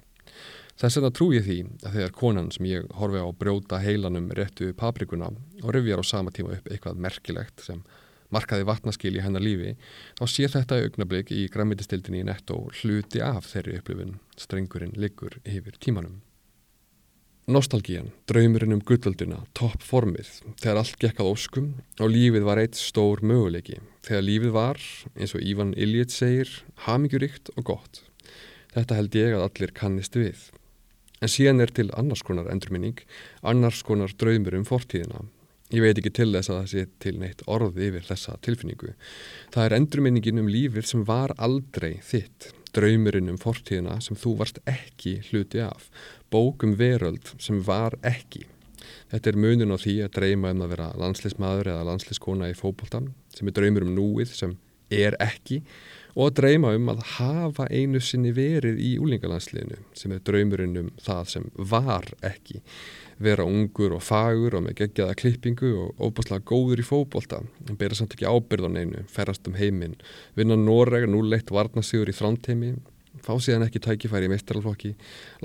Þess 0.81 0.97
vegna 0.97 1.11
trú 1.13 1.27
ég 1.35 1.45
því 1.45 1.59
að 1.85 1.97
þegar 1.97 2.15
konan 2.17 2.53
sem 2.55 2.69
ég 2.71 2.87
horfi 2.97 3.21
á 3.21 3.29
brjóta 3.37 3.81
heilanum 3.83 4.31
réttu 4.37 4.71
paprikuna 4.73 5.29
og 5.61 5.75
röfjar 5.77 6.01
á 6.01 6.05
sama 6.09 6.33
tíma 6.33 6.55
upp 6.57 6.71
eitthvað 6.71 7.03
merkilegt 7.05 7.67
sem 7.67 7.83
markaði 8.33 8.65
vatnaskil 8.69 9.13
í 9.19 9.23
hennar 9.25 9.43
lífi, 9.45 9.75
þá 10.17 10.25
sé 10.31 10.49
þetta 10.49 10.79
augnablík 10.81 11.33
í 11.35 11.45
græmitistildinni 11.53 12.23
í 12.23 12.29
netto 12.31 12.63
hluti 12.81 13.23
af 13.27 13.51
þeirri 13.51 13.81
upplifin, 13.81 14.19
strengurinn 14.39 14.97
liggur 14.97 15.41
yfir 15.45 15.77
tímanum. 15.83 16.21
Nostalgían, 17.51 18.13
draumurinn 18.31 18.77
um 18.77 18.83
gullölduna, 18.87 19.41
toppformið, 19.59 20.29
þegar 20.61 20.79
allt 20.79 21.01
gekk 21.03 21.23
að 21.23 21.31
óskum 21.33 21.67
og 21.99 22.13
lífið 22.13 22.45
var 22.47 22.61
eitt 22.63 22.79
stór 22.79 23.25
möguleiki, 23.27 23.81
þegar 24.07 24.23
lífið 24.27 24.53
var, 24.55 24.79
eins 25.17 25.35
og 25.35 25.43
Ívan 25.43 25.73
Iljit 25.75 26.15
segir, 26.15 26.53
hamingjuríkt 26.87 27.51
og 27.57 27.67
gott. 27.73 28.03
Þetta 28.71 29.01
held 29.01 29.19
ég 29.19 29.35
að 29.35 29.47
allir 29.49 29.75
kannist 29.75 30.19
við. 30.21 30.45
En 31.19 31.33
síðan 31.33 31.65
er 31.65 31.75
til 31.75 31.91
annars 31.99 32.23
konar 32.23 32.53
endurminning, 32.53 33.03
annars 33.43 33.83
konar 33.83 34.15
draumur 34.15 34.55
um 34.61 34.69
fortíðina. 34.69 35.27
Ég 35.75 35.83
veit 35.83 35.99
ekki 35.99 36.15
til 36.15 36.31
þess 36.31 36.51
að 36.51 36.61
það 36.61 36.71
sé 36.71 36.87
til 37.03 37.17
neitt 37.19 37.45
orði 37.51 37.91
yfir 37.91 38.07
þessa 38.07 38.39
tilfinningu. 38.47 38.95
Það 39.55 39.67
er 39.67 39.77
endurminningin 39.81 40.43
um 40.43 40.49
lífið 40.51 40.87
sem 40.87 41.05
var 41.07 41.35
aldrei 41.39 41.99
þitt, 42.07 42.53
draumurinn 42.75 43.31
um 43.31 43.39
fortíðina 43.43 43.99
sem 44.03 44.19
þú 44.19 44.37
varst 44.39 44.63
ekki 44.71 45.19
hluti 45.31 45.63
af, 45.63 45.91
bókum 46.33 46.77
veröld 46.79 47.35
sem 47.43 47.61
var 47.67 47.97
ekki. 48.07 48.47
Þetta 49.11 49.31
er 49.31 49.39
munin 49.43 49.75
á 49.75 49.79
því 49.79 49.97
að 50.07 50.15
dreyma 50.17 50.55
um 50.55 50.65
að 50.65 50.75
vera 50.77 50.91
landslismadur 50.99 51.73
eða 51.73 51.87
landsliskona 51.89 52.51
í 52.51 52.59
fókbóltan, 52.59 53.13
sem 53.35 53.51
er 53.51 53.57
draumur 53.57 53.87
um 53.87 53.95
núið 53.97 54.35
sem 54.35 54.59
er 54.91 55.17
ekki 55.23 55.61
og 56.17 56.27
að 56.27 56.37
dreyma 56.41 56.73
um 56.75 56.89
að 56.93 57.05
hafa 57.17 57.67
einu 57.71 58.01
sinni 58.03 58.33
verið 58.35 58.81
í 58.83 58.91
úlingalandsliðinu 59.03 59.79
sem 59.97 60.15
er 60.15 60.23
draumurinn 60.27 60.81
um 60.81 60.91
það 61.01 61.23
sem 61.35 61.47
var 61.55 62.09
ekki 62.27 62.63
vera 63.23 63.47
ungur 63.47 63.95
og 63.97 64.03
fagur 64.03 64.57
og 64.59 64.65
með 64.67 64.79
gegjaða 64.81 65.19
klippingu 65.21 65.71
og 65.85 66.03
óbúslega 66.03 66.47
góður 66.51 66.83
í 66.83 66.87
fókbólta 66.87 67.43
en 67.69 67.79
bera 67.79 67.97
samt 67.97 68.17
ekki 68.17 68.29
ábyrð 68.29 68.67
á 68.67 68.71
neinu, 68.75 69.05
ferast 69.13 69.47
um 69.47 69.59
heiminn 69.59 69.99
vinna 70.39 70.59
Noreg, 70.59 71.07
núleitt 71.11 71.53
varnasíður 71.55 72.11
í 72.11 72.17
framteimi 72.17 72.75
fá 73.25 73.33
síðan 73.43 73.67
ekki 73.67 73.83
tækifæri 73.85 74.29
í 74.29 74.33
meistaralflokki, 74.33 74.91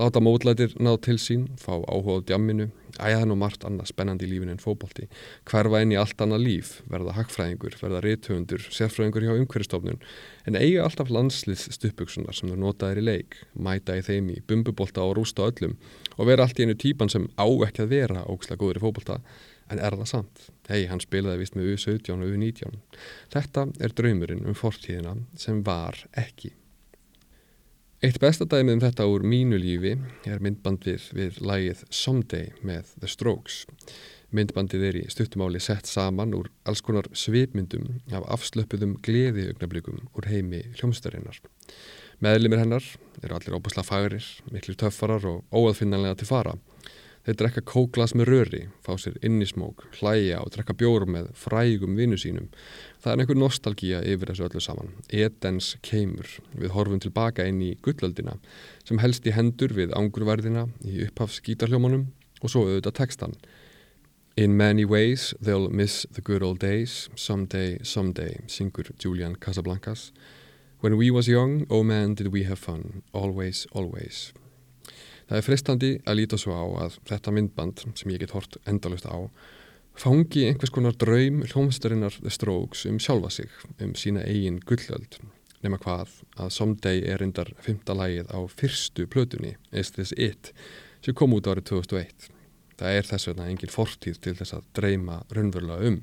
láta 0.00 0.22
mótlætir 0.24 0.74
ná 0.82 0.92
til 1.02 1.16
sín, 1.22 1.46
fá 1.60 1.74
áhuga 1.78 2.20
á 2.22 2.26
djamminu, 2.30 2.68
æða 2.96 3.22
hann 3.22 3.34
og 3.34 3.40
margt 3.40 3.66
annað 3.68 3.90
spennandi 3.92 4.26
í 4.26 4.30
lífinu 4.30 4.54
en 4.54 4.62
fókbalti, 4.62 5.08
hverfa 5.48 5.82
inn 5.84 5.94
í 5.94 5.98
allt 6.00 6.20
annað 6.24 6.44
líf, 6.46 6.70
verða 6.92 7.16
hagfræðingur, 7.18 7.76
verða 7.82 8.02
rithöfundur, 8.04 8.64
sérfræðingur 8.72 9.26
hjá 9.26 9.34
umhverjastofnun, 9.36 10.00
en 10.48 10.60
eiga 10.60 10.86
alltaf 10.86 11.12
landslið 11.12 11.66
stuppbuksunar 11.76 12.36
sem 12.36 12.52
þú 12.52 12.60
notaðir 12.62 13.02
í 13.02 13.06
leik, 13.10 13.40
mæta 13.54 13.98
í 13.98 14.04
þeim 14.06 14.32
í 14.36 14.40
bumbubólta 14.48 15.04
og 15.04 15.18
rústa 15.20 15.46
öllum 15.48 15.76
og 16.16 16.30
vera 16.30 16.46
allt 16.46 16.60
í 16.60 16.66
einu 16.66 16.76
típan 16.80 17.12
sem 17.12 17.28
á 17.36 17.44
ekki 17.44 17.84
að 17.84 17.92
vera 17.92 18.24
ókslega 18.30 18.62
góður 18.62 18.80
í 18.80 18.84
fókbalta, 18.86 19.20
en 19.70 19.82
er 19.82 19.96
það 19.98 20.10
sant? 20.10 20.44
Hei, 20.70 20.86
hann 20.90 21.02
spilaði 21.02 21.42
vist 21.42 21.56
með 21.58 21.74
U17 21.74 22.22
og 22.22 22.36
U19. 22.36 22.78
Þetta 23.34 23.66
er 23.82 23.94
draumurinn 23.98 24.46
um 24.46 24.56
fortíðina 24.58 25.16
sem 25.38 25.62
var 25.66 25.98
ekki. 26.18 26.54
Eitt 28.06 28.20
besta 28.22 28.44
dæmið 28.46 28.76
um 28.76 28.80
þetta 28.84 29.04
úr 29.10 29.24
mínu 29.26 29.56
lífi 29.58 29.96
er 30.30 30.42
myndbandið 30.44 31.08
við 31.16 31.38
lægið 31.42 31.80
Someday 31.90 32.52
með 32.62 32.92
The 33.02 33.08
Strokes. 33.10 33.56
Myndbandið 34.30 34.84
er 34.86 34.98
í 35.00 35.02
stuttumáli 35.10 35.58
sett 35.64 35.90
saman 35.90 36.36
úr 36.38 36.46
alls 36.70 36.84
konar 36.86 37.08
svipmyndum 37.10 37.96
af 38.14 38.28
afslöpuðum 38.36 38.94
gleði 39.02 39.48
augnablikum 39.50 40.04
úr 40.14 40.28
heimi 40.30 40.62
hljómsdarinnar. 40.76 41.40
Meðlimir 42.22 42.62
hennar 42.62 42.86
eru 43.24 43.40
allir 43.40 43.58
óbúslega 43.58 43.88
fagrir, 43.88 44.30
miklu 44.54 44.76
töffarar 44.78 45.26
og 45.26 45.42
óaðfinnanlega 45.50 46.20
til 46.20 46.30
fara. 46.30 46.54
Þeir 47.26 47.38
drekka 47.40 47.62
kóklas 47.66 48.12
með 48.14 48.28
röri, 48.30 48.58
fá 48.86 48.92
sér 49.02 49.16
innismók, 49.26 49.80
hlæja 49.98 50.38
og 50.44 50.52
drekka 50.54 50.76
bjór 50.78 51.08
með 51.10 51.32
frægum 51.34 51.96
vinnu 51.98 52.14
sínum. 52.22 52.46
Það 53.02 53.12
er 53.12 53.22
einhver 53.24 53.40
nostalgíja 53.40 54.02
yfir 54.06 54.30
þessu 54.30 54.46
öllu 54.46 54.62
saman. 54.62 54.92
Edens 55.10 55.72
keimur. 55.82 56.36
Við 56.54 56.70
horfum 56.76 57.02
tilbaka 57.02 57.48
inn 57.50 57.58
í 57.66 57.72
gullöldina 57.82 58.36
sem 58.86 59.02
helst 59.02 59.26
í 59.26 59.34
hendur 59.34 59.74
við 59.74 59.96
ángurverðina 59.98 60.68
í 60.86 61.02
upphafs 61.08 61.42
gítarhljómanum 61.42 62.06
og 62.44 62.52
svo 62.52 62.62
auðvitað 62.68 62.98
textan. 63.02 63.34
In 64.38 64.56
many 64.56 64.84
ways 64.84 65.34
they'll 65.42 65.68
miss 65.68 66.06
the 66.12 66.22
good 66.22 66.44
old 66.46 66.60
days, 66.60 67.08
someday, 67.16 67.80
someday, 67.82 68.38
syngur 68.46 68.94
Julian 69.02 69.34
Casablancas. 69.34 70.12
When 70.78 70.96
we 70.96 71.10
was 71.10 71.26
young, 71.26 71.66
oh 71.70 71.82
man 71.82 72.14
did 72.14 72.28
we 72.28 72.44
have 72.44 72.60
fun, 72.60 73.02
always, 73.12 73.66
always. 73.72 74.32
Það 75.26 75.38
er 75.38 75.46
fristandi 75.46 75.92
að 76.06 76.18
líta 76.20 76.38
svo 76.38 76.54
á 76.54 76.64
að 76.86 76.98
þetta 77.10 77.34
myndband 77.34 77.84
sem 77.98 78.12
ég 78.14 78.22
get 78.22 78.34
hort 78.36 78.58
endalust 78.66 79.08
á 79.10 79.26
fangi 79.96 80.44
einhvers 80.46 80.70
konar 80.70 80.94
draum 80.94 81.40
hljómsdarinnar 81.48 82.20
The 82.20 82.30
Strokes 82.30 82.84
um 82.86 83.00
sjálfa 83.00 83.32
sig, 83.32 83.50
um 83.80 83.96
sína 83.96 84.22
eigin 84.28 84.60
gullöld. 84.68 85.18
Nema 85.64 85.80
hvað 85.82 86.12
að 86.36 86.52
Someday 86.52 87.02
er 87.08 87.22
reyndar 87.22 87.50
fymta 87.64 87.96
lægið 87.96 88.30
á 88.30 88.38
fyrstu 88.52 89.08
plötunni, 89.10 89.56
Is 89.72 89.90
This 89.96 90.12
It 90.16 90.52
sem 91.02 91.16
kom 91.16 91.34
út 91.34 91.48
árið 91.48 91.70
2001 91.72 92.30
það 92.76 92.98
er 92.98 93.08
þess 93.08 93.30
vegna 93.30 93.46
engin 93.50 93.72
fortíð 93.72 94.18
til 94.22 94.34
þess 94.36 94.56
að 94.56 94.66
dreyma 94.76 95.20
raunverulega 95.32 95.90
um. 95.90 96.00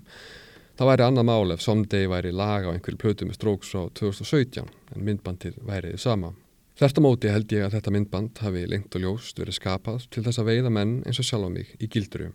Það 0.74 0.90
væri 0.90 1.06
annað 1.06 1.28
mál 1.30 1.54
ef 1.54 1.62
Someday 1.62 2.08
væri 2.10 2.32
lag 2.34 2.66
á 2.66 2.74
einhverju 2.74 3.02
plötu 3.02 3.28
með 3.30 3.38
Strokes 3.38 3.76
á 3.78 3.82
2017 4.00 4.66
en 4.66 5.06
myndbandið 5.06 5.60
væriði 5.68 6.02
sama 6.02 6.34
Þert 6.74 6.98
á 6.98 7.02
móti 7.06 7.30
held 7.30 7.52
ég 7.54 7.68
að 7.68 7.76
þetta 7.76 7.92
myndband 7.94 8.40
hafi 8.42 8.64
lengt 8.66 8.96
og 8.98 9.04
ljóst 9.04 9.38
verið 9.38 9.60
skapað 9.60 10.08
til 10.10 10.24
þess 10.26 10.42
að 10.42 10.48
veiða 10.50 10.72
menn 10.74 10.94
eins 11.06 11.20
og 11.22 11.28
sjálf 11.28 11.46
á 11.46 11.50
mig 11.54 11.70
í 11.78 11.90
gildru. 11.94 12.32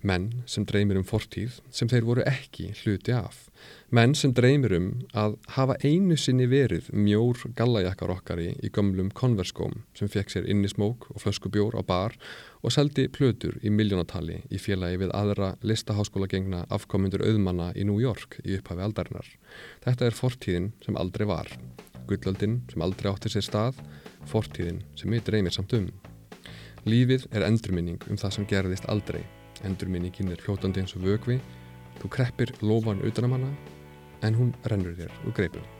Menn 0.00 0.24
sem 0.48 0.64
dreymir 0.68 0.96
um 0.96 1.04
fortíð 1.04 1.58
sem 1.72 1.90
þeir 1.92 2.06
voru 2.08 2.24
ekki 2.28 2.70
hluti 2.80 3.12
af. 3.12 3.42
Menn 3.92 4.16
sem 4.16 4.32
dreymir 4.36 4.72
um 4.78 4.88
að 5.12 5.36
hafa 5.58 5.76
einu 5.84 6.16
sinni 6.16 6.48
verið 6.48 6.88
mjór 6.96 7.44
gallajakkar 7.60 8.16
okkari 8.16 8.50
í 8.64 8.72
gömlum 8.72 9.12
konverskóm 9.12 9.82
sem 9.92 10.08
fekk 10.08 10.32
sér 10.32 10.48
innismók 10.48 11.10
og 11.12 11.20
flöskubjór 11.20 11.76
á 11.76 11.84
bar 11.84 12.16
og 12.64 12.72
seldi 12.72 13.10
plötur 13.12 13.60
í 13.60 13.72
miljónatali 13.72 14.42
í 14.48 14.60
félagi 14.60 15.02
við 15.04 15.12
aðra 15.12 15.54
listaháskóla 15.60 16.28
gengna 16.32 16.64
afkomundur 16.72 17.24
auðmanna 17.28 17.74
í 17.76 17.84
New 17.84 18.00
York 18.00 18.40
í 18.44 18.56
upphafi 18.56 18.88
aldarinnar. 18.88 19.28
Þetta 19.84 20.08
er 20.08 20.22
fortíðin 20.24 20.72
sem 20.84 20.96
aldrei 20.96 21.28
var 21.28 21.52
gullöldin 22.08 22.60
sem 22.72 22.84
aldrei 22.84 23.10
átti 23.12 23.32
sér 23.32 23.46
stað, 23.46 23.80
fortíðin 24.30 24.82
sem 24.98 25.12
við 25.14 25.24
dreymir 25.28 25.54
samt 25.54 25.74
um. 25.78 25.88
Lífið 26.84 27.28
er 27.32 27.46
endurminning 27.46 28.02
um 28.10 28.20
það 28.20 28.36
sem 28.36 28.48
gerðist 28.50 28.88
aldrei. 28.92 29.22
Endurminningin 29.64 30.32
er 30.34 30.42
hljótandi 30.44 30.82
eins 30.82 30.96
og 30.98 31.06
vögvi, 31.06 31.38
þú 32.02 32.12
kreppir 32.12 32.52
lofan 32.60 33.02
utan 33.06 33.28
að 33.28 33.36
manna 33.36 33.54
en 34.24 34.38
hún 34.38 34.54
rennur 34.68 34.96
þér 34.98 35.20
úr 35.24 35.36
greipum. 35.36 35.74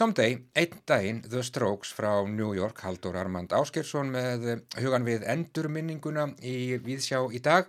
Someday, 0.00 0.38
einn 0.56 0.78
daginn, 0.88 1.18
The 1.28 1.42
Strokes 1.44 1.90
frá 1.92 2.24
New 2.24 2.54
York, 2.56 2.78
Haldur 2.86 3.18
Armand 3.20 3.52
Áskersson 3.52 4.08
með 4.08 4.46
hugan 4.80 5.04
við 5.04 5.26
endurminninguna 5.28 6.22
í 6.40 6.78
Víðsjá 6.80 7.18
í 7.36 7.40
dag. 7.44 7.68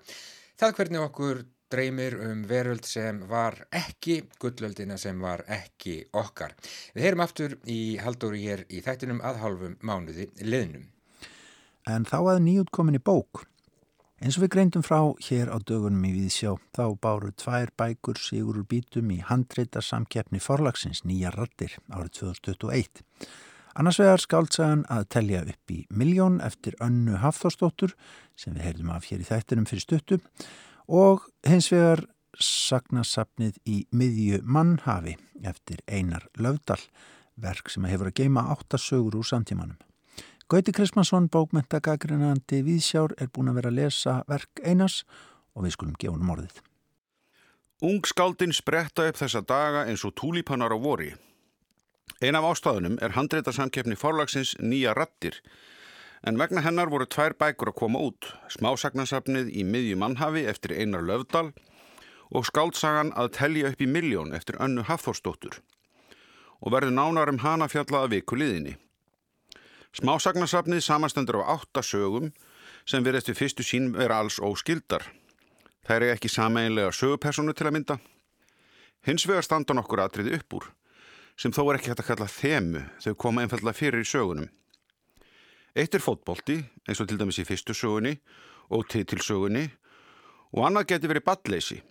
Það 0.55 0.77
hvernig 0.77 1.03
okkur 1.03 1.41
dreymir 1.75 2.15
um 2.29 2.45
veröld 2.47 2.87
sem 2.87 3.19
var 3.27 3.59
ekki, 3.75 4.21
gullöldina 4.39 4.95
sem 4.95 5.19
var 5.19 5.43
ekki 5.51 5.97
okkar. 6.21 6.55
Við 6.95 7.09
heyrum 7.09 7.25
aftur 7.27 7.57
í 7.67 7.81
Haldur 7.99 8.39
hér 8.39 8.63
í 8.71 8.79
þættinum 8.85 9.19
að 9.27 9.43
halvum 9.43 9.75
mánuði 9.83 10.31
liðnum. 10.39 10.87
En 11.91 12.07
þá 12.07 12.19
að 12.21 12.45
nýjútkominni 12.47 13.03
bók. 13.03 13.43
Eins 14.21 14.35
og 14.37 14.43
við 14.43 14.51
greindum 14.53 14.83
frá 14.85 14.99
hér 15.25 15.49
á 15.49 15.57
dögunum 15.57 16.03
í 16.05 16.11
Víðsjá 16.13 16.51
þá 16.77 16.83
báru 17.01 17.31
tvær 17.41 17.71
bækur 17.73 18.19
sigur 18.21 18.59
úr 18.59 18.67
bítum 18.69 19.09
í 19.09 19.17
handreita 19.25 19.81
samkeppni 19.81 20.37
forlagsins 20.37 21.01
nýja 21.09 21.31
rattir 21.33 21.73
árið 21.89 22.19
2021. 22.19 23.01
Annars 23.81 23.97
vegar 23.97 24.21
skáltsagan 24.21 24.85
að 24.93 25.09
telja 25.17 25.41
upp 25.49 25.73
í 25.73 25.79
miljón 25.89 26.37
eftir 26.45 26.77
önnu 26.85 27.17
Hafþórsdóttur 27.23 27.97
sem 28.37 28.53
við 28.53 28.67
heyrðum 28.67 28.93
af 28.93 29.09
hér 29.09 29.25
í 29.25 29.29
þættinum 29.31 29.69
fyrir 29.71 29.87
stuttu 29.87 30.21
og 30.85 31.25
hins 31.49 31.73
vegar 31.73 32.05
sagnasapnið 32.37 33.57
í 33.65 33.83
miðju 33.89 34.43
mannhafi 34.45 35.17
eftir 35.41 35.81
Einar 35.89 36.29
Löfdal 36.37 36.83
verk 37.41 37.73
sem 37.73 37.89
hefur 37.89 38.13
að 38.13 38.21
geima 38.21 38.51
áttasögur 38.53 39.17
úr 39.17 39.25
samtímanum. 39.25 39.81
Gauti 40.51 40.71
Kristmansson, 40.75 41.29
bókmentagagrinandi 41.31 42.57
Víðsjár, 42.67 43.13
er 43.15 43.29
búin 43.31 43.47
að 43.47 43.61
vera 43.61 43.69
að 43.71 43.77
lesa 43.77 44.15
verk 44.27 44.59
einas 44.67 44.97
og 45.55 45.63
við 45.63 45.77
skulum 45.77 45.93
gefa 45.95 46.17
hann 46.17 46.25
morðið. 46.27 46.57
Ung 47.87 48.03
skáldin 48.03 48.51
spretta 48.51 49.05
upp 49.07 49.21
þessa 49.21 49.39
daga 49.47 49.85
eins 49.87 50.03
og 50.03 50.11
túlipannar 50.19 50.75
á 50.75 50.79
vori. 50.83 51.13
Ein 52.19 52.35
af 52.35 52.49
ástæðunum 52.49 52.99
er 52.99 53.15
handreitasamkeppni 53.15 53.95
forlagsins 53.95 54.51
Nýja 54.59 54.91
rattir, 54.91 55.39
en 56.27 56.35
vegna 56.35 56.65
hennar 56.67 56.91
voru 56.91 57.07
tvær 57.07 57.39
bækur 57.39 57.71
að 57.71 57.79
koma 57.85 58.03
út, 58.11 58.33
smásagnarsafnið 58.51 59.55
í 59.55 59.63
miðju 59.63 60.03
mannhafi 60.03 60.43
eftir 60.51 60.75
Einar 60.75 61.07
Löfdal 61.07 61.53
og 62.27 62.51
skáldsagan 62.51 63.15
að 63.15 63.37
telja 63.39 63.71
upp 63.71 63.79
í 63.79 63.87
miljón 63.87 64.35
eftir 64.35 64.59
önnu 64.59 64.83
Hafþórsdóttur 64.83 65.61
og 66.59 66.75
verður 66.75 66.97
nánar 66.99 67.31
um 67.31 67.39
hana 67.39 67.71
fjallaða 67.71 68.17
viku 68.19 68.35
liðinni. 68.35 68.75
Smásagnarsafnið 69.91 70.85
samastendur 70.85 71.41
á 71.43 71.59
átta 71.59 71.83
sögum 71.83 72.29
sem 72.87 73.03
verðist 73.03 73.27
við 73.27 73.39
fyrstu 73.41 73.65
sín 73.67 73.89
vera 73.91 74.21
alls 74.21 74.39
óskildar. 74.39 75.03
Það 75.83 75.95
er 75.97 76.13
ekki 76.13 76.31
sameinlega 76.31 76.93
sögupersonu 76.95 77.51
til 77.53 77.67
að 77.67 77.75
mynda. 77.75 77.97
Hins 79.03 79.25
vegar 79.27 79.43
standa 79.43 79.75
nokkur 79.75 80.03
atriði 80.05 80.37
upp 80.37 80.55
úr, 80.55 80.69
sem 81.35 81.51
þó 81.51 81.65
er 81.65 81.79
ekki 81.79 81.91
hægt 81.91 82.03
að 82.05 82.09
kalla 82.11 82.29
þemu, 82.31 82.85
þau 83.03 83.13
koma 83.19 83.43
einfallega 83.43 83.79
fyrir 83.81 84.05
í 84.05 84.07
sögunum. 84.07 84.47
Eitt 85.75 85.95
er 85.95 86.03
fótbolti, 86.03 86.61
eins 86.87 87.03
og 87.03 87.09
til 87.09 87.19
dæmis 87.19 87.41
í 87.41 87.47
fyrstu 87.47 87.75
sögunni 87.75 88.15
og 88.71 88.87
titilsögunni, 88.91 89.67
og 90.55 90.65
annað 90.69 90.91
geti 90.93 91.11
verið 91.11 91.27
balleysi. 91.27 91.81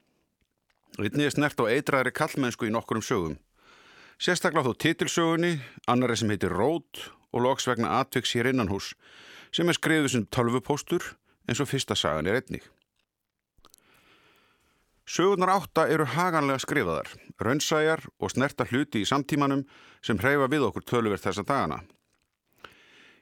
Einnig 1.01 1.29
er 1.29 1.37
snert 1.37 1.61
á 1.61 1.69
eitraðri 1.69 2.17
kallmennsku 2.17 2.69
í 2.69 2.73
nokkurum 2.73 3.05
sögum. 3.05 3.39
Sérstaklega 4.21 4.71
þó 4.71 4.77
titilsögunni, 4.89 5.59
annari 5.89 6.17
sem 6.17 6.33
heitir 6.33 6.53
Rót 6.53 7.11
og 7.33 7.45
loks 7.45 7.69
vegna 7.71 8.01
atviks 8.01 8.35
hér 8.35 8.51
innanhús, 8.51 8.95
sem 9.55 9.69
er 9.69 9.79
skriðið 9.79 10.13
sem 10.15 10.27
tölvupóstur 10.27 11.15
eins 11.49 11.61
og 11.63 11.71
fyrsta 11.71 11.97
sagan 11.99 12.29
er 12.31 12.41
einnig. 12.41 12.65
Sögurnar 15.11 15.51
átta 15.57 15.89
eru 15.91 16.05
haganlega 16.07 16.63
skrifaðar, 16.63 17.09
raunsæjar 17.43 18.05
og 18.23 18.31
snerta 18.31 18.67
hluti 18.71 19.03
í 19.03 19.09
samtímanum 19.09 19.65
sem 20.07 20.21
hreyfa 20.23 20.47
við 20.53 20.69
okkur 20.69 20.87
tölverð 20.87 21.25
þessa 21.25 21.43
dagana. 21.47 21.81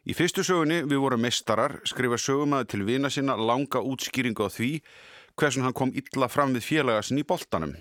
Í 0.09 0.12
fyrstu 0.16 0.44
sögunni 0.44 0.83
við 0.88 1.01
vorum 1.01 1.25
mestarar 1.25 1.79
skrifa 1.88 2.18
sögumæði 2.21 2.68
til 2.73 2.85
vina 2.88 3.11
sinna 3.12 3.38
langa 3.40 3.81
útskýringu 3.81 4.44
á 4.44 4.53
því 4.53 4.71
hversun 5.40 5.64
hann 5.64 5.77
kom 5.77 5.94
illa 5.97 6.29
fram 6.29 6.53
við 6.57 6.66
félagasinn 6.68 7.23
í 7.23 7.27
boltanum 7.29 7.75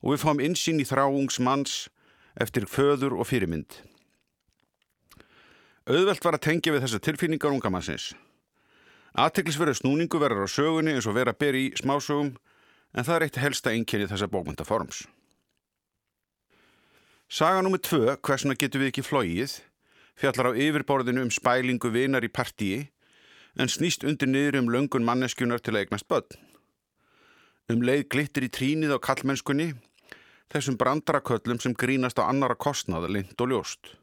og 0.00 0.14
við 0.14 0.22
fáum 0.24 0.44
insýn 0.44 0.80
í 0.80 0.88
þráungs 0.88 1.40
manns 1.40 1.74
eftir 2.40 2.68
föður 2.68 3.18
og 3.20 3.28
fyrirmynd. 3.28 3.72
Auðvelt 5.88 6.24
var 6.24 6.36
að 6.36 6.44
tengja 6.44 6.74
við 6.74 6.84
þessa 6.84 7.00
tilfinningar 7.06 7.54
unga 7.54 7.70
mannsins. 7.72 8.10
Aðteklisverðu 9.16 9.78
snúningu 9.80 10.20
verður 10.20 10.46
á 10.46 10.48
sögunni 10.50 10.92
eins 10.94 11.08
og 11.08 11.16
vera 11.16 11.32
ber 11.32 11.56
í 11.56 11.70
smásögum 11.78 12.34
en 12.94 13.06
það 13.06 13.16
er 13.16 13.24
eitt 13.26 13.40
helsta 13.40 13.72
einkenni 13.72 14.08
þessa 14.10 14.28
bókmyndaforms. 14.30 15.06
Saga 17.30 17.62
nr. 17.62 17.78
2, 17.78 18.16
hversuna 18.26 18.56
getur 18.58 18.82
við 18.82 18.90
ekki 18.90 19.06
flóið, 19.06 19.60
fjallar 20.18 20.50
á 20.50 20.58
yfirborðinu 20.58 21.22
um 21.24 21.30
spælingu 21.30 21.92
vinar 21.94 22.26
í 22.26 22.30
partíi, 22.30 22.88
en 23.54 23.70
snýst 23.70 24.02
undir 24.06 24.30
niður 24.30 24.60
um 24.60 24.70
löngun 24.74 25.06
manneskjunar 25.06 25.62
til 25.62 25.76
að 25.76 25.84
eignast 25.84 26.08
börn. 26.10 26.26
Um 27.70 27.86
leið 27.86 28.08
glittir 28.10 28.46
í 28.46 28.50
trínið 28.50 28.96
á 28.98 29.04
kallmennskunni, 29.06 29.72
þessum 30.50 30.78
brandaraköllum 30.78 31.62
sem 31.62 31.74
grínast 31.78 32.18
á 32.18 32.26
annara 32.26 32.58
kostnaða, 32.58 33.10
lind 33.14 33.38
og 33.38 33.54
ljóst. 33.54 33.94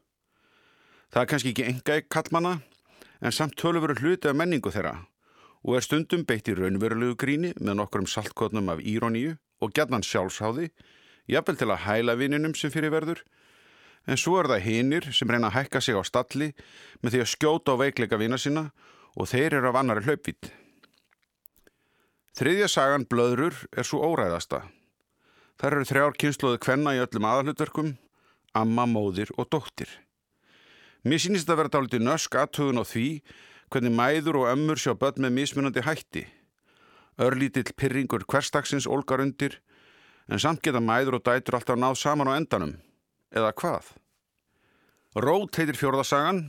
Það 1.08 1.22
er 1.22 1.28
kannski 1.30 1.52
ekki 1.54 1.68
enga 1.70 2.00
kallmanna, 2.12 2.58
en 3.24 3.32
samt 3.32 3.56
tölur 3.56 3.86
veru 3.86 3.96
hluti 3.96 4.28
af 4.28 4.36
menningu 4.36 4.72
þeirra 4.72 4.98
og 5.66 5.74
er 5.74 5.84
stundum 5.84 6.22
beitt 6.28 6.48
í 6.48 6.54
raunverulegu 6.54 7.16
gríni 7.18 7.50
með 7.58 7.80
nokkur 7.80 8.04
um 8.04 8.06
saltkotnum 8.08 8.70
af 8.72 8.78
íróníu 8.78 9.34
og 9.60 9.72
gætnan 9.74 10.04
sjálfsháði, 10.06 10.68
jafnvel 11.26 11.58
til 11.58 11.70
að 11.72 11.82
hæla 11.86 12.14
vininum 12.20 12.54
sem 12.54 12.70
fyrir 12.70 12.94
verður, 12.94 13.24
en 14.06 14.20
svo 14.20 14.38
er 14.40 14.48
það 14.52 14.64
hinnir 14.68 15.10
sem 15.12 15.28
reyna 15.28 15.50
að 15.50 15.58
hækka 15.58 15.82
sig 15.82 15.98
á 15.98 16.02
stalli 16.06 16.52
með 17.02 17.16
því 17.16 17.24
að 17.24 17.30
skjóta 17.34 17.74
á 17.74 17.80
veikleika 17.82 18.20
vina 18.20 18.38
sína 18.38 18.68
og 19.18 19.28
þeir 19.28 19.58
eru 19.58 19.72
af 19.72 19.80
annari 19.82 20.06
hlaupvít. 20.06 20.52
Þriðja 22.38 22.68
sagan 22.70 23.08
Blöðrur 23.10 23.56
er 23.74 23.84
svo 23.84 23.98
óræðasta. 24.06 24.62
Þar 25.58 25.74
eru 25.74 25.88
þrjár 25.90 26.18
kynsluði 26.22 26.60
kvenna 26.62 26.94
í 26.94 27.02
öllum 27.02 27.26
aðalutverkum, 27.26 27.96
amma, 28.54 28.86
móðir 28.86 29.34
og 29.34 29.50
dóttir. 29.50 29.90
Mér 31.06 31.20
sínist 31.22 31.46
að 31.46 31.60
vera 31.60 31.70
dálítið 31.70 32.02
nösk 32.02 32.34
aðtögun 32.34 32.82
á 32.82 32.84
því 32.86 33.06
hvernig 33.70 33.94
mæður 33.94 34.40
og 34.40 34.48
ömmur 34.50 34.80
sjá 34.82 34.96
börn 34.98 35.22
með 35.22 35.36
mismunandi 35.36 35.84
hætti. 35.86 36.24
Örlítill 37.22 37.70
pyrringur 37.78 38.24
hverstaksins 38.26 38.88
olgar 38.90 39.22
undir, 39.22 39.60
en 40.26 40.42
samt 40.42 40.62
geta 40.64 40.82
mæður 40.82 41.20
og 41.20 41.24
dætur 41.28 41.58
alltaf 41.58 41.78
náð 41.78 41.98
saman 42.00 42.30
á 42.30 42.38
endanum. 42.38 42.72
Eða 43.30 43.52
hvað? 43.54 43.92
Rót 45.14 45.60
heitir 45.60 45.78
fjórðasagan 45.78 46.48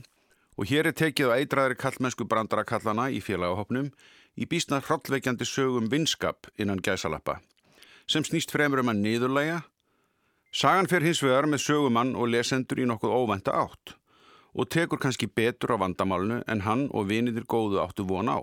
og 0.58 0.66
hér 0.66 0.90
er 0.90 0.98
tekið 0.98 1.30
á 1.30 1.38
eitraðri 1.38 1.78
kallmennsku 1.78 2.26
brandarakallana 2.26 3.06
í 3.14 3.22
félagahopnum 3.22 3.92
í 4.34 4.50
bísna 4.50 4.82
hrollveikjandi 4.82 5.46
sögum 5.46 5.86
vinskap 5.92 6.50
innan 6.58 6.82
gæsalappa, 6.82 7.38
sem 8.10 8.26
snýst 8.26 8.50
fremur 8.50 8.82
um 8.82 8.90
að 8.90 9.06
niðurlæga. 9.06 9.62
Sagan 10.50 10.90
fer 10.90 11.06
hins 11.06 11.22
vegar 11.22 11.46
með 11.46 11.68
sögumann 11.68 12.16
og 12.18 12.32
lesendur 12.34 12.82
í 12.82 12.90
nokkuð 12.90 13.14
óvænta 13.14 13.54
átt 13.54 13.99
og 14.54 14.70
tekur 14.70 14.98
kannski 14.98 15.26
betur 15.26 15.74
á 15.74 15.82
vandamálnu 15.82 16.42
en 16.46 16.64
hann 16.66 16.88
og 16.90 17.08
viniðir 17.10 17.46
góðu 17.46 17.80
áttu 17.82 18.06
von 18.08 18.28
á. 18.28 18.38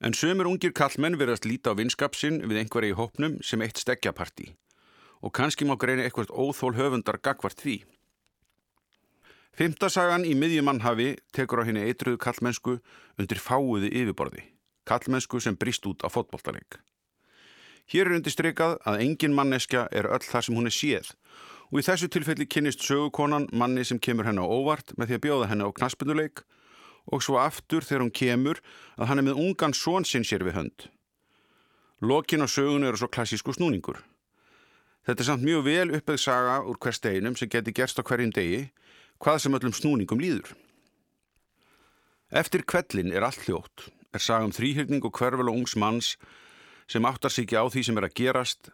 En 0.00 0.16
sömur 0.16 0.48
ungir 0.48 0.72
kallmenn 0.72 1.18
verðast 1.20 1.44
líta 1.44 1.76
á 1.76 1.78
vinskapsinn 1.78 2.40
við 2.48 2.62
einhverja 2.62 2.94
í 2.94 2.96
hópnum 2.96 3.38
sem 3.44 3.60
eitt 3.60 3.80
stekjapartí 3.80 4.54
og 5.20 5.34
kannski 5.36 5.66
má 5.68 5.76
greina 5.76 6.06
eitthvað 6.06 6.32
óþól 6.32 6.78
höfundar 6.78 7.20
gagvart 7.20 7.60
því. 7.60 7.82
Fymtasagan 9.52 10.24
í 10.24 10.32
miðjumannhafi 10.32 11.10
tekur 11.36 11.60
á 11.60 11.68
henni 11.68 11.82
eitruðu 11.84 12.16
kallmennsku 12.22 12.78
undir 13.20 13.42
fáuði 13.42 13.90
yfirborði, 13.92 14.46
kallmennsku 14.88 15.42
sem 15.44 15.58
brist 15.60 15.84
út 15.84 16.00
á 16.00 16.08
fótbolltaleg. 16.08 16.78
Hér 17.90 18.08
er 18.08 18.16
undir 18.16 18.32
streykað 18.32 18.78
að 18.88 19.02
engin 19.04 19.36
manneskja 19.36 19.88
er 19.92 20.08
öll 20.08 20.24
þar 20.24 20.46
sem 20.46 20.56
hún 20.56 20.70
er 20.70 20.76
séð 20.76 21.12
og 21.70 21.78
í 21.78 21.86
þessu 21.86 22.08
tilfelli 22.10 22.48
kynist 22.50 22.82
sögukonan 22.82 23.48
manni 23.54 23.84
sem 23.86 24.00
kemur 24.02 24.26
henni 24.26 24.42
á 24.42 24.46
óvart 24.46 24.94
með 24.98 25.10
því 25.10 25.18
að 25.18 25.24
bjóða 25.26 25.50
henni 25.50 25.66
á 25.66 25.76
knaspunuleik 25.78 26.42
og 27.10 27.22
svo 27.22 27.38
aftur 27.40 27.86
þegar 27.86 28.04
hún 28.04 28.14
kemur 28.14 28.60
að 28.98 29.10
hann 29.10 29.22
er 29.22 29.28
með 29.30 29.42
ungan 29.44 29.74
són 29.76 30.06
sinn 30.06 30.26
sér 30.26 30.44
við 30.46 30.58
hönd. 30.58 30.88
Lokin 32.00 32.42
á 32.42 32.48
sögun 32.50 32.86
eru 32.86 32.98
svo 32.98 33.10
klassísku 33.12 33.54
snúningur. 33.54 34.00
Þetta 35.06 35.22
er 35.22 35.28
samt 35.30 35.46
mjög 35.46 35.64
vel 35.66 35.94
uppið 35.96 36.20
saga 36.20 36.58
úr 36.66 36.78
hver 36.80 36.96
steinum 36.96 37.36
sem 37.38 37.48
geti 37.50 37.74
gerst 37.76 38.00
á 38.00 38.04
hverjum 38.04 38.34
degi, 38.34 38.66
hvað 39.22 39.40
sem 39.44 39.56
öllum 39.56 39.76
snúningum 39.76 40.20
líður. 40.20 40.52
Eftir 42.30 42.62
kvellin 42.62 43.12
er 43.12 43.26
allt 43.26 43.42
hljótt, 43.46 43.88
er 44.14 44.22
saga 44.22 44.46
um 44.46 44.54
þrýhyrning 44.54 45.04
og 45.06 45.14
hvervel 45.18 45.50
og 45.50 45.62
ungs 45.62 45.76
manns 45.76 46.14
sem 46.90 47.06
áttar 47.06 47.30
sig 47.30 47.46
ekki 47.46 47.58
á 47.58 47.64
því 47.70 47.84
sem 47.86 47.98
er 47.98 48.06
að 48.08 48.16
gerast 48.18 48.70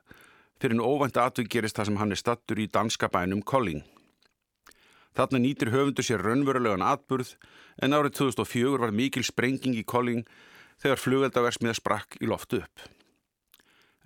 fyrir 0.60 0.76
en 0.76 0.84
óvænt 0.84 1.18
aðvig 1.20 1.50
gerist 1.52 1.76
það 1.76 1.90
sem 1.90 2.00
hann 2.00 2.14
er 2.14 2.20
stattur 2.20 2.60
í 2.60 2.68
danska 2.72 3.08
bænum 3.12 3.42
Kolling. 3.44 3.84
Þarna 5.16 5.40
nýtir 5.40 5.72
höfundu 5.72 6.04
sér 6.04 6.24
raunverulegan 6.24 6.84
atburð 6.84 7.36
en 7.82 7.96
árið 7.96 8.18
2004 8.20 8.80
var 8.82 8.92
mikil 8.92 9.24
sprenging 9.24 9.76
í 9.76 9.84
Kolling 9.84 10.26
þegar 10.82 11.00
flugveldaversmiða 11.00 11.76
sprakk 11.78 12.18
í 12.20 12.28
loftu 12.28 12.60
upp. 12.60 12.84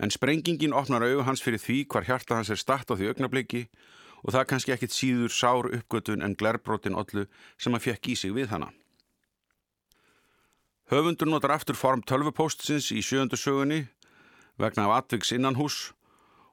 En 0.01 0.11
sprengingin 0.11 0.75
opnar 0.75 1.05
auðu 1.05 1.27
hans 1.27 1.43
fyrir 1.45 1.61
því 1.61 1.83
hvar 1.93 2.07
hjarta 2.07 2.39
hans 2.39 2.51
er 2.51 2.61
statt 2.61 2.89
á 2.89 2.95
því 2.95 3.11
augnabliki 3.11 3.67
og 4.23 4.35
það 4.35 4.47
kannski 4.53 4.75
ekkit 4.75 4.95
síður 4.95 5.35
sár 5.35 5.69
uppgötun 5.69 6.23
en 6.25 6.37
glerbrotin 6.39 6.97
ollu 6.97 7.27
sem 7.59 7.75
hann 7.75 7.85
fekk 7.85 8.13
í 8.13 8.17
sig 8.17 8.35
við 8.37 8.53
hana. 8.55 8.71
Höfundur 10.91 11.29
notar 11.31 11.55
aftur 11.55 11.79
form 11.79 12.03
tölvupóstsins 12.03 12.91
í 12.91 13.03
sjöndu 13.05 13.39
sögunni 13.39 13.85
vegna 14.59 14.89
af 14.89 15.05
atviks 15.05 15.35
innanhús 15.37 15.93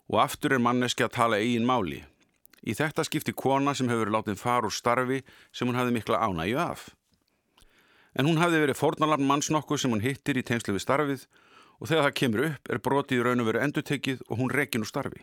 og 0.07 0.21
aftur 0.23 0.55
er 0.55 0.63
manneski 0.63 1.05
að 1.05 1.15
tala 1.17 1.39
eigin 1.41 1.67
máli. 1.67 2.03
Í 2.67 2.73
þetta 2.75 3.05
skipti 3.07 3.35
kona 3.35 3.73
sem 3.77 3.89
hefur 3.91 4.11
látið 4.11 4.39
far 4.41 4.65
úr 4.67 4.73
starfi 4.73 5.21
sem 5.55 5.67
hún 5.67 5.77
hafði 5.77 5.97
mikla 5.97 6.21
ánægju 6.23 6.59
af. 6.59 6.89
En 8.17 8.25
hún 8.25 8.39
hafði 8.41 8.63
verið 8.63 8.79
fornalarn 8.79 9.27
mannsnokku 9.27 9.77
sem 9.77 9.93
hún 9.93 10.03
hittir 10.03 10.39
í 10.39 10.43
tengslu 10.43 10.73
við 10.75 10.83
starfið 10.83 11.25
og 11.77 11.89
þegar 11.89 12.07
það 12.07 12.17
kemur 12.19 12.45
upp 12.47 12.71
er 12.73 12.83
brotið 12.83 13.23
raun 13.25 13.43
og 13.43 13.49
veru 13.51 13.63
endutekið 13.63 14.23
og 14.27 14.39
hún 14.41 14.53
rekin 14.53 14.83
úr 14.83 14.89
starfi. 14.89 15.21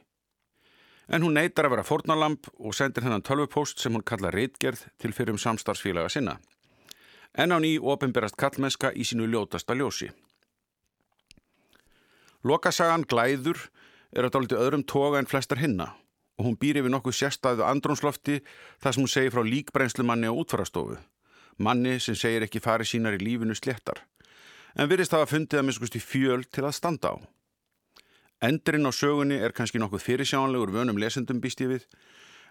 En 1.09 1.25
hún 1.25 1.35
neytar 1.37 1.67
að 1.67 1.75
vera 1.75 1.85
fornalamp 1.85 2.49
og 2.55 2.77
sendir 2.77 3.05
hennan 3.05 3.25
tölvupóst 3.25 3.83
sem 3.83 3.93
hún 3.93 4.07
kalla 4.07 4.31
reitgerð 4.33 4.87
til 5.01 5.13
fyrir 5.13 5.35
um 5.35 5.41
samstarfsfélaga 5.41 6.13
sinna. 6.13 6.39
En 7.35 7.53
á 7.53 7.59
ný 7.59 7.77
ofinberast 7.83 8.39
kallmenska 8.41 8.93
í 8.95 9.05
sínu 9.05 9.27
ljótasta 9.29 9.75
ljósi. 9.75 10.13
Lokasagan 12.45 13.05
Glæður 13.09 13.59
er 14.15 14.27
að 14.27 14.35
dálítið 14.37 14.63
öðrum 14.63 14.87
toga 14.87 15.21
en 15.21 15.29
flestar 15.31 15.61
hinna 15.61 15.93
og 16.39 16.49
hún 16.49 16.57
býr 16.59 16.81
yfir 16.81 16.91
nokkuð 16.91 17.15
sérstæðu 17.19 17.67
andrónslofti 17.67 18.41
þar 18.83 18.95
sem 18.95 19.05
hún 19.05 19.11
segir 19.11 19.35
frá 19.35 19.45
líkbrennslumanni 19.47 20.31
á 20.31 20.35
útfarastofu, 20.35 20.97
manni 21.63 22.01
sem 22.03 22.19
segir 22.19 22.47
ekki 22.47 22.63
fari 22.63 22.87
sínar 22.89 23.15
í 23.15 23.23
lífinu 23.23 23.55
sléttar, 23.55 24.03
en 24.75 24.91
virðist 24.91 25.15
hafa 25.15 25.31
fundið 25.31 25.63
að 25.63 25.69
miskust 25.69 25.99
í 25.99 26.03
fjöl 26.03 26.43
til 26.51 26.67
að 26.67 26.75
standa 26.81 27.15
á. 27.15 27.17
Endurinn 28.43 28.91
á 28.91 28.93
sögunni 28.93 29.39
er 29.39 29.55
kannski 29.55 29.79
nokkuð 29.79 30.03
fyrirsjánlegur 30.03 30.75
vönum 30.75 30.99
lesendum 30.99 31.39
býst 31.41 31.63
ég 31.63 31.71
við, 31.71 31.87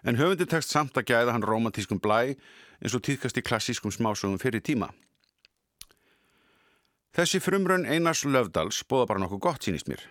en 0.04 0.16
höfundi 0.16 0.48
tekst 0.48 0.72
samt 0.72 0.96
að 0.96 1.12
gæða 1.12 1.36
hann 1.36 1.44
romantískum 1.44 2.00
blæ 2.00 2.34
eins 2.80 2.96
og 2.96 3.04
týðkast 3.04 3.38
í 3.38 3.44
klassískum 3.44 3.92
smásögum 3.92 4.40
fyrir 4.40 4.64
tíma. 4.64 4.90
Þessi 7.14 7.38
frumrönn 7.38 7.86
Einars 7.86 8.24
Löfdals 8.26 8.80
bóða 8.90 9.12
bara 9.12 9.22
nokkuð 9.22 9.44
gott 9.44 9.62
sínist 9.62 9.86
mér. 9.86 10.02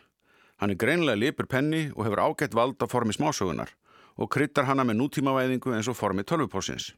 Hann 0.62 0.74
er 0.74 0.80
greinlega 0.80 1.20
lipur 1.20 1.48
penni 1.50 1.88
og 1.96 2.06
hefur 2.06 2.22
ágætt 2.24 2.54
vald 2.56 2.82
á 2.84 2.88
formi 2.88 3.14
smásögunar 3.16 3.74
og 4.18 4.30
kryttar 4.30 4.68
hana 4.70 4.86
með 4.86 5.00
nútímavæðingu 5.02 5.74
eins 5.74 5.90
og 5.90 5.98
formi 5.98 6.24
tölvupósins. 6.24 6.94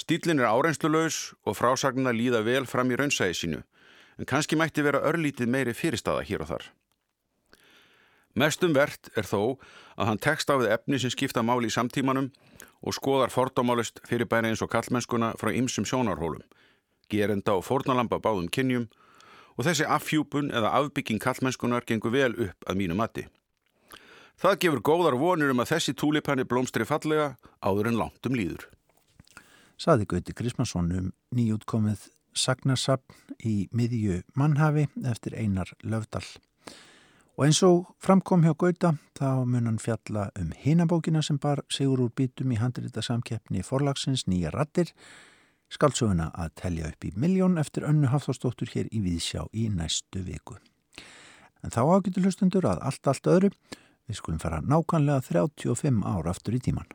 Stílinn 0.00 0.40
er 0.40 0.48
áreinslulaus 0.50 1.34
og 1.44 1.56
frásagnina 1.58 2.12
líða 2.16 2.42
vel 2.44 2.66
fram 2.66 2.90
í 2.90 2.98
raunsæði 2.98 3.36
sínu 3.36 3.62
en 4.18 4.28
kannski 4.28 4.56
mætti 4.56 4.84
vera 4.84 5.02
örlítið 5.08 5.48
meiri 5.48 5.74
fyrirstaða 5.76 6.24
hér 6.28 6.44
og 6.44 6.50
þar. 6.52 6.64
Mestum 8.38 8.74
verðt 8.76 9.10
er 9.18 9.26
þó 9.26 9.58
að 9.96 10.08
hann 10.08 10.22
tekst 10.22 10.50
á 10.50 10.54
við 10.54 10.70
efni 10.74 11.00
sem 11.02 11.10
skipta 11.10 11.42
máli 11.42 11.70
í 11.70 11.74
samtímanum 11.74 12.30
og 12.80 12.94
skoðar 12.96 13.32
fordómálist 13.34 14.00
fyrir 14.08 14.28
bæri 14.30 14.52
eins 14.52 14.62
og 14.62 14.70
kallmennskuna 14.72 15.32
frá 15.40 15.50
ymsum 15.52 15.84
sjónarhólum, 15.88 16.44
gerenda 17.10 17.56
og 17.58 17.66
fornalamba 17.66 18.20
báðum 18.22 18.48
kynjum 18.48 18.86
og 19.56 19.66
þessi 19.66 19.86
afhjúpun 19.86 20.50
eða 20.54 20.72
afbygging 20.80 21.20
kallmennskunar 21.22 21.86
gengur 21.88 22.14
vel 22.14 22.32
upp 22.34 22.68
að 22.68 22.80
mínu 22.80 22.96
mati. 22.98 23.26
Það 24.40 24.60
gefur 24.64 24.80
góðar 24.80 25.18
vonir 25.20 25.50
um 25.52 25.60
að 25.60 25.74
þessi 25.74 25.92
túlipanni 26.00 26.46
blómstri 26.48 26.86
fallega 26.88 27.34
áður 27.60 27.90
en 27.90 27.98
langt 28.00 28.26
um 28.26 28.36
líður. 28.38 28.68
Saði 29.80 30.06
Gauti 30.08 30.32
Grismansson 30.36 30.88
um 30.96 31.10
nýjútkomið 31.36 32.06
Sagnarsapn 32.36 33.36
í 33.44 33.66
miðju 33.74 34.22
mannhafi 34.38 34.86
eftir 35.08 35.36
einar 35.36 35.72
löfdal. 35.82 36.24
Og 37.36 37.46
eins 37.46 37.60
og 37.64 37.90
framkom 38.00 38.44
hjá 38.44 38.54
Gauta 38.56 38.94
þá 39.16 39.44
mun 39.48 39.68
hann 39.68 39.80
fjalla 39.80 40.28
um 40.40 40.54
hinabókina 40.56 41.22
sem 41.24 41.38
bar 41.40 41.62
sigur 41.72 42.04
úr 42.04 42.12
bítum 42.16 42.52
í 42.52 42.58
handrita 42.60 43.00
samkeppni 43.04 43.64
forlagsins 43.64 44.26
Nýja 44.28 44.52
rattir 44.52 44.92
skaldsöguna 45.70 46.30
að 46.34 46.54
telja 46.62 46.90
upp 46.90 47.06
í 47.06 47.12
miljón 47.16 47.58
eftir 47.62 47.86
önnu 47.88 48.10
hafþórstóttur 48.10 48.70
hér 48.74 48.90
í 48.90 49.02
Víðsjá 49.04 49.46
í 49.54 49.68
næstu 49.72 50.24
viku. 50.26 50.58
En 51.62 51.72
þá 51.74 51.82
ágætu 51.86 52.24
hlustundur 52.24 52.66
að 52.66 52.82
allt, 52.88 53.06
allt 53.06 53.30
öðru 53.30 53.52
við 54.10 54.18
skulum 54.18 54.40
fara 54.42 54.62
nákvæmlega 54.64 55.22
35 55.28 56.02
ár 56.06 56.30
aftur 56.32 56.56
í 56.56 56.62
tíman. 56.64 56.88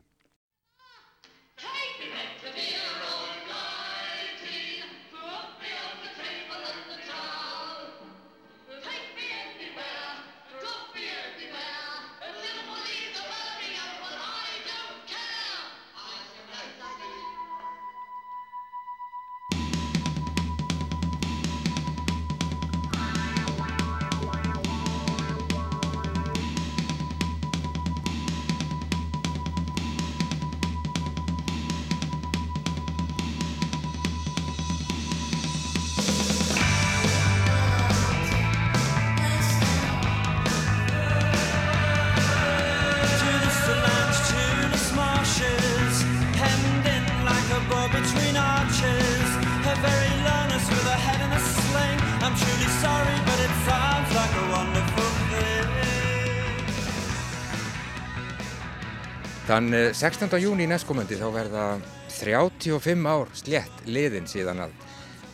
Þann 59.46 59.70
16. 59.94 60.40
júni 60.42 60.66
næstkomandi 60.66 61.20
þá 61.20 61.28
verða 61.30 61.78
35 62.10 63.06
ár 63.06 63.30
slétt 63.38 63.84
liðin 63.86 64.26
síðan 64.26 64.64
að 64.64 64.72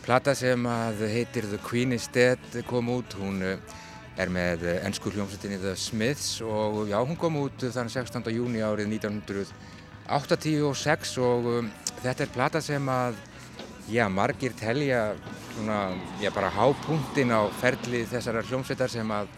plata 0.04 0.34
sem 0.36 0.60
að 0.68 1.08
heitir 1.14 1.48
The 1.48 1.56
Queen 1.64 1.96
is 1.96 2.10
Dead 2.12 2.44
kom 2.68 2.92
út, 2.92 3.16
hún 3.16 3.40
eh, 3.40 3.56
er 4.20 4.28
með 4.28 4.68
ennsku 4.82 5.08
hljómsveitinni 5.14 5.62
The 5.62 5.78
Smiths 5.80 6.42
og 6.44 6.92
já, 6.92 7.00
hún 7.00 7.16
kom 7.22 7.40
út 7.40 7.56
þann 7.64 7.88
16. 7.88 8.28
júni 8.36 8.60
árið 8.60 8.92
1986 8.98 11.16
og 11.24 11.48
um, 11.54 11.72
þetta 12.02 12.26
er 12.26 12.34
plata 12.36 12.60
sem 12.60 12.84
að, 12.92 13.16
já, 13.88 14.12
margir 14.12 14.52
telja 14.60 15.16
svona, 15.54 15.96
já, 16.20 16.28
bara 16.36 16.52
hápunktin 16.52 17.32
á 17.32 17.48
ferli 17.64 18.04
þessara 18.12 18.44
hljómsveitar 18.44 18.92
sem 18.92 19.08
að 19.08 19.32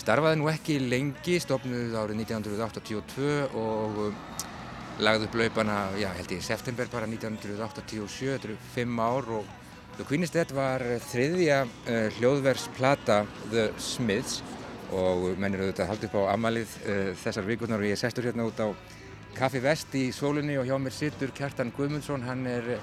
Starfaði 0.00 0.40
nú 0.40 0.48
ekki 0.50 0.80
lengi, 0.82 1.36
stopnuð 1.42 1.94
árið 1.94 2.24
1982 2.24 3.28
og 3.54 4.00
um, 4.08 4.16
lagði 5.04 5.28
upp 5.28 5.36
laupana, 5.38 5.76
já 5.98 6.08
held 6.16 6.34
ég, 6.34 6.42
september 6.42 6.90
bara 6.90 7.06
1987, 7.06 8.32
þetta 8.32 8.50
eru 8.50 8.56
fimm 8.74 8.98
ár 8.98 9.30
og 9.38 9.52
The 9.94 10.06
Queen's 10.08 10.34
Dead 10.34 10.50
var 10.54 10.82
þriðja 11.12 11.60
uh, 11.66 12.18
hljóðversplata 12.18 13.20
The 13.52 13.68
Smiths 13.78 14.42
og 14.94 15.38
menn 15.38 15.54
eru 15.54 15.68
auðvitað 15.68 15.90
haldið 15.92 16.10
upp 16.10 16.18
á 16.18 16.32
amalið 16.34 16.74
uh, 16.82 17.08
þessar 17.22 17.46
vikurnar 17.46 17.82
og 17.82 17.90
ég 17.92 18.00
sestur 18.00 18.26
hérna 18.26 18.48
út 18.50 18.58
á 18.58 18.68
Kaffi 19.34 19.62
Vest 19.62 19.94
í 19.98 20.08
sólunni 20.14 20.58
og 20.58 20.66
hjá 20.66 20.74
mér 20.78 20.94
sittur 20.94 21.30
Kjartan 21.34 21.70
Guðmundsson, 21.74 22.26
hann 22.26 22.46
er 22.50 22.74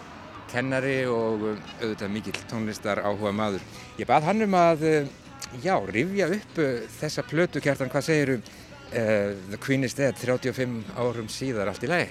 kennari 0.51 1.01
og 1.11 1.43
um, 1.51 1.65
auðvitað 1.81 2.15
mikill 2.15 2.39
tónlistar 2.47 3.03
áhuga 3.03 3.35
maður. 3.35 3.67
Ég 3.99 4.07
bað 4.07 4.31
hann 4.31 4.47
um 4.47 4.57
að 4.59 4.87
uh, 4.87 5.17
já, 5.63 5.75
rifja 5.85 6.27
upp 6.37 6.59
uh, 6.63 6.73
þessa 6.99 7.23
plötu 7.27 7.61
kjartan, 7.63 7.91
hvað 7.91 8.07
segir 8.07 8.35
um 8.37 8.43
uh, 8.91 9.35
The 9.49 9.57
Queen 9.57 9.83
is 9.83 9.95
Dead 9.97 10.15
35 10.17 10.93
árum 10.99 11.29
síðar 11.31 11.71
allt 11.71 11.83
í 11.85 11.89
lagi? 11.91 12.09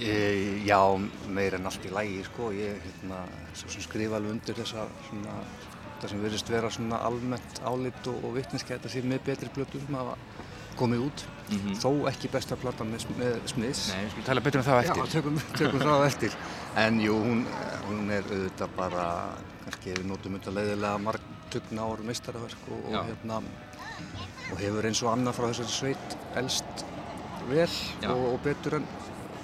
E, 0.00 0.12
já, 0.64 0.80
meir 1.28 1.58
en 1.58 1.68
allt 1.68 1.84
í 1.84 1.90
lagi 1.92 2.22
sko, 2.24 2.48
ég 2.56 2.78
hérna, 2.86 3.24
skrifa 3.52 4.16
alveg 4.16 4.32
undir 4.32 4.56
þessa 4.56 4.86
svona, 5.10 5.34
það 6.00 6.12
sem 6.14 6.22
verðist 6.24 6.52
vera 6.52 6.70
svona 6.72 7.02
almennt 7.04 7.60
álit 7.68 8.08
og, 8.08 8.22
og 8.24 8.38
vittneski 8.38 8.72
þetta 8.72 8.92
sé 8.92 9.02
með 9.04 9.26
betri 9.26 9.52
plötu 9.52 9.82
sem 9.82 9.98
hafa 9.98 10.16
komið 10.80 11.02
út. 11.04 11.26
Mm 11.50 11.58
-hmm. 11.58 11.76
þó 11.82 12.08
ekki 12.08 12.30
besta 12.32 12.56
platan 12.56 12.92
með, 12.94 13.04
með 13.18 13.36
smiðs 13.52 13.80
Nei, 13.90 14.04
við 14.04 14.10
skulum 14.10 14.26
tala 14.26 14.40
betur 14.40 14.60
um 14.60 14.66
það 14.66 14.78
á 14.78 14.80
eftir. 14.80 15.02
Já, 15.02 15.12
tökum, 15.12 15.40
tökum 15.58 15.80
það 15.80 16.06
eftir. 16.06 16.36
En 16.76 17.00
jú, 17.00 17.16
hún, 17.20 17.44
hún 17.88 18.10
er 18.10 18.24
auðvitað 18.30 18.76
bara 18.76 19.04
kannski 19.64 19.96
við 19.98 20.06
notum 20.06 20.38
auðvitað 20.38 20.56
leiðilega 20.56 20.98
marg 20.98 21.20
tugna 21.52 21.86
ára 21.88 22.06
meistaraverk 22.06 22.70
og, 22.70 22.88
og, 22.90 22.96
hérna, 23.10 23.40
og 24.50 24.62
hefur 24.62 24.88
eins 24.90 25.02
og 25.04 25.12
annað 25.14 25.38
frá 25.38 25.50
þessari 25.50 25.76
sveit 25.76 26.18
elst 26.40 26.84
vel 27.50 27.70
og, 28.10 28.26
og 28.34 28.42
betur 28.44 28.80
en 28.80 28.88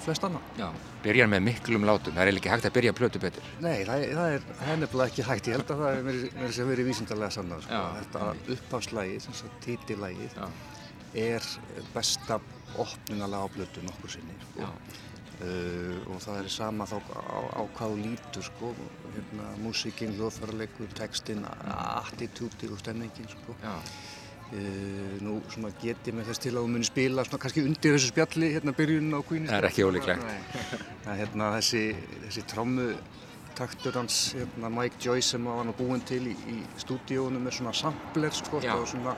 flest 0.07 0.23
annað. 0.23 0.75
Byrjar 1.03 1.29
með 1.31 1.43
miklum 1.49 1.85
látum, 1.87 2.15
það 2.15 2.29
er 2.29 2.39
ekki 2.39 2.51
hægt 2.51 2.67
að 2.69 2.75
byrja 2.77 2.93
plötu 2.95 3.21
betur. 3.21 3.49
Nei, 3.63 3.81
það, 3.87 4.05
það 4.17 4.35
er 4.35 4.45
hennilega 4.67 5.07
ekki 5.11 5.25
hægt, 5.27 5.49
ég 5.49 5.57
held 5.57 5.73
að 5.73 5.81
það 5.83 5.97
er 5.97 6.21
mér 6.37 6.53
sem 6.55 6.71
verið 6.71 6.89
vísindarlega 6.91 7.35
sannar. 7.35 7.65
Sko. 7.65 7.81
Þetta 7.97 8.53
uppháðslægið, 8.55 9.43
títilægið, 9.65 10.39
er 11.27 11.49
besta 11.95 12.39
opnunalega 12.79 13.43
á 13.43 13.53
plötu 13.57 13.83
nokkur 13.85 14.15
sinni. 14.15 14.39
Sko. 14.47 14.71
Uh, 15.37 15.99
og 16.09 16.21
það 16.23 16.39
er 16.39 16.47
sama 16.49 16.87
þá 16.89 16.95
á, 16.97 17.61
á 17.61 17.63
hvaðu 17.77 17.99
lítur 18.01 18.45
sko, 18.47 18.71
hérna, 19.17 19.49
músikinn, 19.63 20.15
hljóðfærleikur, 20.17 20.93
textinn, 20.97 21.43
attitúti 21.73 22.69
og 22.71 22.79
stemmingin 22.81 23.29
sko. 23.31 23.57
Uh, 24.47 25.17
nú 25.19 25.41
svona 25.51 25.73
get 25.81 26.05
ég 26.07 26.15
með 26.15 26.29
þess 26.29 26.39
til 26.45 26.53
að 26.53 26.61
þú 26.61 26.69
muni 26.71 26.87
spila 26.87 27.25
svona 27.27 27.41
kannski 27.43 27.65
undir 27.67 27.97
þessu 27.97 28.13
spjalli 28.13 28.53
hérna 28.53 28.71
byrjun 28.77 29.09
á 29.11 29.19
Queen's 29.27 29.51
Það 29.51 29.57
er 29.57 29.67
ekki 29.67 29.83
ólíklegt. 29.83 30.29
Það 31.03 31.19
hérna 31.19 31.49
þessi, 31.57 31.81
þessi 32.21 32.43
trommu 32.53 32.85
taktur 33.57 33.97
hans, 33.99 34.21
hérna 34.37 34.71
Mike 34.71 35.01
Joyce 35.03 35.33
sem 35.33 35.49
var 35.49 35.65
nú 35.67 35.75
búinn 35.75 36.03
til 36.07 36.21
í, 36.31 36.35
í 36.53 36.57
stúdíónu 36.79 37.41
með 37.41 37.57
svona 37.59 37.75
sampler 37.75 38.35
sko, 38.39 38.61
og 38.61 38.87
svona 38.87 39.17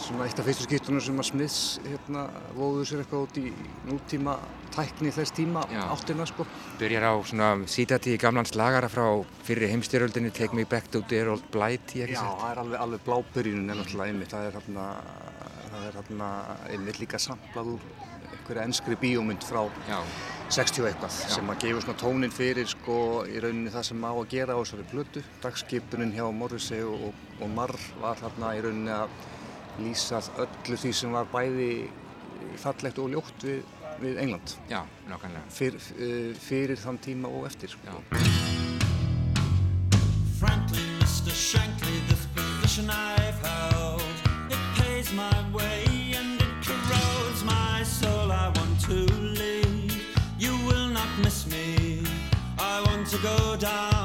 svona 0.00 0.26
eitt 0.26 0.38
af 0.40 0.46
fyrstu 0.46 0.66
skiptunum 0.66 1.00
sem 1.02 1.20
að 1.20 1.28
Smiths 1.30 1.60
hérna 1.86 2.26
vóðu 2.56 2.84
sér 2.88 3.02
eitthvað 3.02 3.24
út 3.26 3.38
í 3.40 3.52
nútíma 3.88 4.36
tækni 4.74 5.12
þess 5.14 5.34
tíma 5.36 5.64
Já. 5.72 5.82
áttina 5.94 6.26
sko. 6.28 6.46
Byrjar 6.80 7.08
á 7.08 7.14
svona 7.24 7.50
sítati 7.70 8.14
í 8.14 8.20
gamlan 8.20 8.48
slagara 8.48 8.90
frá 8.92 9.06
fyrir 9.46 9.72
heimstyröldinni 9.72 10.32
Take 10.36 10.56
Me 10.56 10.66
Back 10.68 10.90
to 10.92 11.02
Dear 11.08 11.32
Old 11.32 11.46
Blighty 11.52 12.04
Já, 12.04 12.20
það 12.20 12.50
er 12.50 12.62
alveg, 12.64 12.80
alveg 12.84 13.06
blábyrjunum 13.06 13.70
en 13.70 13.84
alltaf 13.84 14.04
einmitt, 14.06 14.32
það 14.34 14.50
er 14.50 14.58
hérna 14.60 14.88
það 15.70 15.86
er 15.88 16.00
hérna 16.00 16.30
einmitt 16.72 17.00
líka 17.00 17.20
samlað 17.22 17.76
úr 17.76 17.86
einhverja 18.36 18.64
ennskri 18.68 18.98
bíómynd 19.00 19.44
frá 19.46 19.64
Já. 19.88 20.00
60 20.54 20.86
eitthvað 20.86 21.14
Já. 21.16 21.30
sem 21.34 21.48
að 21.50 21.62
gefa 21.64 21.80
svona 21.86 22.00
tónin 22.00 22.34
fyrir 22.34 22.68
sko 22.70 22.98
í 23.26 23.40
rauninni 23.42 23.72
það 23.74 23.88
sem 23.88 24.04
á 24.06 24.12
að 24.12 24.28
gera 24.30 24.54
á 24.54 24.60
þessari 24.60 24.86
blödu 24.92 25.24
dagskipunin 25.42 26.12
hjá 26.14 26.26
Morrissey 26.30 26.84
og, 26.86 27.08
og, 27.08 27.24
og 27.40 27.50
Marr 27.56 27.74
var 28.02 28.20
hérna 28.22 28.52
í 28.54 28.62
rauninni 28.62 28.94
að 28.94 29.16
lýsað 29.82 30.30
öllu 30.44 30.78
því 30.80 30.92
sem 30.96 31.12
var 31.14 31.28
bæði 31.32 31.70
fallegt 32.60 32.98
og 33.02 33.10
ljótt 33.12 33.46
við, 33.46 33.62
við 34.00 34.20
England. 34.22 34.56
Já, 34.70 34.80
nákvæmlega. 35.10 35.44
Fyr, 35.52 35.76
uh, 35.76 36.32
fyrir 36.48 36.80
þann 36.80 37.00
tíma 37.04 37.32
og 37.32 37.46
eftir. 37.50 37.74
Sko. 37.74 38.00
Frankly, 40.38 40.84
Mr. 41.00 41.32
Shankly, 41.32 42.00
this 42.08 42.26
position 42.34 42.90
I've 42.90 43.40
held 43.40 44.02
It 44.50 44.58
pays 44.76 45.10
my 45.12 45.38
way 45.50 46.12
and 46.14 46.40
it 46.40 46.54
corrodes 46.62 47.42
my 47.42 47.82
soul 47.82 48.30
I 48.30 48.52
want 48.54 48.78
to 48.80 49.12
leave, 49.40 49.96
you 50.38 50.52
will 50.68 50.88
not 50.88 51.08
miss 51.24 51.46
me 51.46 52.02
I 52.58 52.82
want 52.86 53.06
to 53.08 53.18
go 53.18 53.56
down 53.56 53.95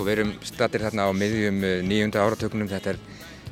Sko 0.00 0.06
við 0.08 0.14
erum 0.14 0.30
stattir 0.48 0.80
þarna 0.80 1.04
á 1.04 1.12
miðjum 1.12 1.58
eh, 1.60 1.82
nýjunda 1.84 2.22
áratökunum, 2.24 2.70
þetta 2.70 2.94
er, 2.94 2.98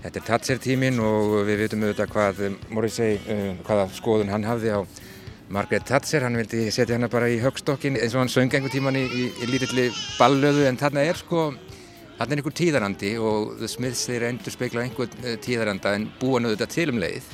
er 0.01 0.15
Thatcher 0.25 0.57
tímin 0.65 0.97
og 1.05 1.43
við 1.45 1.59
veitum 1.61 1.83
auðvitað 1.85 2.13
hvað 2.15 2.39
eh, 2.47 2.55
Morrissey, 2.73 3.19
uh, 3.29 3.51
hvaða 3.67 3.83
skoðun 3.93 4.31
hann 4.33 4.47
hafði 4.49 4.71
á 4.73 4.81
Margaret 5.53 5.85
Thatcher, 5.85 6.25
hann 6.25 6.39
vildi 6.41 6.71
setja 6.73 6.97
hana 6.97 7.11
bara 7.13 7.29
í 7.29 7.37
högstokkin 7.43 7.99
eins 8.01 8.17
og 8.17 8.23
hann 8.23 8.33
söng 8.33 8.49
einhver 8.49 8.73
tíman 8.73 8.97
í, 8.97 9.03
í, 9.05 9.27
í 9.29 9.49
lítilli 9.51 9.85
ballöðu 10.17 10.65
en 10.71 10.81
þarna 10.81 11.05
er 11.11 11.21
sko, 11.21 11.43
þarna 12.15 12.33
er 12.33 12.41
einhver 12.41 12.57
tíðarandi 12.63 13.11
og 13.21 13.53
The 13.61 13.69
Smiths 13.69 14.07
þeir 14.09 14.25
endur 14.31 14.57
speikla 14.57 14.87
einhver 14.87 15.37
tíðaranda 15.45 15.93
en 15.99 16.09
búa 16.23 16.41
nöðu 16.41 16.65
til 16.65 16.87
um 16.95 17.03
leið. 17.05 17.29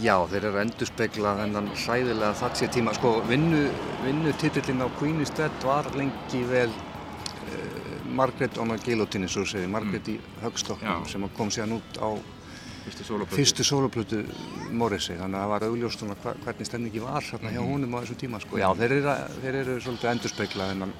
Já, 0.00 0.16
þeir 0.32 0.40
eru 0.46 0.54
að 0.54 0.62
endurspegla 0.62 1.36
þennan 1.42 1.68
hræðilega 1.76 2.32
Thatcher 2.40 2.72
tíma. 2.72 2.96
Sko, 2.96 3.18
vinnu, 3.28 3.66
vinnu 4.06 4.32
titillin 4.40 4.80
á 4.80 4.88
Queen's 4.96 5.36
Dead 5.36 5.60
var 5.68 5.92
lengi 5.92 6.40
vel 6.48 6.70
uh, 6.72 7.81
Margaret 8.12 8.58
on 8.58 8.70
a 8.70 8.76
Guillotine, 8.78 9.28
svo 9.28 9.44
segir, 9.48 9.68
Margaret 9.72 10.08
í 10.12 10.18
högstokknum 10.42 11.06
sem 11.08 11.28
kom 11.36 11.50
síðan 11.50 11.76
út 11.80 11.98
á 11.98 12.08
Fyrstu 13.38 13.62
soloplötu. 13.62 14.24
Morrissey, 14.74 15.14
þannig 15.16 15.38
að 15.38 15.42
það 15.44 15.50
var 15.52 15.64
augljóst 15.68 16.00
svona 16.02 16.16
hva- 16.24 16.32
hvernig 16.44 16.66
stemningi 16.66 16.98
var 17.04 17.22
þarna 17.22 17.52
hjá 17.54 17.60
honum 17.62 17.94
á 17.94 17.98
þessum 18.02 18.18
tíma. 18.18 18.40
Sko. 18.42 18.58
Já, 18.58 18.68
þeir 18.74 18.92
eru, 18.96 19.12
þeir 19.44 19.54
eru 19.60 19.76
svolítið 19.84 20.08
að 20.08 20.14
endurspegla 20.16 20.66
þennan 20.72 20.94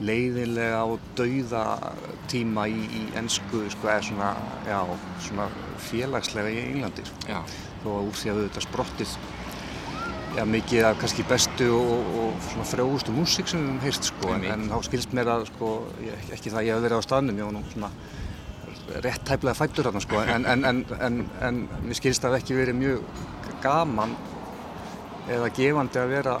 leiðinlega 0.00 0.84
og 0.88 1.00
dauða 1.18 1.64
tíma 2.30 2.68
í, 2.70 2.78
í 3.00 3.02
ennsku, 3.20 3.64
sko, 3.74 3.88
eða 3.90 4.04
svona, 4.06 4.30
já, 4.68 4.78
svona 5.26 5.48
félagslega 5.90 6.52
í 6.54 6.62
Englandi, 6.70 7.04
sko 7.10 7.42
þó 7.82 7.88
að 7.98 8.06
úr 8.08 8.16
því 8.20 8.30
að 8.32 8.40
þetta 8.46 8.62
sprottið 8.68 9.12
ja, 10.36 10.46
mikið 10.46 10.86
af 10.88 10.98
kannski 11.00 11.24
bestu 11.28 11.68
og, 11.74 12.08
og 12.22 12.48
svona 12.48 12.66
frjóðustu 12.70 13.14
músík 13.14 13.50
sem 13.50 13.62
við 13.62 13.68
höfum 13.70 13.84
heyrst 13.84 14.10
sko, 14.10 14.32
en, 14.36 14.46
en 14.54 14.66
þá 14.70 14.76
skilst 14.88 15.14
mér 15.16 15.30
að 15.34 15.46
sko, 15.50 15.70
ég, 16.06 16.26
ekki 16.36 16.52
það 16.52 16.60
að 16.62 16.68
ég 16.68 16.76
hef 16.76 16.84
verið 16.86 17.02
á 17.02 17.06
staðnum, 17.06 17.40
ég 17.40 17.48
var 17.48 17.56
nú 17.56 17.64
svona 17.72 17.92
rétt 19.06 19.26
tæplega 19.26 19.58
fættur 19.58 19.86
þarna 19.86 20.02
sko, 20.04 20.20
en, 20.22 20.46
en, 20.50 20.66
en, 20.70 20.84
en, 21.06 21.20
en 21.46 21.60
mér 21.86 21.98
skilst 21.98 22.24
að 22.24 22.34
það 22.34 22.42
ekki 22.42 22.58
verið 22.58 22.78
mjög 22.80 23.24
gaman 23.64 24.14
eða 25.30 25.50
gefandi 25.54 26.00
að 26.00 26.14
vera 26.14 26.36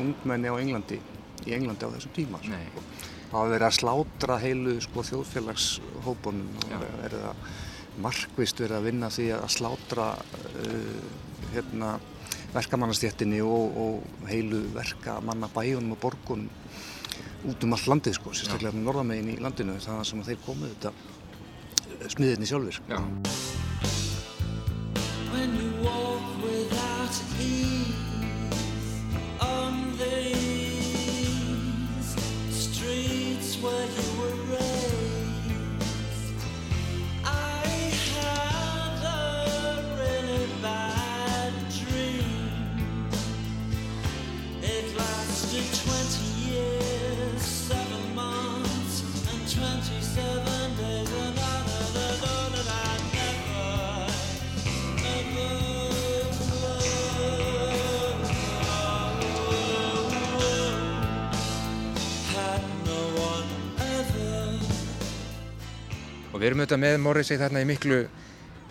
ungmenni 0.00 0.50
á 0.50 0.56
Englandi, 0.58 0.98
í 1.46 1.54
Englandi 1.54 1.86
á 1.86 1.94
þessum 1.94 2.14
tíma. 2.16 2.40
Sko. 2.42 2.82
Það 3.30 3.36
hafa 3.38 3.52
verið 3.52 3.66
að 3.68 3.76
slátra 3.78 4.40
heilu 4.42 4.74
sko, 4.84 5.04
þjóðfélagshópunum 5.10 6.58
og 6.64 6.84
er 7.06 7.14
það 7.14 7.46
markvist 8.04 8.60
verið 8.62 8.76
að 8.78 8.88
vinna 8.88 9.10
því 9.14 9.28
að 9.36 9.46
slátra 9.54 10.08
uh, 10.18 11.04
hérna, 11.54 11.94
verkamannastjættinni 12.54 13.40
og, 13.44 13.78
og 13.84 14.28
heilu 14.30 14.62
verkamannabæjunum 14.74 15.96
og 15.96 16.02
borgunum 16.02 16.50
út 17.44 17.64
um 17.66 17.74
allt 17.76 17.88
landið, 17.90 18.16
sko, 18.16 18.32
sérstaklega 18.32 18.72
með 18.72 18.86
norðamegin 18.88 19.32
í 19.34 19.40
landinu, 19.44 19.76
það 19.84 20.04
sem 20.08 20.22
að 20.22 20.30
þeir 20.30 20.44
komu 20.46 20.70
þetta 20.72 20.90
smiðirni 22.14 22.48
sjálfur. 22.48 22.80
já. 22.88 22.98
Og 66.34 66.40
við 66.42 66.48
erum 66.48 66.64
auðvitað 66.64 66.80
með 66.82 66.96
Morrissey 66.98 67.38
þarna 67.38 67.60
í 67.62 67.66
miklu, 67.68 67.96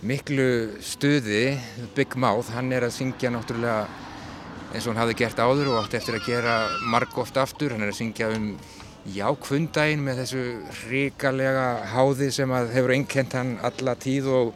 miklu 0.04 0.48
stuði, 0.84 1.44
Big 1.96 2.18
Mouth, 2.20 2.50
hann 2.52 2.74
er 2.76 2.84
að 2.84 2.98
syngja 2.98 3.32
náttúrulega 3.32 3.86
eins 4.74 4.84
og 4.84 4.92
hann 4.92 5.00
hafði 5.00 5.16
gert 5.22 5.40
áður 5.40 5.70
og 5.72 5.78
átti 5.80 5.96
eftir 5.96 6.18
að 6.18 6.28
gera 6.28 6.56
marg 6.92 7.16
oft 7.24 7.40
aftur, 7.40 7.72
hann 7.72 7.86
er 7.86 7.94
að 7.94 8.02
syngja 8.02 8.34
um 8.36 8.50
jákvundaginn 9.16 10.04
með 10.04 10.20
þessu 10.24 10.44
hrikalega 10.82 11.68
háði 11.94 12.30
sem 12.36 12.52
að 12.52 12.74
hefur 12.76 12.96
einkent 12.98 13.38
hann 13.40 13.56
alla 13.64 13.96
tíð 13.96 14.28
og, 14.36 14.52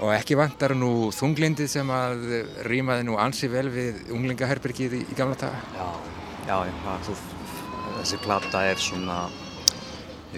og 0.00 0.10
ekki 0.16 0.38
vantar 0.42 0.74
nú 0.78 1.12
þunglindið 1.14 1.70
sem 1.70 1.94
að 1.94 2.26
rýmaði 2.66 3.06
nú 3.06 3.20
ansi 3.22 3.50
vel 3.54 3.68
við 3.70 4.02
unglingaherbergið 4.10 4.98
í, 4.98 5.04
í 5.14 5.18
gamla 5.18 5.38
taga. 5.38 5.62
Já, 5.78 5.88
já, 6.50 6.58
já 6.66 7.16
þessi 8.02 8.18
plata 8.26 8.66
er 8.66 8.82
svona, 8.82 9.24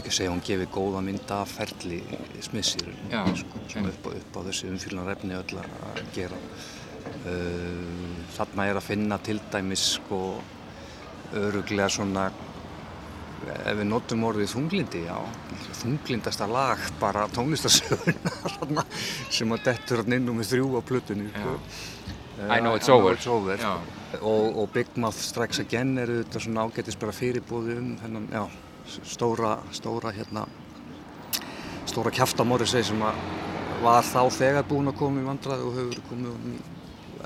ekki 0.01 0.11
að 0.11 0.17
segja, 0.17 0.33
hún 0.33 0.43
gefið 0.45 0.71
góða 0.75 1.03
mynd 1.07 1.35
af 1.35 1.53
ferli 1.59 2.01
smissir, 2.43 2.89
sko, 3.39 3.61
svona 3.71 3.93
upp 3.93 4.09
upp 4.11 4.39
á 4.39 4.41
þessi 4.49 4.71
umfylgnaræfni 4.73 5.37
öll 5.39 5.61
að 5.61 6.01
gera. 6.17 6.41
Uh, 7.25 8.25
þarna 8.35 8.67
er 8.71 8.81
að 8.81 8.89
finna 8.89 9.19
til 9.23 9.39
dæmis 9.53 9.85
sko 9.99 10.21
öruglega 11.35 11.89
svona, 11.93 12.27
ef 13.55 13.79
við 13.79 13.89
notum 13.91 14.25
orðið 14.29 14.53
þunglindi, 14.55 15.05
já, 15.07 15.17
þunglindasta 15.83 16.49
lag 16.51 16.81
bara 17.01 17.27
tónlistarsöguna 17.35 18.87
sem 19.37 19.55
að 19.55 19.67
dettur 19.69 20.03
hann 20.03 20.19
inn 20.19 20.31
um 20.33 20.41
með 20.41 20.55
þrjú 20.55 20.71
á 20.79 20.83
plötunni, 20.91 21.31
sko. 21.35 21.59
I 22.51 22.59
know 22.59 22.75
it's 22.75 22.89
over. 22.91 23.15
It's 23.15 23.29
over. 23.31 23.61
Og, 24.21 24.57
og 24.59 24.71
Big 24.75 24.97
Mouth 24.99 25.21
Strikes 25.23 25.61
Again 25.63 25.95
eru 26.03 26.23
þetta 26.25 26.41
svona 26.43 26.65
ágætis 26.67 26.99
bara 26.99 27.15
fyrirbúði 27.15 27.77
um 27.79 27.93
þennan, 28.01 28.27
já, 28.35 28.43
stóra, 29.05 29.59
stóra 29.73 30.13
hérna, 30.15 30.45
stóra 31.87 32.11
kjafta 32.15 32.45
Morrissey 32.45 32.85
sem 32.87 33.03
að 33.05 33.19
var 33.85 34.07
þá 34.07 34.21
þegar 34.33 34.69
búinn 34.69 34.89
að 34.93 34.99
koma 35.01 35.21
í 35.21 35.27
vandræði 35.27 35.67
og 35.69 35.75
hefur 35.79 36.01
komið 36.09 36.63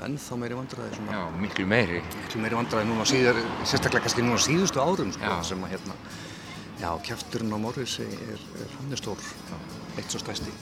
ennþá 0.05 0.37
meiri 0.39 0.57
vandræði 0.57 0.95
svona, 0.95 1.15
Já, 1.15 1.23
miklu 1.43 1.65
meiri. 1.67 2.01
miklu 2.23 2.41
meiri 2.43 2.55
vandræði 2.59 2.89
núna 2.89 3.05
síðar, 3.07 3.39
sérstaklega 3.67 4.05
kannski 4.05 4.23
núna 4.25 4.41
síðustu 4.43 4.81
árum 4.83 5.11
sko, 5.15 5.23
Já. 5.23 5.43
sem 5.51 5.63
að 5.63 5.73
hérna, 5.75 5.97
já, 6.79 6.89
kjafturinn 7.09 7.55
á 7.55 7.59
Morrissey 7.59 8.07
er, 8.07 8.43
er 8.63 8.75
hann 8.77 8.91
er 8.95 9.01
stór, 9.01 9.23
eitt 9.97 10.07
svo 10.11 10.21
stæsti. 10.23 10.53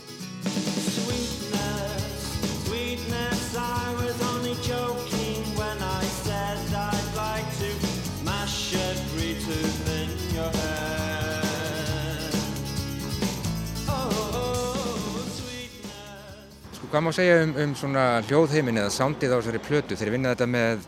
Hvað 16.91 17.03
má 17.03 17.11
segja 17.15 17.41
um, 17.43 17.53
um 17.63 17.75
svona 17.75 18.05
hljóðheimin 18.27 18.79
eða 18.79 18.91
soundið 18.93 19.33
á 19.35 19.37
þessari 19.39 19.61
plötu? 19.63 19.97
Þeir 19.99 20.11
vinna 20.13 20.33
þetta 20.33 20.47
með 20.51 20.85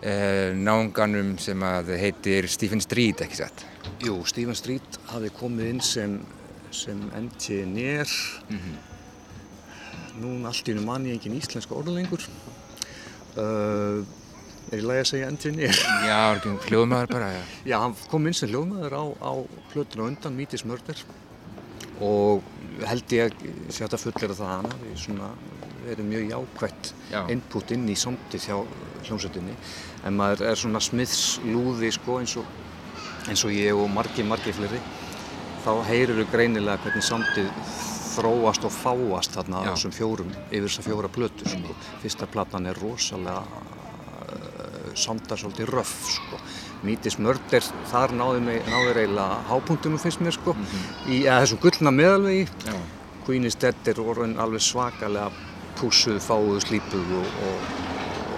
eh, 0.00 0.54
náunganum 0.56 1.34
sem 1.42 1.64
að 1.66 1.92
heitir 2.00 2.48
Stephen 2.48 2.80
Street, 2.84 3.20
ekki 3.24 3.40
satt? 3.42 3.66
Jú, 4.04 4.18
Stephen 4.28 4.56
Street 4.56 5.00
hafi 5.10 5.30
komið 5.36 5.72
inn 5.74 5.82
sem, 5.84 6.18
sem 6.74 7.02
engineer. 7.18 8.08
Nún 10.16 10.48
allt 10.48 10.64
í 10.64 10.72
hennu 10.72 10.86
mann 10.86 11.08
ég 11.08 11.18
engin 11.18 11.36
íslenska 11.36 11.76
orða 11.76 11.98
lengur. 11.98 12.24
Uh, 13.36 14.00
er 14.72 14.80
ég 14.80 14.88
lagi 14.88 15.04
að 15.04 15.10
segja 15.12 15.30
engineer? 15.30 15.84
Já, 16.08 16.20
er 16.32 16.42
hljóðmaður 16.70 17.12
bara, 17.12 17.32
já. 17.36 17.42
Já, 17.68 17.76
hann 17.84 17.96
kom 18.08 18.24
inn 18.28 18.36
sem 18.36 18.48
hljóðmaður 18.48 18.96
á, 18.96 19.04
á 19.20 19.32
plötuna 19.74 20.08
undan, 20.08 20.38
Mítis 20.38 20.64
Mörder. 20.64 21.04
Og 22.00 22.44
held 22.84 23.12
ég 23.16 23.30
að 23.30 23.72
sé 23.72 23.84
hægt 23.84 23.96
að 23.96 24.04
það 24.04 24.32
að 24.36 24.50
hann 24.50 24.68
hafi 24.70 24.94
svona 25.00 25.30
verið 25.86 26.08
mjög 26.10 26.30
jákvætt 26.32 26.92
Já. 27.12 27.20
input 27.30 27.72
inn 27.74 27.88
í 27.88 27.96
samtið 27.98 28.46
hjá 28.48 28.56
hljómsveitinni. 29.06 29.56
En 30.06 30.16
maður 30.18 30.46
er 30.50 30.60
svona 30.60 30.82
smiðslúði 30.82 31.92
sko 31.94 32.20
eins 32.20 32.36
og, 32.40 32.48
eins 33.30 33.44
og 33.46 33.54
ég 33.54 33.76
og 33.76 33.90
margi, 33.92 34.26
margi 34.26 34.54
fleiri. 34.56 34.80
Þá 35.66 35.72
heyrir 35.88 36.20
við 36.20 36.32
greinilega 36.34 36.82
hvernig 36.84 37.06
samtið 37.06 37.50
þróast 38.16 38.64
og 38.64 38.72
fáast 38.72 39.34
þarna 39.36 39.62
á 39.62 39.68
þessum 39.74 39.94
fjórum, 39.94 40.30
yfir 40.48 40.68
þessar 40.68 40.86
fjóra 40.88 41.10
plötur 41.12 41.50
sko. 41.52 41.74
Fyrsta 42.02 42.28
platan 42.30 42.68
er 42.70 42.78
rosalega 42.80 43.42
uh, 43.42 44.92
samda 44.96 45.36
svolítið 45.38 45.74
röff 45.74 45.96
sko. 46.16 46.40
Mítis 46.84 47.16
Mörder, 47.22 47.64
þar 47.90 48.12
náði, 48.18 48.42
mig, 48.44 48.60
náði 48.68 48.92
eiginlega 48.92 49.40
hápunktunum 49.48 50.02
finnst 50.02 50.20
mér 50.24 50.36
sko, 50.36 50.54
í 51.08 51.22
eða, 51.22 51.40
þessum 51.44 51.62
gullna 51.64 51.94
meðalvegi. 51.94 52.46
Queen's 53.26 53.58
Dead 53.58 53.90
er 53.90 54.02
orðin 54.02 54.36
alveg 54.42 54.62
svakalega 54.62 55.30
pússuð, 55.80 56.20
fáuð, 56.22 56.60
slípuð 56.66 57.16
og, 57.18 57.40
og, 57.48 57.72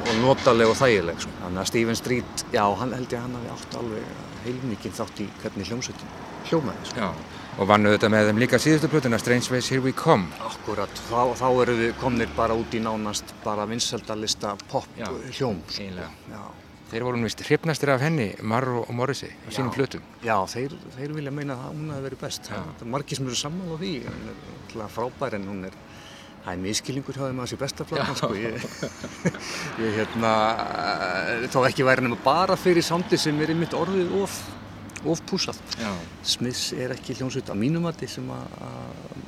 og 0.05 0.15
notaleg 0.23 0.71
og 0.71 0.79
þægileg. 0.79 1.21
Sko. 1.25 1.35
Þannig 1.43 1.65
að 1.65 1.71
Stephen 1.73 2.01
Street, 2.01 2.47
já, 2.55 2.65
hann 2.81 2.97
held 2.97 3.13
ég 3.13 3.19
að 3.19 3.27
hann 3.27 3.37
hafi 3.41 3.53
átt 3.57 3.79
alveg 3.83 4.25
heilmikinn 4.47 4.97
þátt 4.97 5.23
í 5.25 5.29
hvernig 5.43 5.69
hljómsveitin 5.69 6.17
hljómaði 6.49 6.91
sko. 6.91 7.03
Já, 7.03 7.45
og 7.59 7.69
vannu 7.71 7.93
þetta 7.95 8.11
með 8.13 8.31
þeim 8.31 8.41
líka 8.43 8.61
síðustu 8.63 8.91
plötuna 8.93 9.21
Strange 9.21 9.53
Ways 9.53 9.69
Here 9.73 9.85
We 9.85 9.93
Come. 9.97 10.31
Akkurat, 10.47 11.03
þá, 11.09 11.35
þá 11.41 11.47
eru 11.65 11.77
við 11.83 11.93
komnir 12.01 12.33
bara 12.37 12.57
út 12.59 12.75
í 12.75 12.83
nánast 12.85 13.35
bara 13.45 13.67
vinsaldalista 13.69 14.55
pop 14.71 14.89
Já, 14.99 15.09
hljóm 15.39 15.61
sko. 15.69 15.89
Já, 16.33 16.43
Þeir 16.89 17.05
voru 17.05 17.19
nú 17.21 17.29
vist 17.29 17.43
hrifnastir 17.45 17.91
af 17.93 18.01
henni, 18.01 18.31
Marro 18.41 18.81
og 18.87 18.95
Morrissey, 18.97 19.29
á 19.45 19.53
sínum 19.53 19.69
plötum. 19.75 20.01
já 20.25 20.37
þeir, 20.49 20.73
þeir 20.97 21.13
vilja 21.19 21.33
meina 21.37 21.59
að 21.61 21.75
hún 21.75 21.91
hafi 21.93 22.05
verið 22.07 22.21
best. 22.23 22.49
Það 22.49 22.81
er 22.81 22.89
margir 22.95 23.19
sem 23.19 23.27
eru 23.29 23.37
sammála 23.37 23.77
á 23.77 23.79
því, 23.83 23.93
hún 24.07 24.31
er 24.33 24.39
alltaf 24.69 24.95
frábær 24.97 25.37
en 25.37 25.49
hún 25.51 25.65
er 25.69 25.77
Það 26.49 26.55
er 26.55 26.61
miskilningur 26.63 27.17
hjá 27.19 27.25
þeim 27.27 27.41
að 27.43 27.49
þessi 27.49 27.57
besta 27.61 27.85
platan 27.85 28.17
sko. 28.17 28.29
Ég, 28.39 28.63
ég 29.85 29.97
hérna, 29.99 30.31
eh, 31.35 31.43
þá 31.53 31.59
ekki 31.69 31.85
væri 31.85 32.05
nema 32.07 32.17
bara 32.25 32.57
fyrir 32.57 32.87
sándi 32.87 33.19
sem 33.21 33.37
er 33.43 33.53
einmitt 33.53 33.75
orðið 33.77 34.15
of, 34.23 34.39
of 35.05 35.21
púsað. 35.29 35.61
Já. 35.77 35.91
Smiths 36.23 36.71
er 36.73 36.95
ekki 36.95 37.19
hljómsveit 37.19 37.53
að 37.53 37.61
mínum 37.67 37.85
mati 37.85 38.09
sem 38.09 38.31
að, 38.33 38.57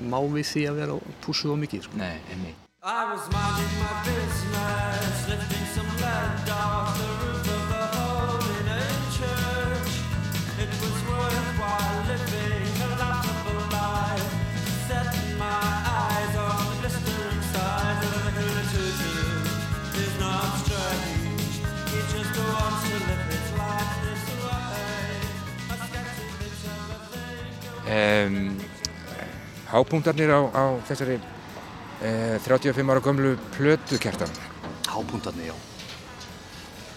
má 0.00 0.16
við 0.32 0.48
því 0.54 0.64
að 0.70 0.80
vera 0.80 1.00
púsuð 1.26 1.52
of 1.56 1.61
mikið. 1.66 1.90
Sko. 1.90 2.00
Nei, 2.00 2.14
einmitt. 2.32 2.66
I 2.80 3.04
was 3.12 3.26
minding 3.28 3.74
my 3.82 4.00
business, 4.06 5.28
lifting 5.28 5.66
some 5.74 5.92
lead 6.00 6.48
off 6.48 6.96
the 6.96 7.26
roof 7.26 7.29
Um, 27.91 28.55
hápunktarnir 29.66 30.30
á, 30.30 30.41
á 30.55 30.64
þessari 30.86 31.16
uh, 31.18 32.36
35 32.45 32.86
ára 32.86 33.03
gömlu 33.03 33.32
plötu 33.57 33.99
kjartan. 33.99 34.30
Hápundarnir, 34.86 35.51
já. 35.51 35.57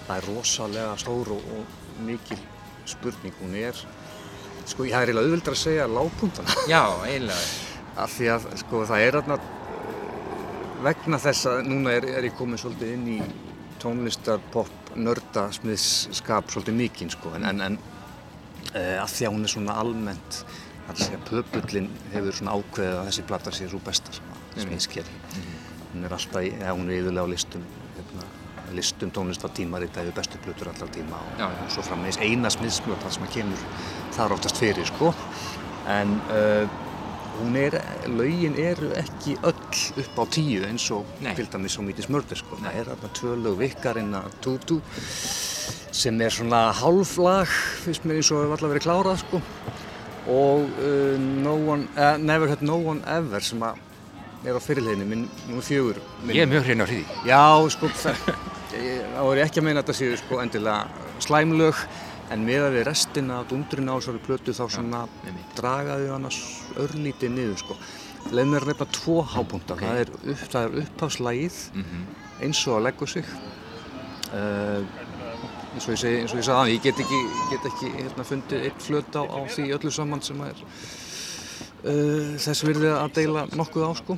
Það 0.05 0.17
er 0.17 0.27
rosalega 0.27 0.97
stór 1.01 1.31
og, 1.33 1.47
og 1.55 2.03
mikil 2.05 2.37
spurning. 2.85 3.33
Hún 3.41 3.55
er, 3.57 3.79
sko, 4.69 4.85
ég 4.85 4.93
er 4.93 5.07
eiginlega 5.07 5.25
auðvildar 5.25 5.55
að 5.55 5.61
segja 5.63 5.87
lágpundarna. 5.89 6.57
Já, 6.73 6.83
eiginlega. 7.07 7.47
Af 8.03 8.13
því 8.13 8.29
að, 8.35 8.45
sko, 8.61 8.83
það 8.89 9.05
er 9.07 9.17
þarna 9.17 9.39
vegna 10.83 11.19
þess 11.23 11.47
að 11.49 11.61
núna 11.69 11.95
er, 11.95 12.07
er 12.19 12.27
ég 12.27 12.35
komin 12.37 12.59
svolítið 12.59 12.93
inn 12.97 13.07
í 13.15 13.17
tónlistar, 13.81 14.41
pop, 14.53 14.93
nörda, 14.93 15.47
smiðsskap 15.55 16.51
svolítið 16.51 16.77
mikinn, 16.79 17.11
sko, 17.13 17.33
en, 17.37 17.47
en, 17.49 17.65
en 17.69 17.77
uh, 18.73 18.99
af 19.03 19.13
því 19.13 19.27
að 19.29 19.35
hún 19.37 19.47
er 19.47 19.53
svona 19.53 19.77
almennt, 19.79 20.43
segja, 20.93 21.19
pöpullin 21.29 21.89
hefur 22.13 22.35
svona 22.35 22.55
ákveðið 22.59 22.97
að 22.99 23.07
þessi 23.09 23.25
plata 23.29 23.51
sé 23.55 23.67
svo 23.71 23.79
besta 23.85 24.13
sem 24.13 24.33
að 24.33 24.65
smiðskeri. 24.67 25.15
Hún 25.93 26.05
er 26.07 26.15
alltaf, 26.17 26.41
í- 26.43 26.53
eða 26.59 26.73
hún 26.75 26.89
er 26.89 26.99
yfirlega 27.01 27.25
á 27.25 27.33
listum, 27.33 27.65
hérna, 27.97 28.27
listum 28.73 29.11
tónlistartímarita 29.13 30.01
yfir 30.03 30.15
bestu 30.17 30.37
plötur 30.43 30.71
allar 30.73 30.89
tíma 30.89 31.19
og, 31.21 31.35
Já, 31.39 31.47
já. 31.49 31.63
og 31.65 31.71
svo 31.75 31.81
frammeins 31.85 32.17
eina 32.17 32.49
smiðsplata 32.49 33.11
sem 33.11 33.23
að 33.27 33.33
kemur 33.37 33.65
þar 34.17 34.33
oftast 34.37 34.57
fyrir, 34.57 34.85
sko. 34.89 35.13
En 35.87 36.15
uh, 36.31 36.67
hún 37.39 37.55
er, 37.59 37.79
lögin 38.07 38.55
eru 38.61 38.91
ekki 38.97 39.37
öll 39.43 39.53
upp 40.03 40.19
á 40.19 40.23
tíu 40.31 40.65
eins 40.67 40.85
og 40.91 41.05
Nei. 41.21 41.33
dæmis 41.35 41.77
á 41.77 41.81
Mítis 41.85 42.09
Mörder 42.09 42.35
sko. 42.39 42.57
Það 42.61 42.75
er 42.79 42.91
þarna 42.91 43.13
tvö 43.17 43.35
lög 43.43 43.57
vikkarinn 43.59 44.13
að 44.19 44.31
Tutu 44.41 44.81
sem 45.93 46.19
er 46.25 46.29
svona 46.33 46.71
hálflag, 46.73 47.47
finnst 47.83 48.03
mér 48.05 48.17
eins 48.21 48.31
og 48.33 48.41
hefur 48.41 48.55
alltaf 48.57 48.71
verið 48.73 48.85
klárað 48.87 49.19
sko. 49.21 49.41
Og 50.31 50.69
uh, 50.79 51.17
no 51.19 51.55
one, 51.55 51.87
uh, 51.97 52.15
Never 52.17 52.47
Had 52.47 52.63
No 52.63 52.77
One 52.79 53.03
Ever 53.09 53.43
sem 53.43 53.63
að 53.65 53.81
er 54.43 54.57
á 54.59 54.61
fyrirleginni, 54.63 55.07
minn 55.07 55.27
nummer 55.47 55.63
fjögur. 55.63 55.99
Minn, 56.23 56.35
Ég 56.35 56.43
er 56.45 56.51
mjög 56.51 56.65
hrinn 56.67 56.83
á 56.83 56.87
hriði. 56.87 57.19
Já, 57.27 57.43
sko, 57.71 57.89
það, 57.95 58.25
ég 58.75 59.43
ekki 59.45 59.61
að 59.61 59.67
meina 59.67 59.79
að 59.79 59.85
þetta 59.85 59.97
séu 59.99 60.17
sko 60.19 60.39
endilega 60.43 61.03
slæmlög 61.23 61.83
en 62.33 62.43
með 62.47 62.65
að 62.67 62.77
við 62.77 62.85
restina 62.89 63.39
af 63.39 63.49
dundurinn 63.51 63.91
á 63.91 63.95
þessari 63.95 64.23
plötu 64.25 64.55
þá 64.55 64.63
svona 64.71 65.03
einmitt. 65.23 65.53
dragaðu 65.59 66.09
hann 66.11 66.27
örlítið 66.83 67.35
niður 67.35 67.61
sko. 67.61 67.77
Leð 68.33 68.51
mér 68.53 68.67
nefna 68.67 68.87
tvo 68.95 69.17
hápunta, 69.27 69.75
það, 69.79 69.99
er 70.03 70.11
upp, 70.33 70.43
er 70.55 70.77
upphafslægið 70.83 71.57
eins 72.43 72.61
og 72.67 72.77
að 72.79 72.85
leggur 72.87 73.11
sig. 73.11 73.27
Uh, 74.33 74.81
eins 75.73 75.87
og 75.87 75.95
ég 75.95 76.01
segi, 76.03 76.19
eins 76.21 76.33
og 76.33 76.39
ég 76.39 76.45
sagði 76.47 76.61
að 76.61 76.73
ég 76.73 76.83
get 76.85 76.99
ekki, 77.01 77.19
get 77.49 77.65
ekki 77.71 77.91
hérna, 77.95 78.27
fundið 78.29 78.67
eitt 78.67 78.85
flöt 78.85 79.17
á, 79.17 79.23
á 79.25 79.39
því 79.49 79.65
öllu 79.77 79.91
saman 79.93 80.21
sem 80.21 80.41
er 80.45 80.63
uh, 81.83 82.33
þess 82.41 82.65
virði 82.67 82.91
að 82.93 83.13
deila 83.17 83.45
nokkuð 83.57 83.85
á 83.89 83.91
sko. 83.99 84.17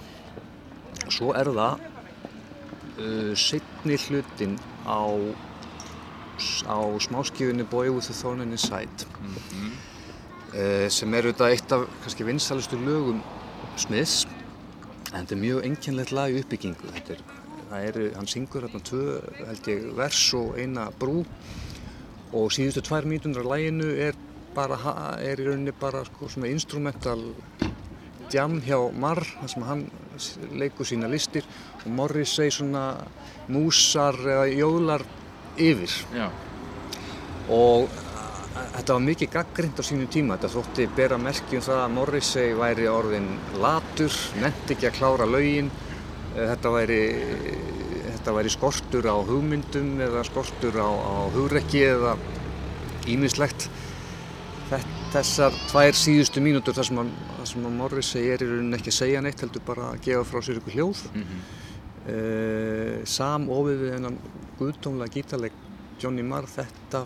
Svo 1.14 1.34
er 1.38 1.52
það 1.56 1.84
uh, 3.00 3.34
setni 3.40 4.00
hlutin 4.08 4.58
á, 4.84 5.06
á 6.68 6.78
smáskjöfunni 7.08 7.68
Boy 7.70 7.90
with 7.94 8.08
the 8.10 8.18
Thorn 8.18 8.42
in 8.42 8.52
his 8.52 8.66
Side. 8.68 9.08
Uh, 10.56 10.88
sem 10.92 11.14
er 11.14 11.30
auðvitað 11.30 11.56
eitt 11.56 11.76
af 11.76 11.88
kannski 12.04 12.28
vinsalistu 12.28 12.80
lögum 12.80 13.24
Smiths. 13.80 14.26
En 15.14 15.24
þetta 15.24 15.36
er 15.36 15.42
mjög 15.42 15.66
einkennlegt 15.70 16.14
lag 16.16 16.34
í 16.34 16.42
uppbyggingu. 16.44 16.92
Þetta 16.96 17.16
er, 17.16 17.26
það 17.70 17.88
er, 17.90 18.00
hann 18.16 18.30
syngur 18.30 18.66
hérna 18.66 18.82
tvö 18.86 19.18
held 19.48 19.70
ég 19.72 19.90
vers 19.98 20.22
og 20.38 20.60
eina 20.60 20.88
brú. 21.00 21.24
Og 22.36 22.52
síðustu 22.54 22.84
tvær 22.86 23.08
mínútur 23.08 23.46
af 23.46 23.52
læginu 23.54 23.90
er 24.08 24.18
bara, 24.56 24.78
er 25.22 25.40
í 25.40 25.48
rauninni 25.48 25.74
bara 25.80 26.04
sko, 26.08 26.30
svona 26.32 26.52
instrumental 26.52 27.22
jam 28.34 28.58
hjá 28.66 28.80
Marr 28.92 29.24
þar 29.24 29.52
sem 29.52 29.68
hann 29.68 29.86
leikur 30.60 30.88
sína 30.88 31.10
listir. 31.12 31.46
Og 31.86 31.92
Morris 31.94 32.34
segir 32.36 32.58
svona 32.58 32.86
músar 33.48 34.18
eða 34.20 34.50
jólar 34.52 35.06
yfir. 35.58 36.02
Já. 36.16 36.30
og 37.46 37.90
þetta 38.56 38.94
var 38.96 39.04
mikið 39.06 39.32
gaggrind 39.32 39.80
á 39.80 39.84
sínum 39.86 40.10
tíma. 40.12 40.38
Þetta 40.38 40.54
þótti 40.56 40.88
bera 40.98 41.18
merki 41.22 41.60
um 41.60 41.66
það 41.66 41.82
að 41.84 41.92
Morrissey 41.98 42.56
væri 42.58 42.88
orðin 42.90 43.28
latur 43.62 44.16
nefndi 44.42 44.76
ekki 44.76 44.90
að 44.90 44.98
klára 44.98 45.28
Eh, 45.30 45.85
þetta 46.36 46.72
væri 46.74 47.02
þetta 48.26 48.36
væri 48.36 48.52
skortur 48.54 49.08
á 49.08 49.16
hugmyndum 49.28 50.00
eða 50.02 50.24
skortur 50.28 50.78
á, 50.82 50.90
á 50.90 51.16
hugrekki 51.36 51.84
eða 51.86 52.16
ímislegt 53.12 53.68
þessar 55.14 55.54
tvær 55.70 55.96
síðustu 55.96 56.42
mínútur 56.44 56.76
þar 56.76 56.88
sem 56.90 57.02
að, 57.04 57.12
þar 57.38 57.50
sem 57.52 57.68
að 57.70 57.76
Morrissey 57.80 58.32
er 58.34 58.44
í 58.44 58.48
rauninni 58.50 58.80
ekki 58.80 58.92
að 58.92 58.98
segja 58.98 59.22
neitt 59.24 59.44
heldur 59.44 59.64
bara 59.68 59.92
að 59.92 60.02
gefa 60.08 60.26
frá 60.28 60.42
sér 60.44 60.60
ykkur 60.60 60.76
hljóð 60.76 61.04
mm 61.12 61.28
-hmm. 61.28 61.44
samofið 63.14 63.84
við 63.84 63.94
hennan 63.94 64.18
guðdómlega 64.60 65.14
gítarleik 65.14 65.62
Johnny 66.02 66.24
Marr 66.24 66.50
þetta 66.50 67.06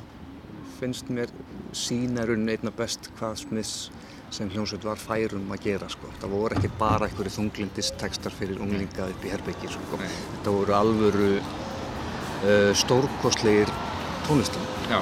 finnst 0.80 1.10
mér 1.10 1.30
sína 1.76 2.26
rauninni 2.26 2.56
einna 2.56 2.72
best 2.72 3.12
hvað 3.20 3.36
Smiths 3.44 3.92
sem 4.36 4.50
hljómsveit 4.54 4.86
var 4.86 5.00
færum 5.02 5.54
að 5.54 5.64
gera 5.68 5.90
sko. 5.90 6.12
það 6.22 6.36
voru 6.36 6.58
ekki 6.58 6.72
bara 6.80 7.08
einhverju 7.08 7.36
þunglindist 7.38 7.98
textar 8.02 8.36
fyrir 8.36 8.62
unglinga 8.64 9.08
upp 9.14 9.26
í 9.26 9.32
herbyggi 9.34 9.72
sko. 9.74 10.02
þetta 10.02 10.58
voru 10.58 10.78
alvöru 10.82 11.32
uh, 11.40 12.72
stórkostlegir 12.84 13.72
tónlistar 14.28 14.70
Já. 14.92 15.02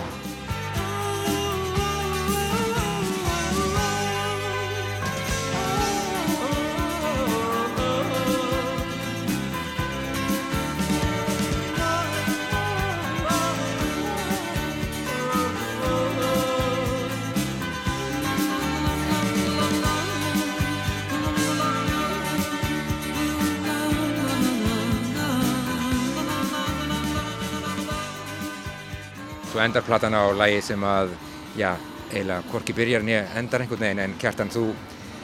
Svo 29.57 29.63
endar 29.65 29.81
platan 29.81 30.13
á 30.13 30.21
lægi 30.37 30.59
sem 30.61 30.83
að, 30.85 31.15
já, 31.57 31.71
eiginlega 32.11 32.43
hvorki 32.51 32.75
byrjar 32.77 33.01
nýja 33.01 33.23
endar 33.39 33.63
einhvern 33.63 33.81
veginn 33.81 34.01
en 34.03 34.11
Kjartan, 34.21 34.51
þú, 34.53 34.67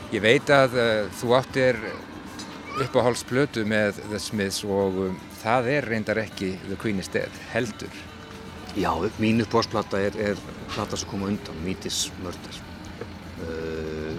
ég 0.10 0.24
veit 0.24 0.48
að 0.50 0.74
uh, 0.74 1.12
þú 1.20 1.36
áttir 1.38 1.78
uppáhaldsplötu 2.82 3.62
með 3.70 4.00
The 4.08 4.18
Smiths 4.18 4.64
og 4.66 4.98
um, 5.04 5.20
það 5.44 5.70
er 5.76 5.88
reyndar 5.92 6.22
ekki 6.24 6.50
The 6.64 6.80
Queen 6.82 7.04
is 7.04 7.12
Dead, 7.14 7.36
heldur. 7.52 8.00
Já, 8.74 8.90
mín 9.22 9.44
uppbóðsplata 9.46 10.02
er, 10.02 10.18
er 10.18 10.42
plata 10.74 10.98
sem 10.98 11.12
kom 11.12 11.28
á 11.28 11.30
undan, 11.30 11.62
Mítis 11.62 12.08
Mörder. 12.24 12.58
Uh, 13.44 14.18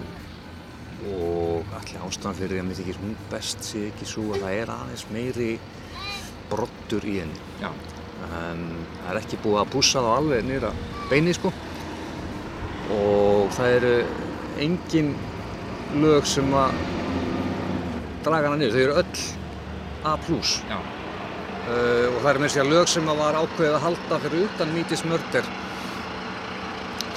og 1.11 1.75
allir 1.75 2.07
ástæðan 2.07 2.39
fyrir 2.39 2.63
að 2.63 2.69
mér 2.69 2.79
þykir 2.79 3.03
hún 3.03 3.19
best 3.35 3.67
sé 3.67 3.83
ekki 3.89 4.07
svo 4.13 4.29
að 4.31 4.47
það 4.47 4.63
er 4.63 4.73
aðeins 4.79 5.05
meiri 5.11 5.51
brottur 6.47 7.03
í 7.03 7.19
henni. 7.19 7.43
Já. 7.59 7.73
Um, 8.25 8.65
það 9.01 9.09
er 9.11 9.19
ekki 9.21 9.39
búið 9.43 9.61
að 9.61 9.71
pússa 9.75 10.03
þá 10.03 10.11
alveg 10.15 10.45
nýra 10.47 10.71
beini 11.09 11.33
sko. 11.35 11.51
Og 12.95 13.49
það 13.55 13.77
eru 13.79 13.95
engin 14.65 15.11
lög 16.01 16.27
sem 16.29 16.53
að 16.55 16.77
draga 18.25 18.49
hana 18.49 18.59
niður, 18.59 18.75
þau 18.75 18.83
eru 18.85 18.97
öll 19.01 19.25
A+. 20.05 20.15
Uh, 21.65 22.07
og 22.11 22.17
það 22.21 22.31
er 22.31 22.39
með 22.43 22.51
sér 22.53 22.67
lög 22.69 22.89
sem 22.89 23.07
að 23.09 23.21
var 23.23 23.37
ákveðið 23.41 23.75
að 23.77 23.85
halda 23.87 24.19
fyrir 24.25 24.43
utan 24.45 24.73
Mítis 24.75 25.01
Mörder 25.09 25.47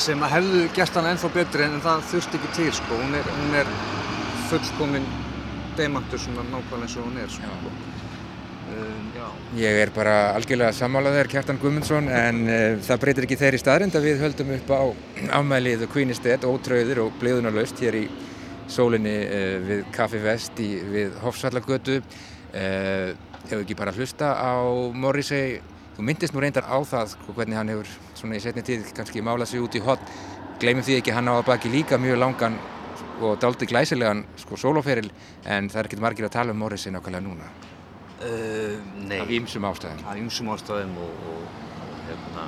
sem 0.01 0.22
að 0.22 0.34
hefðu 0.36 0.61
gert 0.76 0.96
hana 0.96 1.12
ennþá 1.12 1.30
betri 1.34 1.66
en 1.66 1.80
það 1.84 2.05
þurfti 2.12 2.38
ekki 2.38 2.53
til 2.57 2.68
sko. 2.78 3.01
hún, 3.03 3.16
er, 3.18 3.30
hún 3.38 3.57
er 3.59 3.72
fullkominn 4.49 5.09
demantur 5.76 6.22
svona 6.22 6.46
nákvæmlega 6.49 6.86
eins 6.86 6.96
og 6.96 7.09
hún 7.11 7.18
er 7.20 7.34
sko. 7.34 7.51
já. 7.51 8.08
Ég 9.59 9.79
er 9.81 9.91
bara 9.91 10.35
algjörlega 10.37 10.75
sammálaður 10.77 11.31
Kjartan 11.33 11.59
Guðmundsson 11.59 12.11
en 12.12 12.43
uh, 12.47 12.75
það 12.85 12.99
breytir 13.03 13.25
ekki 13.27 13.39
þeirri 13.41 13.61
staðrind 13.62 13.95
að 13.97 14.05
við 14.07 14.21
höldum 14.23 14.51
upp 14.55 14.69
á 14.71 14.83
afmælið 15.39 15.81
The 15.83 15.89
Queen 15.91 16.12
is 16.12 16.21
Dead, 16.23 16.45
ótröður 16.45 17.01
og 17.07 17.14
bliðunarlaust 17.19 17.81
hér 17.81 17.97
í 17.97 18.05
sólinni 18.69 19.14
uh, 19.25 19.57
við 19.64 19.81
Kaffi 19.97 20.21
Vest 20.23 20.61
í, 20.61 20.69
við 20.93 21.16
Hofsvallagötu. 21.25 21.97
Uh, 22.53 23.16
hefur 23.49 23.64
ekki 23.64 23.79
bara 23.79 23.95
hlusta 23.97 24.35
á 24.37 24.61
Morrissey, 24.93 25.62
þú 25.97 26.05
myndist 26.07 26.37
nú 26.37 26.45
reyndar 26.45 26.69
á 26.69 26.77
það 26.85 27.14
sko, 27.14 27.35
hvernig 27.39 27.59
hann 27.59 27.73
hefur 27.73 27.95
svona 28.21 28.37
í 28.37 28.45
setni 28.45 28.66
tíð 28.66 28.93
kannski 28.97 29.25
málað 29.25 29.55
sig 29.55 29.64
út 29.64 29.81
í 29.81 29.83
hot. 29.85 30.05
Gleimum 30.61 30.85
því 30.85 31.01
ekki 31.01 31.16
hann 31.16 31.33
á 31.33 31.35
að 31.39 31.49
baki 31.49 31.73
líka 31.73 31.99
mjög 31.99 32.21
langan 32.21 32.61
og 33.25 33.41
daldi 33.43 33.66
glæsilegan 33.66 34.23
sko 34.39 34.61
soloferil 34.61 35.09
en 35.47 35.73
það 35.73 35.81
er 35.81 35.91
ekkert 35.91 36.05
margir 36.05 36.29
að 36.29 36.37
tala 36.37 36.55
um 36.55 36.62
Morrissey 36.62 36.93
nákvæmlega 36.95 37.27
núna. 37.27 37.51
Uh, 38.19 38.81
nei. 39.07 39.21
Af 39.23 39.31
ýmsum 39.31 39.66
ástæðum. 39.69 40.01
Af 40.03 40.19
ýmsum 40.19 40.49
ástæðum 40.51 40.97
og, 40.99 41.27
og, 41.31 41.43
og 41.85 41.99
hérna, 42.09 42.47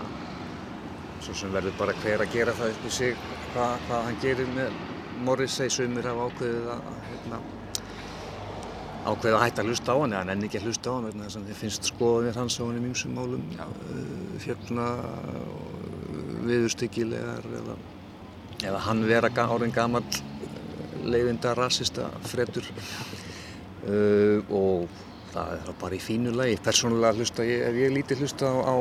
svo 1.23 1.35
sem 1.39 1.53
verður 1.55 1.77
bara 1.79 1.95
hver 2.03 2.25
að 2.25 2.33
gera 2.33 2.55
það 2.59 2.73
upp 2.75 2.87
í 2.89 2.91
sig 2.95 3.13
hvað, 3.53 3.75
hvað 3.87 4.07
hann 4.09 4.17
gerir 4.25 4.49
með 4.57 4.81
Morrissey 5.21 5.71
sumir 5.71 6.09
hafa 6.09 6.27
ákveðið 6.31 6.71
að 6.75 6.89
hérna, 7.07 7.39
ákveðið 9.05 9.37
að 9.37 9.45
hætta 9.45 9.63
að 9.63 9.71
hlusta 9.71 9.95
á 9.95 9.97
hann 10.01 10.15
eða 10.15 10.23
hann 10.25 10.33
enn 10.35 10.47
ekki 10.49 10.59
að 10.61 10.67
hlusta 10.69 10.91
á 10.91 10.95
hann 10.97 11.23
þess 11.25 11.39
að 11.39 11.51
þið 11.51 11.61
finnst 11.61 11.91
skoðanir 11.91 12.41
hans 12.41 12.57
á 12.57 12.63
hann 12.65 12.81
í 12.81 12.83
ýmsum 12.89 13.13
málum 13.19 13.45
uh, 13.61 13.69
hérna 14.47 14.87
viðurstyggilegar 16.49 17.47
eða, 17.61 17.77
eða 18.65 18.83
hann 18.89 19.05
vera 19.07 19.31
orðin 19.47 19.77
gammal 19.77 20.03
leiðinda 21.05 21.55
rasista 21.57 22.09
freddur 22.27 22.67
uh, 23.87 24.41
og 24.49 24.89
það 25.31 25.53
er 25.57 25.71
bara 25.81 25.97
í 25.97 26.01
fínu 26.03 26.33
lagi. 26.35 26.59
Persónulega 26.65 27.19
hlusta 27.19 27.47
ég, 27.47 27.63
ef 27.69 27.79
ég 27.79 27.95
lítið 27.95 28.25
hlusta 28.25 28.51
á, 28.51 28.57
á 28.67 28.75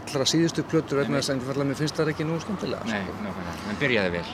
allra 0.00 0.26
síðustu 0.28 0.64
plötur 0.66 1.02
einfallega 1.04 1.68
mér 1.68 1.78
finnst 1.78 1.98
það 1.98 2.12
ekki 2.14 2.26
nú 2.26 2.38
skemmtilega. 2.42 2.86
Nei, 2.90 3.02
nákvæmlega, 3.24 3.56
en 3.70 3.80
byrjaði 3.82 4.14
vel. 4.16 4.24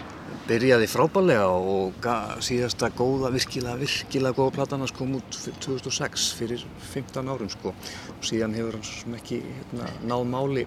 Byrjaði 0.49 0.89
frábælega 0.91 1.51
og 1.55 2.09
síðasta 2.43 2.91
góða, 2.99 3.31
virkilega, 3.35 3.77
virkilega 3.83 4.39
góða 4.39 4.57
platan 4.57 4.83
hans 4.83 4.95
kom 4.97 5.13
út 5.21 5.39
2006 5.63 6.31
fyrir 6.39 6.65
15 6.93 7.31
árum 7.31 7.53
sko 7.53 7.75
og 7.75 8.25
síðan 8.27 8.57
hefur 8.59 8.79
hann 8.79 8.89
svo 8.89 9.05
sem 9.05 9.21
ekki 9.21 9.43
hérna, 9.47 9.93
náð 10.11 10.27
máli 10.33 10.67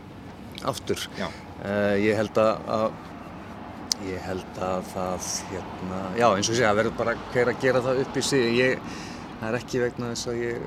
aftur. 0.64 1.02
Uh, 1.20 1.96
ég 2.00 2.16
held 2.16 2.40
að, 2.40 2.72
að 2.78 2.88
ég 4.06 4.24
held 4.28 4.62
að 4.64 4.88
það 4.94 5.28
hérna, 5.52 6.00
já 6.20 6.26
eins 6.30 6.50
og 6.52 6.58
sé 6.58 6.66
að 6.68 6.80
verður 6.82 6.98
bara 7.00 7.18
hver 7.34 7.52
að 7.52 7.62
gera 7.64 7.84
það 7.84 8.02
upp 8.06 8.18
í 8.20 8.24
sig. 8.30 8.48
Ég, 8.56 8.90
það 9.40 9.48
er 9.50 9.56
ekki 9.60 9.84
vegna 9.84 10.12
þess 10.14 10.26
að 10.32 10.38
ég 10.42 10.58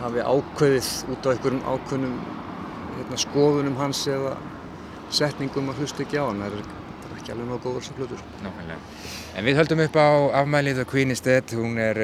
hafi 0.00 0.20
ákveðið 0.24 0.88
út 1.12 1.26
á 1.26 1.28
einhverjum 1.32 1.66
ákveðnum 1.68 2.16
hérna, 2.96 3.16
skoðunum 3.20 3.76
hans 3.80 4.00
eða 4.10 4.32
setningum 5.10 5.70
að 5.72 5.78
hlusta 5.82 6.00
ekki 6.04 6.16
á 6.20 6.24
hann. 6.28 6.40
Það 6.40 6.52
er 6.56 6.62
ekki 7.18 7.30
alveg 7.34 7.46
náðu 7.50 7.62
góður 7.66 7.84
sem 7.86 7.96
hlutur. 7.98 8.20
Nákvæmlega. 8.44 8.80
En 9.36 9.42
við 9.46 9.54
höldum 9.60 9.84
upp 9.86 9.96
á 9.98 10.00
afmælið 10.42 10.74
The 10.80 10.86
Queen 10.88 11.10
is 11.14 11.22
Dead. 11.24 11.46
Hún 11.56 11.74
er 11.82 11.96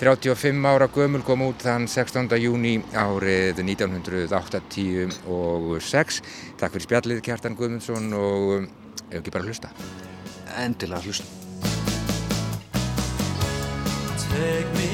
35 0.00 0.64
ára 0.64 0.86
gömul, 0.88 1.22
kom 1.26 1.40
út 1.44 1.60
þann 1.66 1.84
16. 1.90 2.36
júni 2.40 2.74
árið 2.96 3.56
1986. 3.66 6.22
Takk 6.56 6.72
fyrir 6.72 6.86
spjallið 6.88 7.24
Kjartan 7.26 7.58
Guðmundsson 7.58 8.06
og 8.16 8.64
ef 9.10 9.18
ekki 9.20 9.34
bara 9.36 9.44
hlusta. 9.44 9.68
Endilega 10.56 11.04
hlusta. 11.04 11.39
Take 14.40 14.72
me 14.72 14.89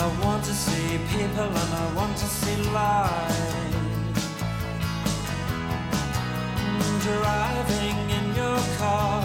I 0.00 0.06
want 0.24 0.44
to 0.44 0.54
see 0.54 0.98
people 1.16 1.50
and 1.62 1.74
I 1.74 1.92
want 1.94 2.16
to 2.18 2.24
see 2.24 2.56
light 2.70 3.72
Driving 7.02 7.98
in 8.18 8.26
your 8.36 8.60
car. 8.78 9.22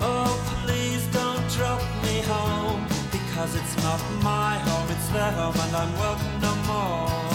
Oh 0.00 0.30
please 0.62 1.06
don't 1.08 1.44
drop 1.50 1.82
me 2.04 2.20
home 2.22 2.84
Because 3.10 3.56
it's 3.56 3.76
not 3.82 4.00
my 4.22 4.58
home, 4.58 4.90
it's 4.90 5.08
their 5.08 5.32
home 5.32 5.56
and 5.58 5.76
I'm 5.76 5.92
welcome 5.98 6.40
no 6.40 6.54
more 6.70 7.29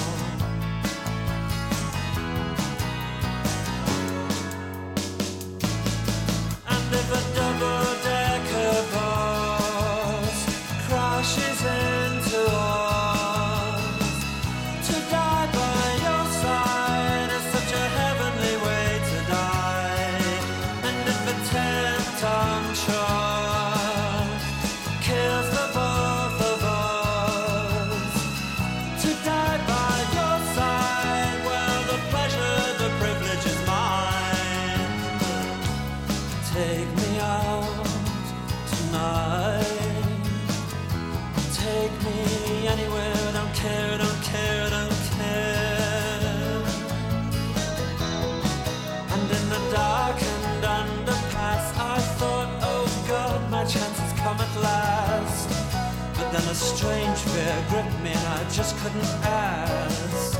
strange 56.65 57.19
fear 57.19 57.65
gripped 57.69 57.99
me 58.01 58.11
and 58.11 58.27
I 58.27 58.43
just 58.49 58.75
couldn't 58.77 59.13
ask. 59.23 60.39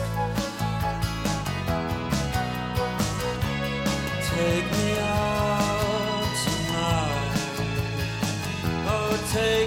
Take 4.34 4.68
me 4.78 4.88
out 5.00 6.34
tonight. 6.46 7.36
Oh, 8.88 9.14
take 9.32 9.65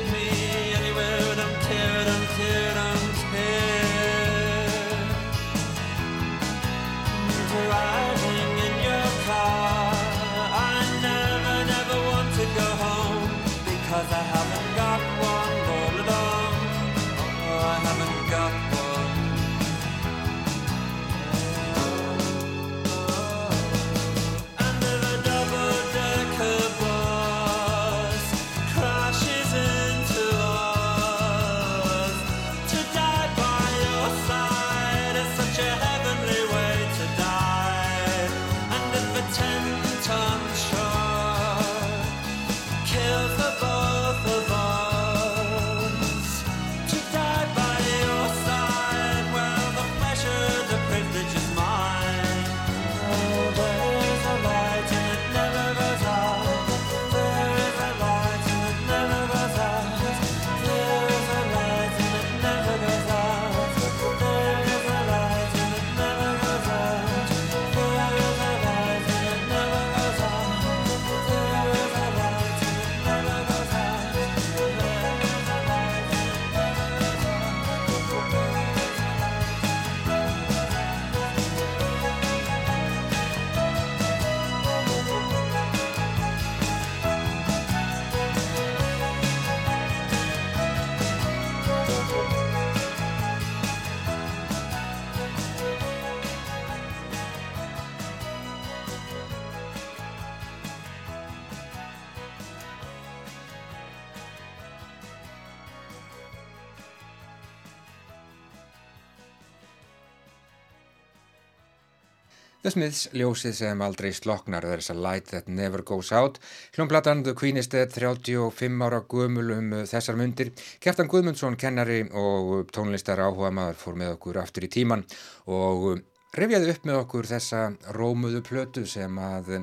The 112.68 112.72
Smiths, 112.74 113.06
ljósið 113.16 113.54
sem 113.56 113.80
aldrei 113.80 114.10
sloknar, 114.12 114.60
There's 114.60 114.90
a 114.90 114.94
light 114.94 115.30
that 115.30 115.46
never 115.48 115.80
goes 115.82 116.12
out. 116.12 116.36
Hljómplatan 116.76 117.22
The 117.24 117.32
Queen 117.32 117.56
is 117.56 117.70
Dead, 117.72 117.88
35 117.88 118.82
ára 118.84 118.98
guðmul 119.08 119.54
um 119.54 119.70
þessar 119.88 120.18
myndir. 120.20 120.50
Kjartan 120.76 121.08
Guðmundsson, 121.08 121.56
kennari 121.56 122.02
og 122.12 122.68
tónlistar 122.68 123.22
áhuga 123.24 123.48
maður 123.56 123.80
fór 123.80 123.96
með 123.96 124.12
okkur 124.18 124.40
aftur 124.42 124.68
í 124.68 124.70
tíman 124.74 125.06
og 125.48 126.02
revjaði 126.36 126.74
upp 126.74 126.84
með 126.84 127.00
okkur 127.06 127.30
þessa 127.30 127.64
rómuðu 127.96 128.44
plötu 128.44 128.84
sem 128.84 129.16
að, 129.16 129.62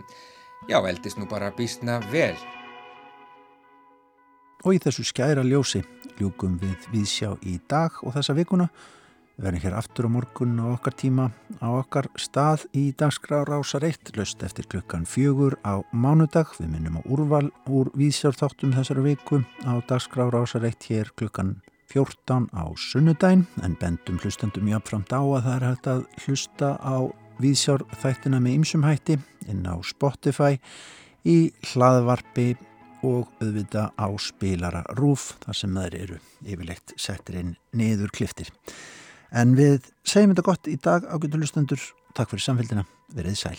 já, 0.65 0.79
eldist 0.81 1.21
nú 1.21 1.29
bara 1.29 1.53
býstna 1.53 1.99
vel. 2.09 2.33
Og 4.65 4.79
í 4.79 4.81
þessu 4.81 5.05
skæra 5.05 5.45
ljósi 5.45 5.85
ljúkum 6.17 6.57
við 6.57 6.89
viðsjá 6.95 7.35
í 7.45 7.59
dag 7.69 8.01
og 8.01 8.17
þessa 8.17 8.33
vikuna. 8.33 8.71
Við 9.35 9.43
verðum 9.49 9.63
hér 9.65 9.73
aftur 9.75 10.05
á 10.07 10.15
morgun 10.15 10.59
á 10.63 10.65
okkar 10.71 10.93
tíma 10.95 11.25
á 11.59 11.67
okkar 11.67 12.07
stað 12.15 12.61
í 12.71 12.93
dagskrára 12.95 13.57
ásar 13.59 13.83
1, 13.83 14.13
löst 14.15 14.43
eftir 14.47 14.63
klukkan 14.71 15.03
fjögur 15.03 15.57
á 15.67 15.83
mánudag. 15.91 16.53
Við 16.55 16.69
minnum 16.71 16.99
á 16.99 17.01
úrval 17.03 17.49
úr 17.67 17.91
vísjárþáttum 17.99 18.71
þessari 18.77 19.03
viku 19.09 19.41
á 19.67 19.75
dagskrára 19.91 20.39
ásar 20.39 20.63
1 20.63 20.87
hér 20.87 21.11
klukkan 21.19 21.57
14 21.91 22.47
á 22.55 22.63
sunnudæn 22.79 23.43
en 23.59 23.75
bendum 23.75 24.23
hlustandum 24.23 24.71
jáfnframt 24.71 25.11
á 25.11 25.19
að 25.19 25.43
það 25.43 25.55
er 25.55 25.67
hægt 25.67 25.91
að 25.91 26.01
hlusta 26.23 26.69
á 26.79 26.97
vísjárþættina 27.43 28.39
með 28.39 28.61
ymsumhætti 28.61 29.19
inn 29.51 29.67
á 29.67 29.75
Spotify 29.83 30.55
í 31.27 31.51
hlaðvarpi 31.73 32.53
og 33.03 33.35
auðvita 33.43 33.89
á 33.99 34.07
spilara 34.15 34.87
rúf 34.95 35.33
þar 35.43 35.59
sem 35.59 35.75
þeir 35.75 36.03
eru 36.05 36.19
yfirlegt 36.45 36.95
settir 36.95 37.43
inn 37.43 37.57
niður 37.75 38.15
kliftir. 38.15 38.55
En 39.31 39.55
við 39.57 39.89
segjum 40.05 40.35
þetta 40.35 40.49
gott 40.49 40.67
í 40.69 40.77
dag 40.81 41.07
á 41.07 41.15
getur 41.21 41.41
lustendur. 41.41 41.81
Takk 42.15 42.31
fyrir 42.33 42.45
samfélgina. 42.45 42.85
Verðið 43.15 43.41
sæl. 43.41 43.57